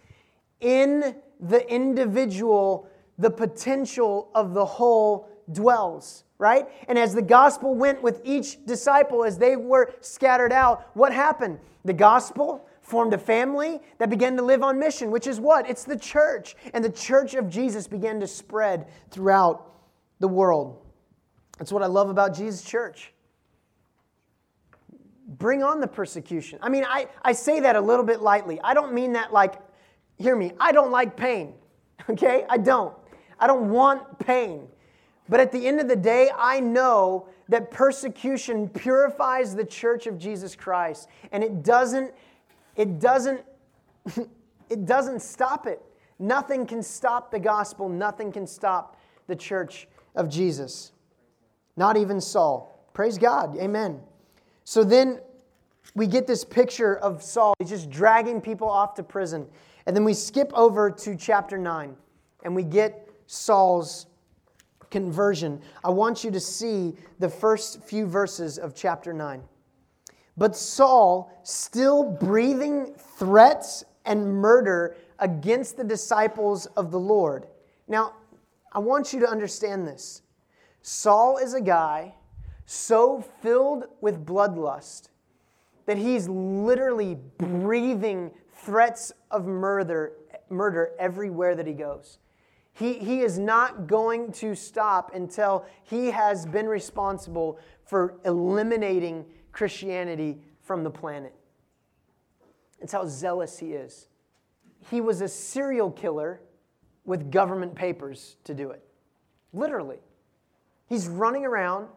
In 0.62 1.16
the 1.40 1.70
individual, 1.72 2.88
the 3.18 3.30
potential 3.30 4.30
of 4.34 4.54
the 4.54 4.66
whole 4.66 5.30
dwells 5.52 6.24
right? 6.44 6.68
And 6.90 7.00
as 7.00 7.16
the 7.16 7.22
gospel 7.22 7.74
went 7.74 8.04
with 8.04 8.20
each 8.26 8.66
disciple, 8.66 9.24
as 9.24 9.38
they 9.38 9.56
were 9.56 9.94
scattered 10.02 10.52
out, 10.52 10.90
what 10.94 11.14
happened? 11.14 11.58
The 11.86 11.94
gospel 11.94 12.68
formed 12.82 13.14
a 13.14 13.18
family 13.18 13.80
that 13.98 14.10
began 14.10 14.36
to 14.36 14.44
live 14.44 14.62
on 14.62 14.78
mission, 14.78 15.10
which 15.10 15.26
is 15.26 15.40
what? 15.40 15.70
It's 15.70 15.86
the 15.86 15.98
church. 15.98 16.58
And 16.74 16.84
the 16.84 16.92
church 16.92 17.34
of 17.34 17.50
Jesus 17.50 17.88
began 17.88 18.20
to 18.20 18.28
spread 18.28 18.88
throughout 19.10 19.72
the 20.20 20.28
world. 20.28 20.82
That's 21.60 21.72
what 21.72 21.82
I 21.82 21.86
love 21.86 22.10
about 22.10 22.36
Jesus' 22.36 22.62
church. 22.62 23.14
Bring 25.44 25.62
on 25.62 25.82
the 25.82 25.88
persecution. 25.88 26.58
I 26.62 26.70
mean, 26.70 26.86
I, 26.88 27.10
I 27.22 27.34
say 27.34 27.60
that 27.60 27.76
a 27.76 27.82
little 27.82 28.06
bit 28.06 28.22
lightly. 28.22 28.62
I 28.64 28.74
don't 28.74 28.94
mean 28.94 29.12
that 29.12 29.34
like, 29.34 29.56
hear 30.18 30.38
me, 30.38 30.54
I 30.58 30.72
don't 30.72 30.90
like 30.90 31.18
pain, 31.18 31.56
okay? 32.10 32.46
I 32.48 32.58
don't. 32.58 32.96
I 33.38 33.48
don't 33.48 33.70
want 33.70 34.20
pain. 34.20 34.70
But 35.28 35.42
at 35.42 35.52
the 35.52 35.68
end 35.68 35.82
of 35.82 35.90
the 35.90 35.98
day, 35.98 36.30
I 36.34 36.62
know 36.62 37.28
that 37.50 37.72
persecution 37.72 38.70
purifies 38.70 39.54
the 39.54 39.66
church 39.66 40.08
of 40.08 40.18
Jesus 40.18 40.56
Christ 40.56 41.10
and 41.34 41.44
it 41.44 41.62
doesn't 41.62 42.14
it 42.78 43.02
doesn't 43.02 43.42
it 44.70 44.86
doesn't 44.86 45.22
stop 45.22 45.68
it. 45.68 45.82
Nothing 46.20 46.66
can 46.66 46.82
stop 46.82 47.32
the 47.32 47.40
gospel, 47.40 47.90
nothing 47.90 48.32
can 48.32 48.48
stop 48.48 48.96
the 49.28 49.36
church 49.36 49.90
of 50.16 50.30
Jesus. 50.30 50.94
Not 51.76 51.98
even 51.98 52.22
Saul. 52.22 52.88
Praise 52.94 53.18
God. 53.18 53.58
Amen. 53.58 54.00
So 54.64 54.86
then 54.86 55.20
we 55.96 56.08
get 56.08 56.26
this 56.28 56.44
picture 56.44 56.98
of 56.98 57.22
Saul. 57.22 57.54
He's 57.60 57.70
just 57.70 57.90
dragging 57.90 58.42
people 58.42 58.70
off 58.70 58.96
to 58.96 59.04
prison. 59.04 59.48
And 59.86 59.96
then 59.96 60.04
we 60.04 60.14
skip 60.14 60.52
over 60.54 60.90
to 60.90 61.16
chapter 61.16 61.58
9 61.58 61.96
and 62.44 62.56
we 62.56 62.64
get 62.64 63.10
Saul's 63.28 64.08
conversion. 64.90 65.62
I 65.84 65.90
want 65.90 66.24
you 66.24 66.32
to 66.32 66.40
see 66.40 66.94
the 67.20 67.30
first 67.30 67.84
few 67.84 68.06
verses 68.06 68.58
of 68.58 68.76
chapter 68.76 69.14
9. 69.14 69.44
But 70.36 70.56
Saul, 70.56 71.32
still 71.44 72.04
breathing 72.04 72.96
threats 73.18 73.84
and 74.06 74.28
murder 74.28 74.96
against 75.20 75.78
the 75.78 75.84
disciples 75.84 76.66
of 76.66 76.92
the 76.92 77.00
Lord. 77.00 77.48
Now, 77.88 78.14
I 78.72 78.80
want 78.80 79.14
you 79.14 79.20
to 79.20 79.30
understand 79.30 79.88
this. 79.88 80.24
Saul 80.82 81.38
is 81.38 81.54
a 81.54 81.62
guy 81.62 82.16
so 82.66 83.22
filled 83.42 83.86
with 84.02 84.26
bloodlust 84.26 85.10
that 85.86 85.98
he's 85.98 86.28
literally 86.30 87.18
breathing 87.38 88.32
threats 88.54 89.12
of 89.32 89.46
murder, 89.46 90.14
murder 90.50 90.92
everywhere 91.00 91.56
that 91.56 91.68
he 91.68 91.74
goes. 91.74 92.20
He, 92.74 92.94
he 92.94 93.22
is 93.22 93.38
not 93.38 93.88
going 93.88 94.32
to 94.34 94.56
stop 94.56 95.14
until 95.14 95.66
he 95.84 96.12
has 96.12 96.46
been 96.46 96.68
responsible 96.68 97.60
for 97.86 98.16
eliminating 98.26 99.26
Christianity 99.52 100.40
from 100.62 100.84
the 100.84 100.90
planet. 100.90 101.36
It's 102.80 102.94
how 102.94 103.06
zealous 103.06 103.60
he 103.60 103.74
is. 103.74 104.08
He 104.90 105.02
was 105.02 105.22
a 105.22 105.28
serial 105.28 105.92
killer 105.92 106.42
with 107.06 107.32
government 107.32 107.76
papers 107.76 108.38
to 108.46 108.54
do 108.54 108.72
it. 108.72 108.84
Literally. 109.54 110.00
He's 110.88 111.08
running 111.08 111.46
around, 111.46 111.88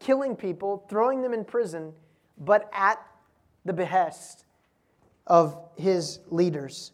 killing 0.00 0.36
people, 0.36 0.84
throwing 0.88 1.22
them 1.22 1.32
in 1.32 1.44
prison, 1.44 1.92
but 2.38 2.68
at 2.72 3.04
the 3.66 3.72
behest 3.72 4.44
of 5.26 5.58
his 5.76 6.20
leaders. 6.30 6.92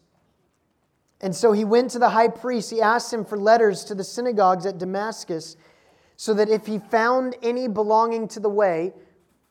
And 1.21 1.33
so 1.33 1.53
he 1.53 1.63
went 1.63 1.91
to 1.91 1.99
the 1.99 2.09
high 2.09 2.27
priest. 2.27 2.69
He 2.69 2.81
asked 2.81 3.13
him 3.13 3.23
for 3.23 3.37
letters 3.37 3.85
to 3.85 3.95
the 3.95 4.03
synagogues 4.03 4.65
at 4.65 4.77
Damascus, 4.77 5.55
so 6.15 6.33
that 6.33 6.49
if 6.49 6.65
he 6.65 6.79
found 6.79 7.35
any 7.41 7.67
belonging 7.67 8.27
to 8.29 8.39
the 8.39 8.49
way, 8.49 8.93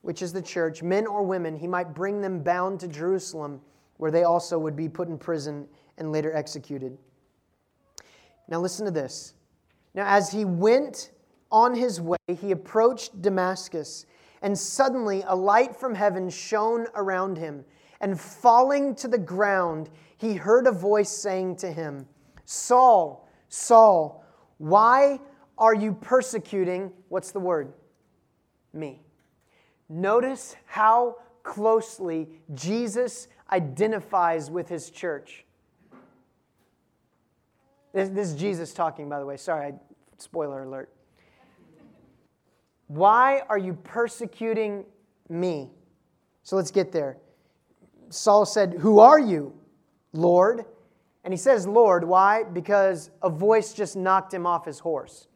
which 0.03 0.21
is 0.21 0.33
the 0.33 0.43
church, 0.43 0.83
men 0.83 1.07
or 1.07 1.23
women, 1.23 1.57
he 1.57 1.67
might 1.67 1.95
bring 1.95 2.21
them 2.21 2.43
bound 2.43 2.81
to 2.81 2.89
Jerusalem, 2.89 3.61
where 3.97 4.11
they 4.11 4.25
also 4.25 4.59
would 4.59 4.77
be 4.77 4.89
put 4.89 5.09
in 5.09 5.17
prison 5.17 5.67
and 5.99 6.13
later 6.13 6.35
executed. 6.35 6.99
Now, 8.49 8.61
listen 8.61 8.85
to 8.85 8.91
this. 8.91 9.35
Now, 9.95 10.07
as 10.07 10.31
he 10.31 10.45
went 10.45 11.13
on 11.51 11.75
his 11.75 12.01
way, 12.01 12.17
he 12.29 12.51
approached 12.51 13.23
Damascus, 13.23 14.07
and 14.43 14.59
suddenly 14.59 15.23
a 15.27 15.35
light 15.35 15.75
from 15.75 15.95
heaven 15.95 16.29
shone 16.29 16.87
around 16.95 17.39
him. 17.39 17.65
And 18.01 18.21
falling 18.21 18.97
to 18.97 19.09
the 19.09 19.19
ground, 19.19 19.89
he 20.17 20.35
heard 20.35 20.67
a 20.67 20.73
voice 20.73 21.11
saying 21.11 21.57
to 21.57 21.73
him, 21.73 22.07
Saul, 22.45 23.29
Saul, 23.49 24.25
why 24.59 25.21
are 25.57 25.75
you 25.75 25.93
persecuting? 25.93 26.93
What's 27.09 27.31
the 27.31 27.41
word? 27.41 27.73
Me. 28.73 29.01
Notice 29.89 30.57
how 30.67 31.17
closely 31.45 32.29
Jesus 32.55 33.29
identifies 33.53 34.51
with 34.51 34.69
his 34.69 34.91
church. 34.91 35.45
This, 37.93 38.09
this, 38.09 38.29
is 38.29 38.35
Jesus 38.35 38.73
talking, 38.73 39.09
by 39.09 39.21
the 39.21 39.27
way. 39.27 39.37
Sorry, 39.37 39.75
spoiler 40.17 40.65
alert. 40.65 40.91
Why 42.93 43.41
are 43.49 43.57
you 43.57 43.73
persecuting 43.73 44.85
me? 45.31 45.71
So 46.43 46.57
let's 46.57 46.71
get 46.71 46.93
there. 46.93 47.17
Saul 48.11 48.45
said, 48.45 48.75
Who 48.75 48.99
are 48.99 49.19
you, 49.19 49.55
Lord? 50.13 50.67
And 51.25 51.33
he 51.33 51.39
says, 51.39 51.67
Lord. 51.67 52.05
Why? 52.05 52.43
Because 52.43 53.11
a 53.23 53.31
voice 53.31 53.73
just 53.73 53.97
knocked 53.97 54.35
him 54.35 54.47
off 54.47 54.67
his 54.67 54.79
horse. 54.79 55.27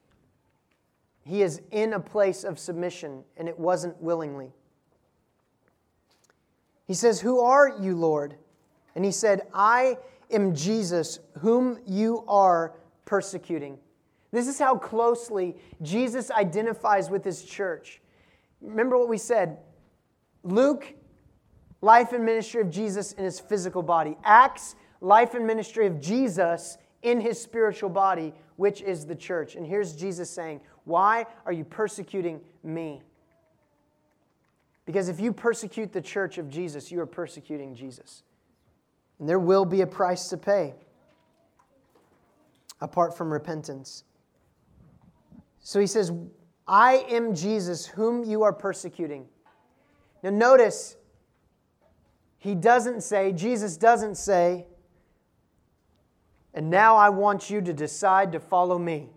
He 1.24 1.40
is 1.40 1.62
in 1.70 1.94
a 1.94 2.00
place 2.00 2.44
of 2.44 2.58
submission, 2.58 3.24
and 3.38 3.48
it 3.48 3.58
wasn't 3.58 4.02
willingly. 4.02 4.52
He 6.86 6.92
says, 6.92 7.22
Who 7.22 7.40
are 7.40 7.74
you, 7.80 7.96
Lord? 7.96 8.36
And 8.94 9.02
he 9.02 9.12
said, 9.12 9.40
I 9.54 9.96
am 10.30 10.54
Jesus, 10.54 11.20
whom 11.38 11.78
you 11.86 12.22
are 12.28 12.74
persecuting. 13.06 13.78
This 14.36 14.48
is 14.48 14.58
how 14.58 14.76
closely 14.76 15.56
Jesus 15.80 16.30
identifies 16.30 17.08
with 17.08 17.24
his 17.24 17.42
church. 17.42 18.02
Remember 18.60 18.98
what 18.98 19.08
we 19.08 19.16
said 19.16 19.56
Luke, 20.42 20.92
life 21.80 22.12
and 22.12 22.22
ministry 22.22 22.60
of 22.60 22.68
Jesus 22.68 23.12
in 23.12 23.24
his 23.24 23.40
physical 23.40 23.80
body. 23.80 24.14
Acts, 24.24 24.74
life 25.00 25.32
and 25.32 25.46
ministry 25.46 25.86
of 25.86 26.02
Jesus 26.02 26.76
in 27.00 27.18
his 27.18 27.40
spiritual 27.40 27.88
body, 27.88 28.34
which 28.56 28.82
is 28.82 29.06
the 29.06 29.14
church. 29.14 29.54
And 29.54 29.66
here's 29.66 29.96
Jesus 29.96 30.28
saying, 30.28 30.60
why 30.84 31.24
are 31.46 31.52
you 31.52 31.64
persecuting 31.64 32.42
me? 32.62 33.00
Because 34.84 35.08
if 35.08 35.18
you 35.18 35.32
persecute 35.32 35.94
the 35.94 36.02
church 36.02 36.36
of 36.36 36.50
Jesus, 36.50 36.92
you 36.92 37.00
are 37.00 37.06
persecuting 37.06 37.74
Jesus. 37.74 38.22
And 39.18 39.26
there 39.26 39.40
will 39.40 39.64
be 39.64 39.80
a 39.80 39.86
price 39.86 40.28
to 40.28 40.36
pay 40.36 40.74
apart 42.82 43.16
from 43.16 43.32
repentance. 43.32 44.04
So 45.66 45.80
he 45.80 45.88
says, 45.88 46.12
I 46.68 47.04
am 47.10 47.34
Jesus, 47.34 47.86
whom 47.86 48.22
you 48.22 48.44
are 48.44 48.52
persecuting. 48.52 49.26
Now, 50.22 50.30
notice, 50.30 50.96
he 52.38 52.54
doesn't 52.54 53.00
say, 53.00 53.32
Jesus 53.32 53.76
doesn't 53.76 54.14
say, 54.14 54.66
and 56.54 56.70
now 56.70 56.94
I 56.94 57.08
want 57.08 57.50
you 57.50 57.60
to 57.62 57.72
decide 57.72 58.30
to 58.30 58.38
follow 58.38 58.78
me. 58.78 59.08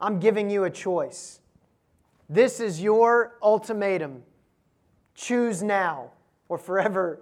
I'm 0.00 0.20
giving 0.20 0.48
you 0.48 0.62
a 0.62 0.70
choice. 0.70 1.40
This 2.28 2.60
is 2.60 2.80
your 2.80 3.36
ultimatum. 3.42 4.22
Choose 5.16 5.60
now 5.60 6.12
or 6.48 6.56
forever 6.56 7.18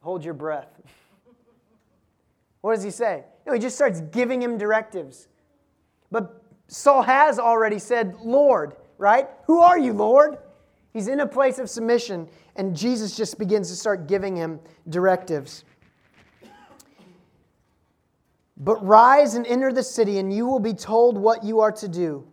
hold 0.00 0.24
your 0.24 0.32
breath. 0.32 0.80
what 2.62 2.74
does 2.74 2.84
he 2.84 2.90
say? 2.90 3.24
No, 3.46 3.52
he 3.52 3.58
just 3.58 3.76
starts 3.76 4.00
giving 4.00 4.40
him 4.40 4.56
directives. 4.56 5.28
But 6.10 6.40
Saul 6.68 7.02
has 7.02 7.38
already 7.38 7.78
said, 7.78 8.16
Lord, 8.20 8.74
right? 8.98 9.28
Who 9.46 9.60
are 9.60 9.78
you, 9.78 9.92
Lord? 9.92 10.38
He's 10.92 11.08
in 11.08 11.20
a 11.20 11.26
place 11.26 11.58
of 11.58 11.68
submission, 11.68 12.28
and 12.56 12.76
Jesus 12.76 13.16
just 13.16 13.38
begins 13.38 13.68
to 13.68 13.76
start 13.76 14.06
giving 14.06 14.36
him 14.36 14.60
directives. 14.88 15.64
But 18.56 18.84
rise 18.84 19.34
and 19.34 19.46
enter 19.46 19.72
the 19.72 19.82
city, 19.82 20.18
and 20.18 20.32
you 20.32 20.46
will 20.46 20.60
be 20.60 20.74
told 20.74 21.18
what 21.18 21.42
you 21.42 21.60
are 21.60 21.72
to 21.72 21.88
do. 21.88 22.26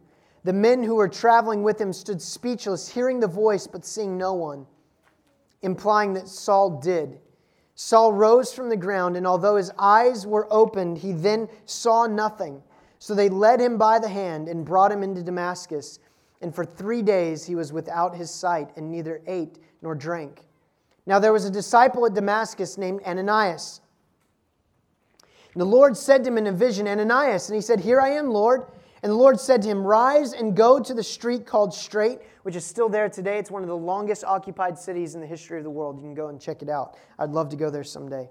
The 0.43 0.53
men 0.53 0.83
who 0.83 0.95
were 0.95 1.09
traveling 1.09 1.63
with 1.63 1.79
him 1.79 1.91
stood 1.91 2.21
speechless, 2.21 2.87
hearing 2.87 3.19
the 3.19 3.27
voice 3.27 3.67
but 3.67 3.85
seeing 3.85 4.17
no 4.17 4.33
one, 4.33 4.65
implying 5.61 6.13
that 6.13 6.27
Saul 6.27 6.79
did. 6.79 7.19
Saul 7.75 8.13
rose 8.13 8.53
from 8.53 8.69
the 8.69 8.77
ground, 8.77 9.17
and 9.17 9.25
although 9.25 9.55
his 9.55 9.71
eyes 9.79 10.27
were 10.27 10.47
opened, 10.51 10.99
he 10.99 11.13
then 11.13 11.49
saw 11.65 12.05
nothing. 12.05 12.61
So 13.01 13.15
they 13.15 13.29
led 13.29 13.59
him 13.59 13.79
by 13.79 13.97
the 13.97 14.07
hand 14.07 14.47
and 14.47 14.63
brought 14.63 14.91
him 14.91 15.01
into 15.01 15.23
Damascus. 15.23 15.97
And 16.39 16.53
for 16.53 16.63
three 16.63 17.01
days 17.01 17.43
he 17.43 17.55
was 17.55 17.73
without 17.73 18.15
his 18.15 18.29
sight, 18.29 18.69
and 18.77 18.91
neither 18.91 19.23
ate 19.25 19.57
nor 19.81 19.95
drank. 19.95 20.45
Now 21.07 21.17
there 21.17 21.33
was 21.33 21.43
a 21.43 21.49
disciple 21.49 22.05
at 22.05 22.13
Damascus 22.13 22.77
named 22.77 23.01
Ananias. 23.03 23.81
And 25.55 25.61
the 25.61 25.65
Lord 25.65 25.97
said 25.97 26.23
to 26.23 26.29
him 26.29 26.37
in 26.37 26.45
a 26.45 26.51
vision, 26.51 26.87
Ananias, 26.87 27.49
and 27.49 27.55
he 27.55 27.61
said, 27.61 27.79
Here 27.79 27.99
I 27.99 28.09
am, 28.09 28.29
Lord. 28.29 28.67
And 29.01 29.11
the 29.11 29.15
Lord 29.15 29.39
said 29.39 29.63
to 29.63 29.67
him, 29.67 29.83
Rise 29.83 30.33
and 30.33 30.55
go 30.55 30.79
to 30.79 30.93
the 30.93 31.01
street 31.01 31.47
called 31.47 31.73
Straight, 31.73 32.19
which 32.43 32.55
is 32.55 32.63
still 32.63 32.87
there 32.87 33.09
today. 33.09 33.39
It's 33.39 33.49
one 33.49 33.63
of 33.63 33.67
the 33.67 33.75
longest 33.75 34.23
occupied 34.23 34.77
cities 34.77 35.15
in 35.15 35.21
the 35.21 35.27
history 35.27 35.57
of 35.57 35.63
the 35.63 35.71
world. 35.71 35.97
You 35.97 36.03
can 36.03 36.13
go 36.13 36.27
and 36.27 36.39
check 36.39 36.61
it 36.61 36.69
out. 36.69 36.97
I'd 37.17 37.31
love 37.31 37.49
to 37.49 37.55
go 37.55 37.71
there 37.71 37.83
someday. 37.83 38.29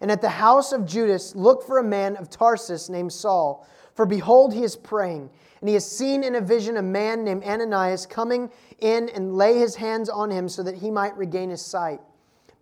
And 0.00 0.10
at 0.10 0.22
the 0.22 0.30
house 0.30 0.72
of 0.72 0.86
Judas, 0.86 1.34
look 1.34 1.66
for 1.66 1.78
a 1.78 1.84
man 1.84 2.16
of 2.16 2.30
Tarsus 2.30 2.88
named 2.88 3.12
Saul. 3.12 3.68
For 3.96 4.04
behold, 4.06 4.52
he 4.52 4.62
is 4.62 4.76
praying. 4.76 5.30
And 5.60 5.68
he 5.68 5.74
has 5.74 5.90
seen 5.90 6.22
in 6.22 6.34
a 6.34 6.40
vision 6.40 6.76
a 6.76 6.82
man 6.82 7.24
named 7.24 7.42
Ananias 7.44 8.04
coming 8.04 8.50
in 8.78 9.08
and 9.08 9.34
lay 9.34 9.58
his 9.58 9.74
hands 9.74 10.10
on 10.10 10.30
him 10.30 10.48
so 10.48 10.62
that 10.62 10.76
he 10.76 10.90
might 10.90 11.16
regain 11.16 11.48
his 11.48 11.64
sight. 11.64 12.00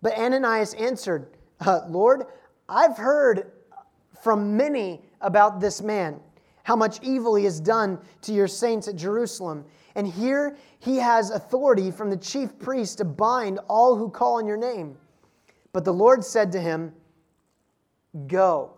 But 0.01 0.17
Ananias 0.17 0.73
answered, 0.75 1.27
uh, 1.59 1.81
Lord, 1.89 2.23
I've 2.69 2.97
heard 2.97 3.51
from 4.23 4.55
many 4.55 5.01
about 5.19 5.59
this 5.59 5.81
man 5.81 6.21
how 6.63 6.75
much 6.75 6.99
evil 7.03 7.35
he 7.35 7.43
has 7.43 7.59
done 7.59 7.99
to 8.21 8.33
your 8.33 8.47
saints 8.47 8.87
at 8.87 8.95
Jerusalem. 8.95 9.65
And 9.95 10.07
here 10.07 10.55
he 10.79 10.97
has 10.97 11.31
authority 11.31 11.91
from 11.91 12.09
the 12.09 12.17
chief 12.17 12.57
priest 12.57 12.97
to 12.99 13.05
bind 13.05 13.59
all 13.67 13.97
who 13.97 14.09
call 14.09 14.35
on 14.37 14.47
your 14.47 14.57
name. 14.57 14.97
But 15.73 15.83
the 15.83 15.93
Lord 15.93 16.23
said 16.23 16.53
to 16.53 16.61
him, 16.61 16.93
Go, 18.27 18.74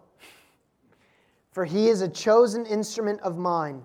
for 1.57 1.65
he 1.65 1.87
is 1.87 2.03
a 2.03 2.07
chosen 2.07 2.67
instrument 2.67 3.19
of 3.21 3.35
mine. 3.35 3.83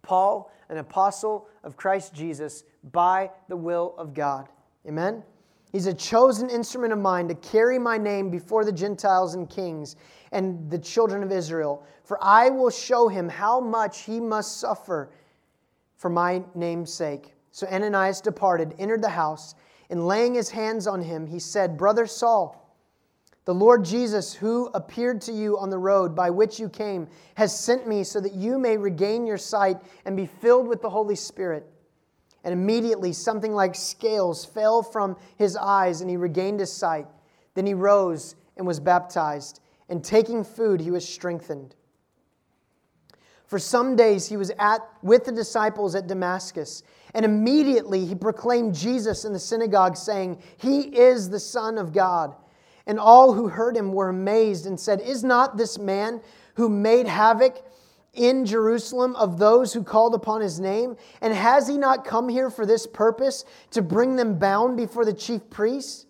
Paul, 0.00 0.50
an 0.70 0.78
apostle 0.78 1.46
of 1.62 1.76
Christ 1.76 2.14
Jesus, 2.14 2.64
by 2.90 3.30
the 3.50 3.56
will 3.58 3.94
of 3.98 4.14
God. 4.14 4.48
Amen? 4.86 5.22
He's 5.72 5.84
a 5.84 5.92
chosen 5.92 6.48
instrument 6.48 6.94
of 6.94 7.00
mine 7.00 7.28
to 7.28 7.34
carry 7.34 7.78
my 7.78 7.98
name 7.98 8.30
before 8.30 8.64
the 8.64 8.72
Gentiles 8.72 9.34
and 9.34 9.46
kings 9.46 9.96
and 10.32 10.70
the 10.70 10.78
children 10.78 11.22
of 11.22 11.30
Israel. 11.30 11.84
For 12.02 12.18
I 12.24 12.48
will 12.48 12.70
show 12.70 13.08
him 13.08 13.28
how 13.28 13.60
much 13.60 14.04
he 14.04 14.18
must 14.18 14.58
suffer 14.58 15.10
for 15.98 16.08
my 16.08 16.42
name's 16.54 16.90
sake. 16.90 17.34
So 17.50 17.66
Ananias 17.66 18.22
departed, 18.22 18.74
entered 18.78 19.02
the 19.02 19.10
house, 19.10 19.54
and 19.90 20.06
laying 20.06 20.32
his 20.32 20.48
hands 20.48 20.86
on 20.86 21.02
him, 21.02 21.26
he 21.26 21.40
said, 21.40 21.76
Brother 21.76 22.06
Saul, 22.06 22.67
the 23.48 23.54
Lord 23.54 23.82
Jesus, 23.82 24.34
who 24.34 24.66
appeared 24.74 25.22
to 25.22 25.32
you 25.32 25.56
on 25.56 25.70
the 25.70 25.78
road 25.78 26.14
by 26.14 26.28
which 26.28 26.60
you 26.60 26.68
came, 26.68 27.08
has 27.34 27.58
sent 27.58 27.88
me 27.88 28.04
so 28.04 28.20
that 28.20 28.34
you 28.34 28.58
may 28.58 28.76
regain 28.76 29.26
your 29.26 29.38
sight 29.38 29.78
and 30.04 30.14
be 30.14 30.26
filled 30.26 30.68
with 30.68 30.82
the 30.82 30.90
Holy 30.90 31.14
Spirit. 31.14 31.64
And 32.44 32.52
immediately 32.52 33.14
something 33.14 33.54
like 33.54 33.74
scales 33.74 34.44
fell 34.44 34.82
from 34.82 35.16
his 35.38 35.56
eyes, 35.56 36.02
and 36.02 36.10
he 36.10 36.18
regained 36.18 36.60
his 36.60 36.70
sight. 36.70 37.06
Then 37.54 37.64
he 37.64 37.72
rose 37.72 38.36
and 38.58 38.66
was 38.66 38.80
baptized, 38.80 39.60
and 39.88 40.04
taking 40.04 40.44
food, 40.44 40.82
he 40.82 40.90
was 40.90 41.08
strengthened. 41.08 41.74
For 43.46 43.58
some 43.58 43.96
days 43.96 44.28
he 44.28 44.36
was 44.36 44.52
at, 44.58 44.86
with 45.00 45.24
the 45.24 45.32
disciples 45.32 45.94
at 45.94 46.06
Damascus, 46.06 46.82
and 47.14 47.24
immediately 47.24 48.04
he 48.04 48.14
proclaimed 48.14 48.74
Jesus 48.74 49.24
in 49.24 49.32
the 49.32 49.38
synagogue, 49.38 49.96
saying, 49.96 50.42
He 50.58 50.80
is 50.80 51.30
the 51.30 51.40
Son 51.40 51.78
of 51.78 51.94
God. 51.94 52.36
And 52.88 52.98
all 52.98 53.34
who 53.34 53.48
heard 53.48 53.76
him 53.76 53.92
were 53.92 54.08
amazed 54.08 54.64
and 54.66 54.80
said, 54.80 55.00
Is 55.02 55.22
not 55.22 55.58
this 55.58 55.78
man 55.78 56.22
who 56.54 56.70
made 56.70 57.06
havoc 57.06 57.62
in 58.14 58.46
Jerusalem 58.46 59.14
of 59.16 59.38
those 59.38 59.74
who 59.74 59.84
called 59.84 60.14
upon 60.14 60.40
his 60.40 60.58
name? 60.58 60.96
And 61.20 61.34
has 61.34 61.68
he 61.68 61.76
not 61.76 62.06
come 62.06 62.30
here 62.30 62.48
for 62.48 62.64
this 62.64 62.86
purpose, 62.86 63.44
to 63.72 63.82
bring 63.82 64.16
them 64.16 64.38
bound 64.38 64.78
before 64.78 65.04
the 65.04 65.12
chief 65.12 65.50
priests? 65.50 66.06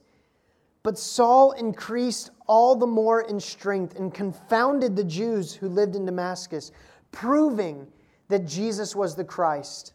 But 0.84 0.96
Saul 0.96 1.50
increased 1.52 2.30
all 2.46 2.76
the 2.76 2.86
more 2.86 3.22
in 3.22 3.40
strength 3.40 3.98
and 3.98 4.14
confounded 4.14 4.94
the 4.94 5.04
Jews 5.04 5.52
who 5.52 5.68
lived 5.68 5.96
in 5.96 6.06
Damascus, 6.06 6.70
proving 7.10 7.88
that 8.28 8.46
Jesus 8.46 8.94
was 8.94 9.16
the 9.16 9.24
Christ. 9.24 9.94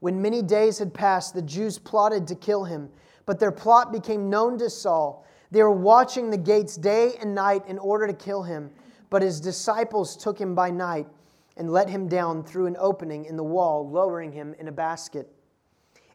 When 0.00 0.22
many 0.22 0.40
days 0.40 0.78
had 0.78 0.94
passed, 0.94 1.34
the 1.34 1.42
Jews 1.42 1.78
plotted 1.78 2.26
to 2.28 2.34
kill 2.34 2.64
him, 2.64 2.88
but 3.30 3.38
their 3.38 3.52
plot 3.52 3.92
became 3.92 4.28
known 4.28 4.58
to 4.58 4.68
Saul. 4.68 5.24
They 5.52 5.62
were 5.62 5.70
watching 5.70 6.30
the 6.30 6.36
gates 6.36 6.76
day 6.76 7.14
and 7.20 7.32
night 7.32 7.62
in 7.68 7.78
order 7.78 8.08
to 8.08 8.12
kill 8.12 8.42
him. 8.42 8.72
But 9.08 9.22
his 9.22 9.40
disciples 9.40 10.16
took 10.16 10.36
him 10.36 10.56
by 10.56 10.72
night 10.72 11.06
and 11.56 11.70
let 11.70 11.88
him 11.88 12.08
down 12.08 12.42
through 12.42 12.66
an 12.66 12.76
opening 12.80 13.26
in 13.26 13.36
the 13.36 13.44
wall, 13.44 13.88
lowering 13.88 14.32
him 14.32 14.56
in 14.58 14.66
a 14.66 14.72
basket. 14.72 15.32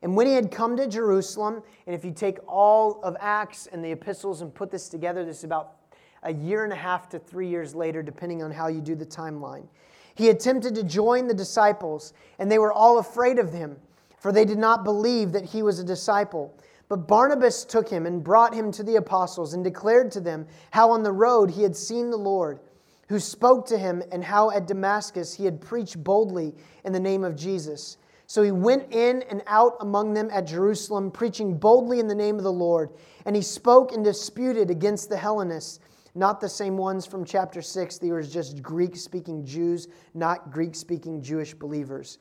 And 0.02 0.18
when 0.18 0.28
he 0.28 0.34
had 0.34 0.52
come 0.52 0.76
to 0.76 0.90
Jerusalem, 0.90 1.64
and 1.88 1.96
if 1.96 2.04
you 2.04 2.12
take 2.12 2.38
all 2.50 3.00
of 3.02 3.16
Acts 3.22 3.68
and 3.68 3.82
the 3.82 3.94
epistles 3.94 4.42
and 4.42 4.54
put 4.54 4.70
this 4.70 4.90
together, 4.90 5.24
this 5.24 5.38
is 5.38 5.44
about 5.46 5.76
a 6.24 6.34
year 6.34 6.66
and 6.66 6.74
a 6.74 6.76
half 6.76 7.08
to 7.12 7.20
three 7.20 7.48
years 7.48 7.74
later, 7.74 8.04
depending 8.04 8.44
on 8.44 8.52
how 8.52 8.68
you 8.68 8.82
do 8.82 8.94
the 8.94 9.06
timeline. 9.06 9.70
He 10.16 10.32
attempted 10.32 10.76
to 10.76 10.84
join 10.84 11.28
the 11.28 11.34
disciples, 11.34 12.12
and 12.40 12.52
they 12.52 12.60
were 12.60 12.74
all 12.74 12.98
afraid 12.98 13.40
of 13.40 13.54
him, 13.54 13.78
for 14.18 14.34
they 14.34 14.44
did 14.44 14.58
not 14.58 14.84
believe 14.84 15.32
that 15.32 15.46
he 15.46 15.64
was 15.64 15.80
a 15.80 15.84
disciple. 15.86 16.54
But 16.88 17.08
Barnabas 17.08 17.66
took 17.66 17.90
him 17.90 18.06
and 18.06 18.24
brought 18.24 18.54
him 18.54 18.72
to 18.74 18.84
the 18.84 18.96
apostles 18.96 19.54
and 19.54 19.64
declared 19.64 20.12
to 20.12 20.20
them 20.20 20.48
how 20.72 20.92
on 20.92 21.04
the 21.04 21.12
road 21.12 21.50
he 21.52 21.64
had 21.64 21.76
seen 21.76 22.10
the 22.10 22.18
Lord 22.18 22.60
who 23.08 23.20
spoke 23.20 23.68
to 23.68 23.78
him, 23.78 24.02
and 24.12 24.24
how 24.24 24.50
at 24.52 24.68
Damascus 24.68 25.34
he 25.36 25.46
had 25.46 25.62
preached 25.62 26.04
boldly 26.04 26.56
in 26.84 26.92
the 26.92 27.00
name 27.00 27.24
of 27.24 27.36
Jesus. 27.36 27.98
So 28.28 28.42
he 28.42 28.52
went 28.52 28.92
in 28.92 29.22
and 29.30 29.44
out 29.46 29.74
among 29.82 30.14
them 30.14 30.30
at 30.32 30.48
Jerusalem, 30.48 31.12
preaching 31.12 31.58
boldly 31.58 32.00
in 32.00 32.08
the 32.08 32.16
name 32.16 32.38
of 32.38 32.44
the 32.44 32.52
Lord. 32.52 32.90
And 33.26 33.36
he 33.36 33.42
spoke 33.44 33.92
and 33.92 34.04
disputed 34.04 34.72
against 34.72 35.10
the 35.10 35.18
Hellenists, 35.18 35.80
not 36.16 36.42
the 36.42 36.50
same 36.50 36.78
ones 36.78 37.06
from 37.06 37.24
chapter 37.24 37.62
6. 37.62 38.00
They 38.00 38.10
were 38.10 38.24
just 38.24 38.64
Greek 38.64 38.96
speaking 38.96 39.46
Jews, 39.46 39.88
not 40.16 40.52
Greek 40.52 40.74
speaking 40.74 41.22
Jewish 41.22 41.54
believers. 41.54 42.18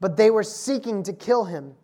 But 0.00 0.18
they 0.18 0.30
were 0.30 0.42
seeking 0.42 1.02
to 1.04 1.14
kill 1.14 1.44
him. 1.44 1.74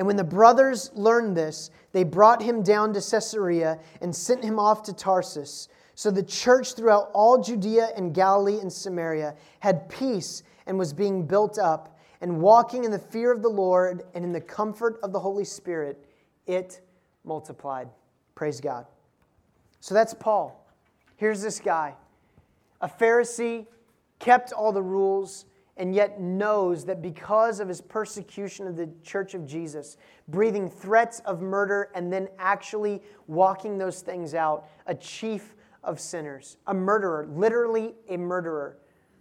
And 0.00 0.06
when 0.06 0.16
the 0.16 0.24
brothers 0.24 0.90
learned 0.94 1.36
this, 1.36 1.70
they 1.92 2.04
brought 2.04 2.40
him 2.40 2.62
down 2.62 2.94
to 2.94 3.02
Caesarea 3.02 3.78
and 4.00 4.16
sent 4.16 4.42
him 4.42 4.58
off 4.58 4.82
to 4.84 4.94
Tarsus. 4.94 5.68
So 5.94 6.10
the 6.10 6.22
church 6.22 6.72
throughout 6.72 7.10
all 7.12 7.42
Judea 7.42 7.90
and 7.94 8.14
Galilee 8.14 8.60
and 8.60 8.72
Samaria 8.72 9.34
had 9.58 9.90
peace 9.90 10.42
and 10.64 10.78
was 10.78 10.94
being 10.94 11.26
built 11.26 11.58
up, 11.58 11.98
and 12.22 12.40
walking 12.40 12.84
in 12.84 12.90
the 12.90 12.98
fear 12.98 13.30
of 13.30 13.42
the 13.42 13.50
Lord 13.50 14.04
and 14.14 14.24
in 14.24 14.32
the 14.32 14.40
comfort 14.40 14.98
of 15.02 15.12
the 15.12 15.20
Holy 15.20 15.44
Spirit, 15.44 16.02
it 16.46 16.80
multiplied. 17.24 17.90
Praise 18.34 18.58
God. 18.58 18.86
So 19.80 19.94
that's 19.94 20.14
Paul. 20.14 20.66
Here's 21.16 21.42
this 21.42 21.60
guy, 21.60 21.94
a 22.80 22.88
Pharisee, 22.88 23.66
kept 24.18 24.54
all 24.54 24.72
the 24.72 24.82
rules, 24.82 25.44
and 25.76 25.94
yet 25.94 26.20
knows 26.20 26.84
that 26.84 27.00
because 27.00 27.60
of 27.60 27.68
his 27.68 27.80
persecution 27.80 28.66
of 28.66 28.76
the 28.76 28.90
church 29.02 29.34
of 29.34 29.46
Jesus, 29.46 29.96
breathing 30.28 30.68
threats 30.68 31.20
of 31.20 31.40
murder 31.40 31.90
and 31.94 32.12
then 32.12 32.28
actually 32.38 33.02
walking 33.26 33.78
those 33.78 34.02
things 34.02 34.34
out, 34.34 34.68
a 34.86 34.94
chief 34.94 35.54
of 35.82 35.98
sinners, 35.98 36.56
a 36.66 36.74
murderer, 36.74 37.26
literally 37.30 37.94
a 38.08 38.16
murderer, 38.16 38.78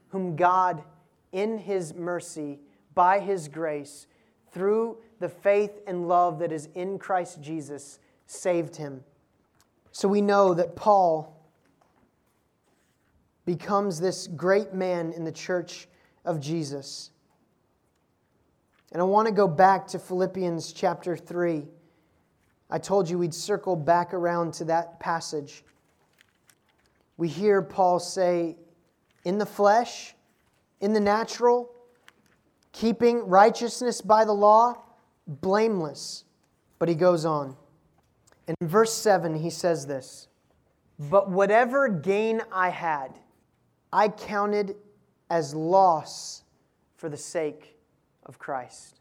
whom 0.10 0.36
God, 0.36 0.84
in 1.32 1.58
his 1.58 1.94
mercy, 1.94 2.60
by 2.94 3.20
his 3.20 3.48
grace, 3.48 4.08
through 4.52 4.98
the 5.20 5.30
faith 5.30 5.80
and 5.88 6.08
love 6.08 6.40
that 6.40 6.52
is 6.52 6.68
in 6.76 6.98
Christ 6.98 7.42
Jesus, 7.42 8.00
saved 8.26 8.76
him. 8.76 9.04
So 9.92 10.08
we 10.08 10.22
know 10.22 10.54
that 10.54 10.76
Paul 10.76 11.36
becomes 13.46 14.00
this 14.00 14.28
great 14.28 14.74
man 14.74 15.12
in 15.14 15.24
the 15.24 15.32
church 15.32 15.88
of 16.26 16.40
Jesus. 16.40 17.12
And 18.92 19.02
I 19.02 19.06
want 19.06 19.28
to 19.28 19.34
go 19.34 19.48
back 19.48 19.88
to 19.88 20.00
Philippians 20.00 20.74
chapter 20.74 21.16
3. 21.16 21.66
I 22.70 22.78
told 22.78 23.10
you 23.10 23.18
we'd 23.18 23.34
circle 23.34 23.76
back 23.76 24.14
around 24.14 24.54
to 24.56 24.66
that 24.66 25.00
passage 25.00 25.64
we 27.20 27.28
hear 27.28 27.62
Paul 27.62 28.00
say, 28.00 28.56
in 29.26 29.40
the 29.40 29.46
flesh, 29.46 30.16
in 30.80 30.94
the 30.94 31.02
natural, 31.02 31.70
keeping 32.72 33.28
righteousness 33.28 34.00
by 34.00 34.24
the 34.24 34.32
law, 34.32 34.82
blameless. 35.28 36.24
But 36.80 36.88
he 36.88 36.96
goes 36.96 37.26
on. 37.26 37.58
In 38.48 38.56
verse 38.62 38.94
7, 38.94 39.36
he 39.36 39.50
says 39.50 39.86
this 39.86 40.30
But 40.98 41.30
whatever 41.30 41.90
gain 41.90 42.42
I 42.54 42.70
had, 42.70 43.20
I 43.92 44.08
counted 44.08 44.78
as 45.30 45.54
loss 45.54 46.44
for 46.96 47.10
the 47.10 47.18
sake 47.18 47.78
of 48.26 48.40
Christ. 48.40 49.00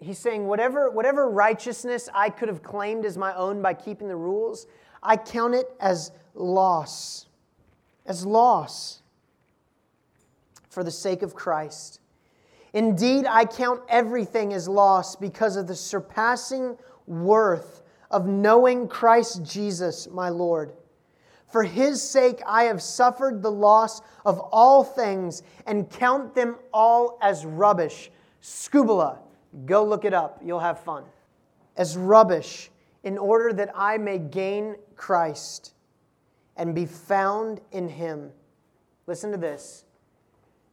He's 0.00 0.18
saying, 0.18 0.46
whatever, 0.46 0.90
whatever 0.90 1.28
righteousness 1.28 2.08
I 2.14 2.30
could 2.30 2.48
have 2.48 2.62
claimed 2.62 3.04
as 3.04 3.16
my 3.16 3.34
own 3.34 3.62
by 3.62 3.74
keeping 3.74 4.08
the 4.08 4.16
rules, 4.16 4.66
I 5.02 5.16
count 5.16 5.54
it 5.54 5.66
as 5.80 6.12
loss 6.34 7.26
as 8.06 8.26
loss 8.26 9.02
for 10.68 10.84
the 10.84 10.90
sake 10.90 11.22
of 11.22 11.34
Christ. 11.34 12.00
Indeed, 12.72 13.26
I 13.28 13.44
count 13.44 13.82
everything 13.88 14.52
as 14.52 14.68
loss 14.68 15.14
because 15.16 15.56
of 15.56 15.66
the 15.66 15.76
surpassing 15.76 16.76
worth 17.06 17.82
of 18.10 18.26
knowing 18.26 18.88
Christ 18.88 19.44
Jesus, 19.44 20.08
my 20.08 20.28
Lord. 20.28 20.72
For 21.54 21.62
his 21.62 22.02
sake 22.02 22.42
I 22.48 22.64
have 22.64 22.82
suffered 22.82 23.40
the 23.40 23.52
loss 23.52 24.02
of 24.26 24.40
all 24.40 24.82
things 24.82 25.44
and 25.68 25.88
count 25.88 26.34
them 26.34 26.56
all 26.72 27.16
as 27.22 27.46
rubbish. 27.46 28.10
Skubala, 28.42 29.18
go 29.64 29.84
look 29.84 30.04
it 30.04 30.12
up, 30.12 30.40
you'll 30.44 30.58
have 30.58 30.80
fun. 30.80 31.04
As 31.76 31.96
rubbish, 31.96 32.72
in 33.04 33.16
order 33.16 33.52
that 33.52 33.70
I 33.72 33.98
may 33.98 34.18
gain 34.18 34.74
Christ 34.96 35.74
and 36.56 36.74
be 36.74 36.86
found 36.86 37.60
in 37.70 37.88
him. 37.88 38.32
Listen 39.06 39.30
to 39.30 39.38
this 39.38 39.84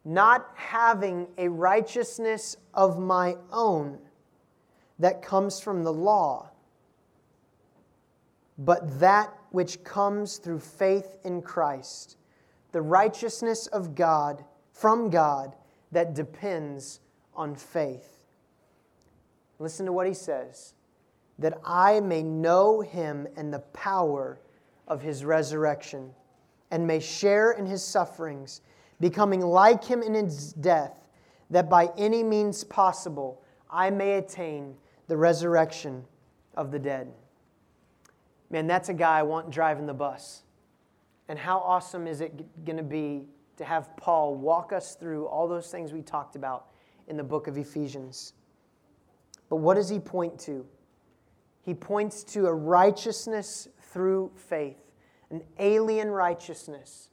not 0.04 0.50
having 0.56 1.28
a 1.38 1.46
righteousness 1.46 2.56
of 2.74 2.98
my 2.98 3.36
own 3.52 4.00
that 4.98 5.22
comes 5.22 5.60
from 5.60 5.84
the 5.84 5.92
law, 5.92 6.50
but 8.58 8.98
that 8.98 9.32
which 9.52 9.84
comes 9.84 10.38
through 10.38 10.58
faith 10.58 11.18
in 11.24 11.40
Christ, 11.42 12.16
the 12.72 12.82
righteousness 12.82 13.66
of 13.68 13.94
God 13.94 14.44
from 14.72 15.10
God 15.10 15.54
that 15.92 16.14
depends 16.14 17.00
on 17.34 17.54
faith. 17.54 18.24
Listen 19.58 19.86
to 19.86 19.92
what 19.92 20.06
he 20.06 20.14
says 20.14 20.74
that 21.38 21.58
I 21.64 22.00
may 22.00 22.22
know 22.22 22.80
him 22.80 23.26
and 23.36 23.52
the 23.52 23.60
power 23.60 24.38
of 24.86 25.02
his 25.02 25.24
resurrection, 25.24 26.10
and 26.70 26.86
may 26.86 27.00
share 27.00 27.52
in 27.52 27.66
his 27.66 27.82
sufferings, 27.82 28.60
becoming 29.00 29.40
like 29.40 29.84
him 29.84 30.02
in 30.02 30.14
his 30.14 30.52
death, 30.52 31.08
that 31.50 31.68
by 31.68 31.90
any 31.96 32.22
means 32.22 32.64
possible 32.64 33.42
I 33.70 33.90
may 33.90 34.14
attain 34.14 34.76
the 35.08 35.16
resurrection 35.16 36.04
of 36.54 36.70
the 36.70 36.78
dead. 36.78 37.12
Man, 38.52 38.66
that's 38.66 38.90
a 38.90 38.94
guy 38.94 39.18
I 39.18 39.22
want 39.22 39.50
driving 39.50 39.86
the 39.86 39.94
bus. 39.94 40.42
And 41.28 41.38
how 41.38 41.58
awesome 41.58 42.06
is 42.06 42.20
it 42.20 42.64
going 42.66 42.76
to 42.76 42.82
be 42.82 43.24
to 43.56 43.64
have 43.64 43.96
Paul 43.96 44.34
walk 44.34 44.72
us 44.72 44.94
through 44.94 45.26
all 45.26 45.48
those 45.48 45.70
things 45.70 45.92
we 45.92 46.02
talked 46.02 46.36
about 46.36 46.66
in 47.08 47.16
the 47.16 47.24
book 47.24 47.46
of 47.46 47.56
Ephesians? 47.56 48.34
But 49.48 49.56
what 49.56 49.74
does 49.74 49.88
he 49.88 49.98
point 49.98 50.38
to? 50.40 50.66
He 51.62 51.72
points 51.72 52.24
to 52.24 52.46
a 52.46 52.52
righteousness 52.52 53.68
through 53.80 54.32
faith, 54.36 54.90
an 55.30 55.42
alien 55.58 56.10
righteousness, 56.10 57.08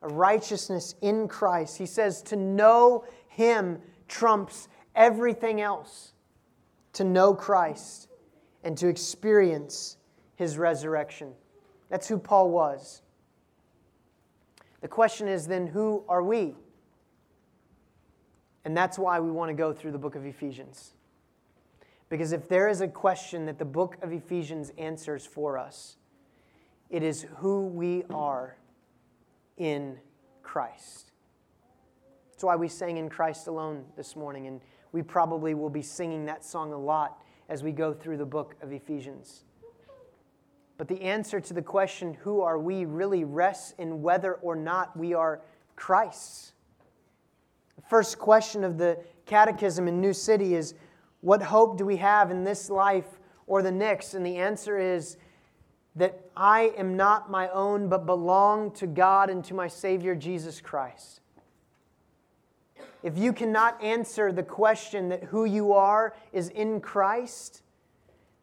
a 0.00 0.08
righteousness 0.08 0.94
in 1.02 1.28
Christ. 1.28 1.76
He 1.76 1.86
says 1.86 2.22
to 2.22 2.36
know 2.36 3.04
him 3.28 3.78
trumps 4.08 4.68
everything 4.94 5.60
else. 5.60 6.12
To 6.94 7.04
know 7.04 7.34
Christ 7.34 8.08
and 8.62 8.76
to 8.78 8.88
experience 8.88 9.96
his 10.42 10.58
resurrection. 10.58 11.32
That's 11.88 12.08
who 12.08 12.18
Paul 12.18 12.50
was. 12.50 13.02
The 14.80 14.88
question 14.88 15.28
is 15.28 15.46
then, 15.46 15.68
who 15.68 16.02
are 16.08 16.22
we? 16.22 16.56
And 18.64 18.76
that's 18.76 18.98
why 18.98 19.20
we 19.20 19.30
want 19.30 19.50
to 19.50 19.54
go 19.54 19.72
through 19.72 19.92
the 19.92 19.98
book 19.98 20.16
of 20.16 20.26
Ephesians. 20.26 20.94
Because 22.08 22.32
if 22.32 22.48
there 22.48 22.68
is 22.68 22.80
a 22.80 22.88
question 22.88 23.46
that 23.46 23.58
the 23.58 23.64
book 23.64 23.96
of 24.02 24.12
Ephesians 24.12 24.72
answers 24.76 25.24
for 25.24 25.56
us, 25.56 25.96
it 26.90 27.04
is 27.04 27.26
who 27.36 27.66
we 27.66 28.02
are 28.10 28.56
in 29.56 29.98
Christ. 30.42 31.12
That's 32.32 32.42
why 32.42 32.56
we 32.56 32.66
sang 32.66 32.96
in 32.96 33.08
Christ 33.08 33.46
alone 33.46 33.84
this 33.96 34.16
morning, 34.16 34.48
and 34.48 34.60
we 34.90 35.02
probably 35.02 35.54
will 35.54 35.70
be 35.70 35.82
singing 35.82 36.24
that 36.26 36.44
song 36.44 36.72
a 36.72 36.78
lot 36.78 37.22
as 37.48 37.62
we 37.62 37.70
go 37.70 37.94
through 37.94 38.16
the 38.16 38.26
book 38.26 38.56
of 38.60 38.72
Ephesians. 38.72 39.44
But 40.78 40.88
the 40.88 41.02
answer 41.02 41.40
to 41.40 41.54
the 41.54 41.62
question, 41.62 42.14
who 42.14 42.40
are 42.40 42.58
we, 42.58 42.84
really 42.84 43.24
rests 43.24 43.74
in 43.78 44.02
whether 44.02 44.34
or 44.34 44.56
not 44.56 44.96
we 44.96 45.14
are 45.14 45.40
Christ's. 45.76 46.52
The 47.76 47.82
first 47.82 48.18
question 48.18 48.64
of 48.64 48.78
the 48.78 48.98
catechism 49.26 49.88
in 49.88 50.00
New 50.00 50.12
City 50.12 50.54
is 50.54 50.74
what 51.20 51.42
hope 51.42 51.78
do 51.78 51.84
we 51.84 51.96
have 51.98 52.30
in 52.30 52.44
this 52.44 52.68
life 52.68 53.18
or 53.46 53.62
the 53.62 53.70
next? 53.70 54.14
And 54.14 54.24
the 54.26 54.36
answer 54.36 54.78
is 54.78 55.16
that 55.96 56.18
I 56.36 56.72
am 56.76 56.96
not 56.96 57.30
my 57.30 57.48
own, 57.50 57.88
but 57.88 58.06
belong 58.06 58.70
to 58.72 58.86
God 58.86 59.30
and 59.30 59.44
to 59.44 59.54
my 59.54 59.68
Savior, 59.68 60.14
Jesus 60.14 60.60
Christ. 60.60 61.20
If 63.02 63.18
you 63.18 63.32
cannot 63.32 63.82
answer 63.82 64.32
the 64.32 64.42
question 64.42 65.08
that 65.08 65.24
who 65.24 65.44
you 65.44 65.72
are 65.72 66.14
is 66.32 66.48
in 66.50 66.80
Christ, 66.80 67.62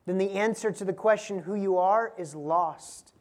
then 0.09 0.17
the 0.17 0.31
answer 0.31 0.71
to 0.71 0.83
the 0.83 0.93
question 0.93 1.39
who 1.39 1.53
you 1.53 1.77
are 1.77 2.13
is 2.17 2.33
lost 2.33 3.13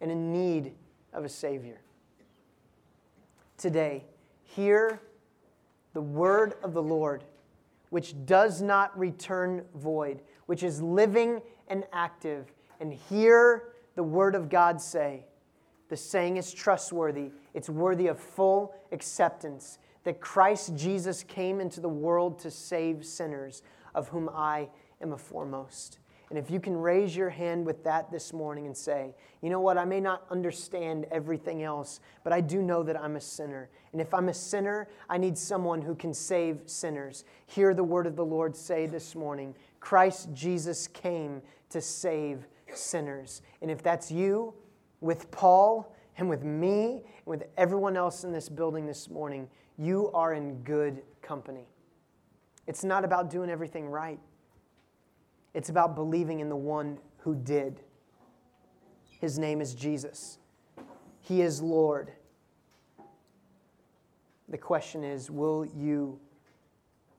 and 0.00 0.10
in 0.10 0.30
need 0.30 0.74
of 1.12 1.24
a 1.24 1.28
Savior. 1.28 1.80
Today, 3.56 4.04
hear 4.42 5.00
the 5.94 6.02
word 6.02 6.54
of 6.62 6.74
the 6.74 6.82
Lord 6.82 7.24
which 7.88 8.14
does 8.26 8.60
not 8.60 8.98
return 8.98 9.64
void, 9.74 10.20
which 10.44 10.62
is 10.62 10.82
living 10.82 11.40
and 11.68 11.84
active. 11.92 12.52
And 12.78 12.92
hear 12.92 13.68
the 13.94 14.02
word 14.02 14.34
of 14.34 14.50
God 14.50 14.80
say, 14.80 15.24
the 15.88 15.96
saying 15.96 16.36
is 16.36 16.52
trustworthy, 16.52 17.30
it's 17.54 17.70
worthy 17.70 18.08
of 18.08 18.18
full 18.18 18.74
acceptance 18.92 19.78
that 20.04 20.20
Christ 20.20 20.76
Jesus 20.76 21.22
came 21.22 21.60
into 21.60 21.80
the 21.80 21.88
world 21.88 22.38
to 22.40 22.50
save 22.50 23.04
sinners, 23.04 23.62
of 23.94 24.08
whom 24.08 24.28
I 24.28 24.68
am 25.02 25.12
a 25.12 25.18
foremost. 25.18 25.98
And 26.28 26.38
if 26.38 26.50
you 26.50 26.58
can 26.58 26.76
raise 26.76 27.14
your 27.14 27.30
hand 27.30 27.64
with 27.64 27.84
that 27.84 28.10
this 28.10 28.32
morning 28.32 28.66
and 28.66 28.76
say, 28.76 29.14
you 29.42 29.48
know 29.48 29.60
what, 29.60 29.78
I 29.78 29.84
may 29.84 30.00
not 30.00 30.24
understand 30.28 31.06
everything 31.12 31.62
else, 31.62 32.00
but 32.24 32.32
I 32.32 32.40
do 32.40 32.62
know 32.62 32.82
that 32.82 33.00
I'm 33.00 33.14
a 33.14 33.20
sinner. 33.20 33.70
And 33.92 34.00
if 34.00 34.12
I'm 34.12 34.28
a 34.28 34.34
sinner, 34.34 34.88
I 35.08 35.18
need 35.18 35.38
someone 35.38 35.80
who 35.80 35.94
can 35.94 36.12
save 36.12 36.62
sinners. 36.66 37.24
Hear 37.46 37.74
the 37.74 37.84
word 37.84 38.08
of 38.08 38.16
the 38.16 38.24
Lord 38.24 38.56
say 38.56 38.86
this 38.86 39.14
morning 39.14 39.54
Christ 39.78 40.30
Jesus 40.32 40.88
came 40.88 41.42
to 41.70 41.80
save 41.80 42.44
sinners. 42.74 43.40
And 43.62 43.70
if 43.70 43.82
that's 43.82 44.10
you, 44.10 44.52
with 45.00 45.30
Paul 45.30 45.94
and 46.18 46.28
with 46.28 46.42
me, 46.42 47.02
and 47.18 47.26
with 47.26 47.44
everyone 47.56 47.96
else 47.96 48.24
in 48.24 48.32
this 48.32 48.48
building 48.48 48.84
this 48.84 49.08
morning, 49.08 49.48
you 49.78 50.10
are 50.12 50.34
in 50.34 50.62
good 50.62 51.02
company. 51.22 51.68
It's 52.66 52.82
not 52.82 53.04
about 53.04 53.30
doing 53.30 53.48
everything 53.48 53.86
right. 53.86 54.18
It's 55.56 55.70
about 55.70 55.94
believing 55.94 56.40
in 56.40 56.50
the 56.50 56.54
one 56.54 56.98
who 57.16 57.34
did. 57.34 57.80
His 59.22 59.38
name 59.38 59.62
is 59.62 59.74
Jesus. 59.74 60.36
He 61.22 61.40
is 61.40 61.62
Lord. 61.62 62.12
The 64.50 64.58
question 64.58 65.02
is 65.02 65.30
will 65.30 65.64
you 65.64 66.20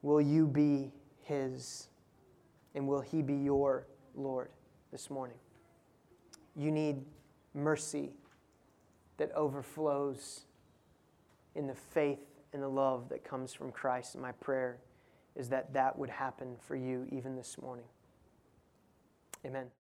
will 0.03 0.21
you 0.21 0.45
be 0.45 0.91
his 1.23 1.87
and 2.75 2.87
will 2.87 3.01
he 3.01 3.23
be 3.23 3.33
your 3.33 3.87
Lord 4.13 4.49
this 4.91 5.09
morning? 5.09 5.37
You 6.55 6.69
need 6.69 6.97
mercy 7.55 8.11
that 9.17 9.31
overflows 9.31 10.41
in 11.55 11.65
the 11.65 11.73
faith 11.73 12.19
and 12.53 12.61
the 12.61 12.69
love 12.69 13.09
that 13.09 13.23
comes 13.23 13.51
from 13.51 13.71
Christ. 13.71 14.13
And 14.13 14.21
my 14.21 14.33
prayer 14.33 14.77
is 15.35 15.49
that 15.49 15.73
that 15.73 15.97
would 15.97 16.11
happen 16.11 16.55
for 16.67 16.75
you 16.75 17.07
even 17.11 17.35
this 17.35 17.57
morning. 17.59 17.85
Amen. 19.45 19.71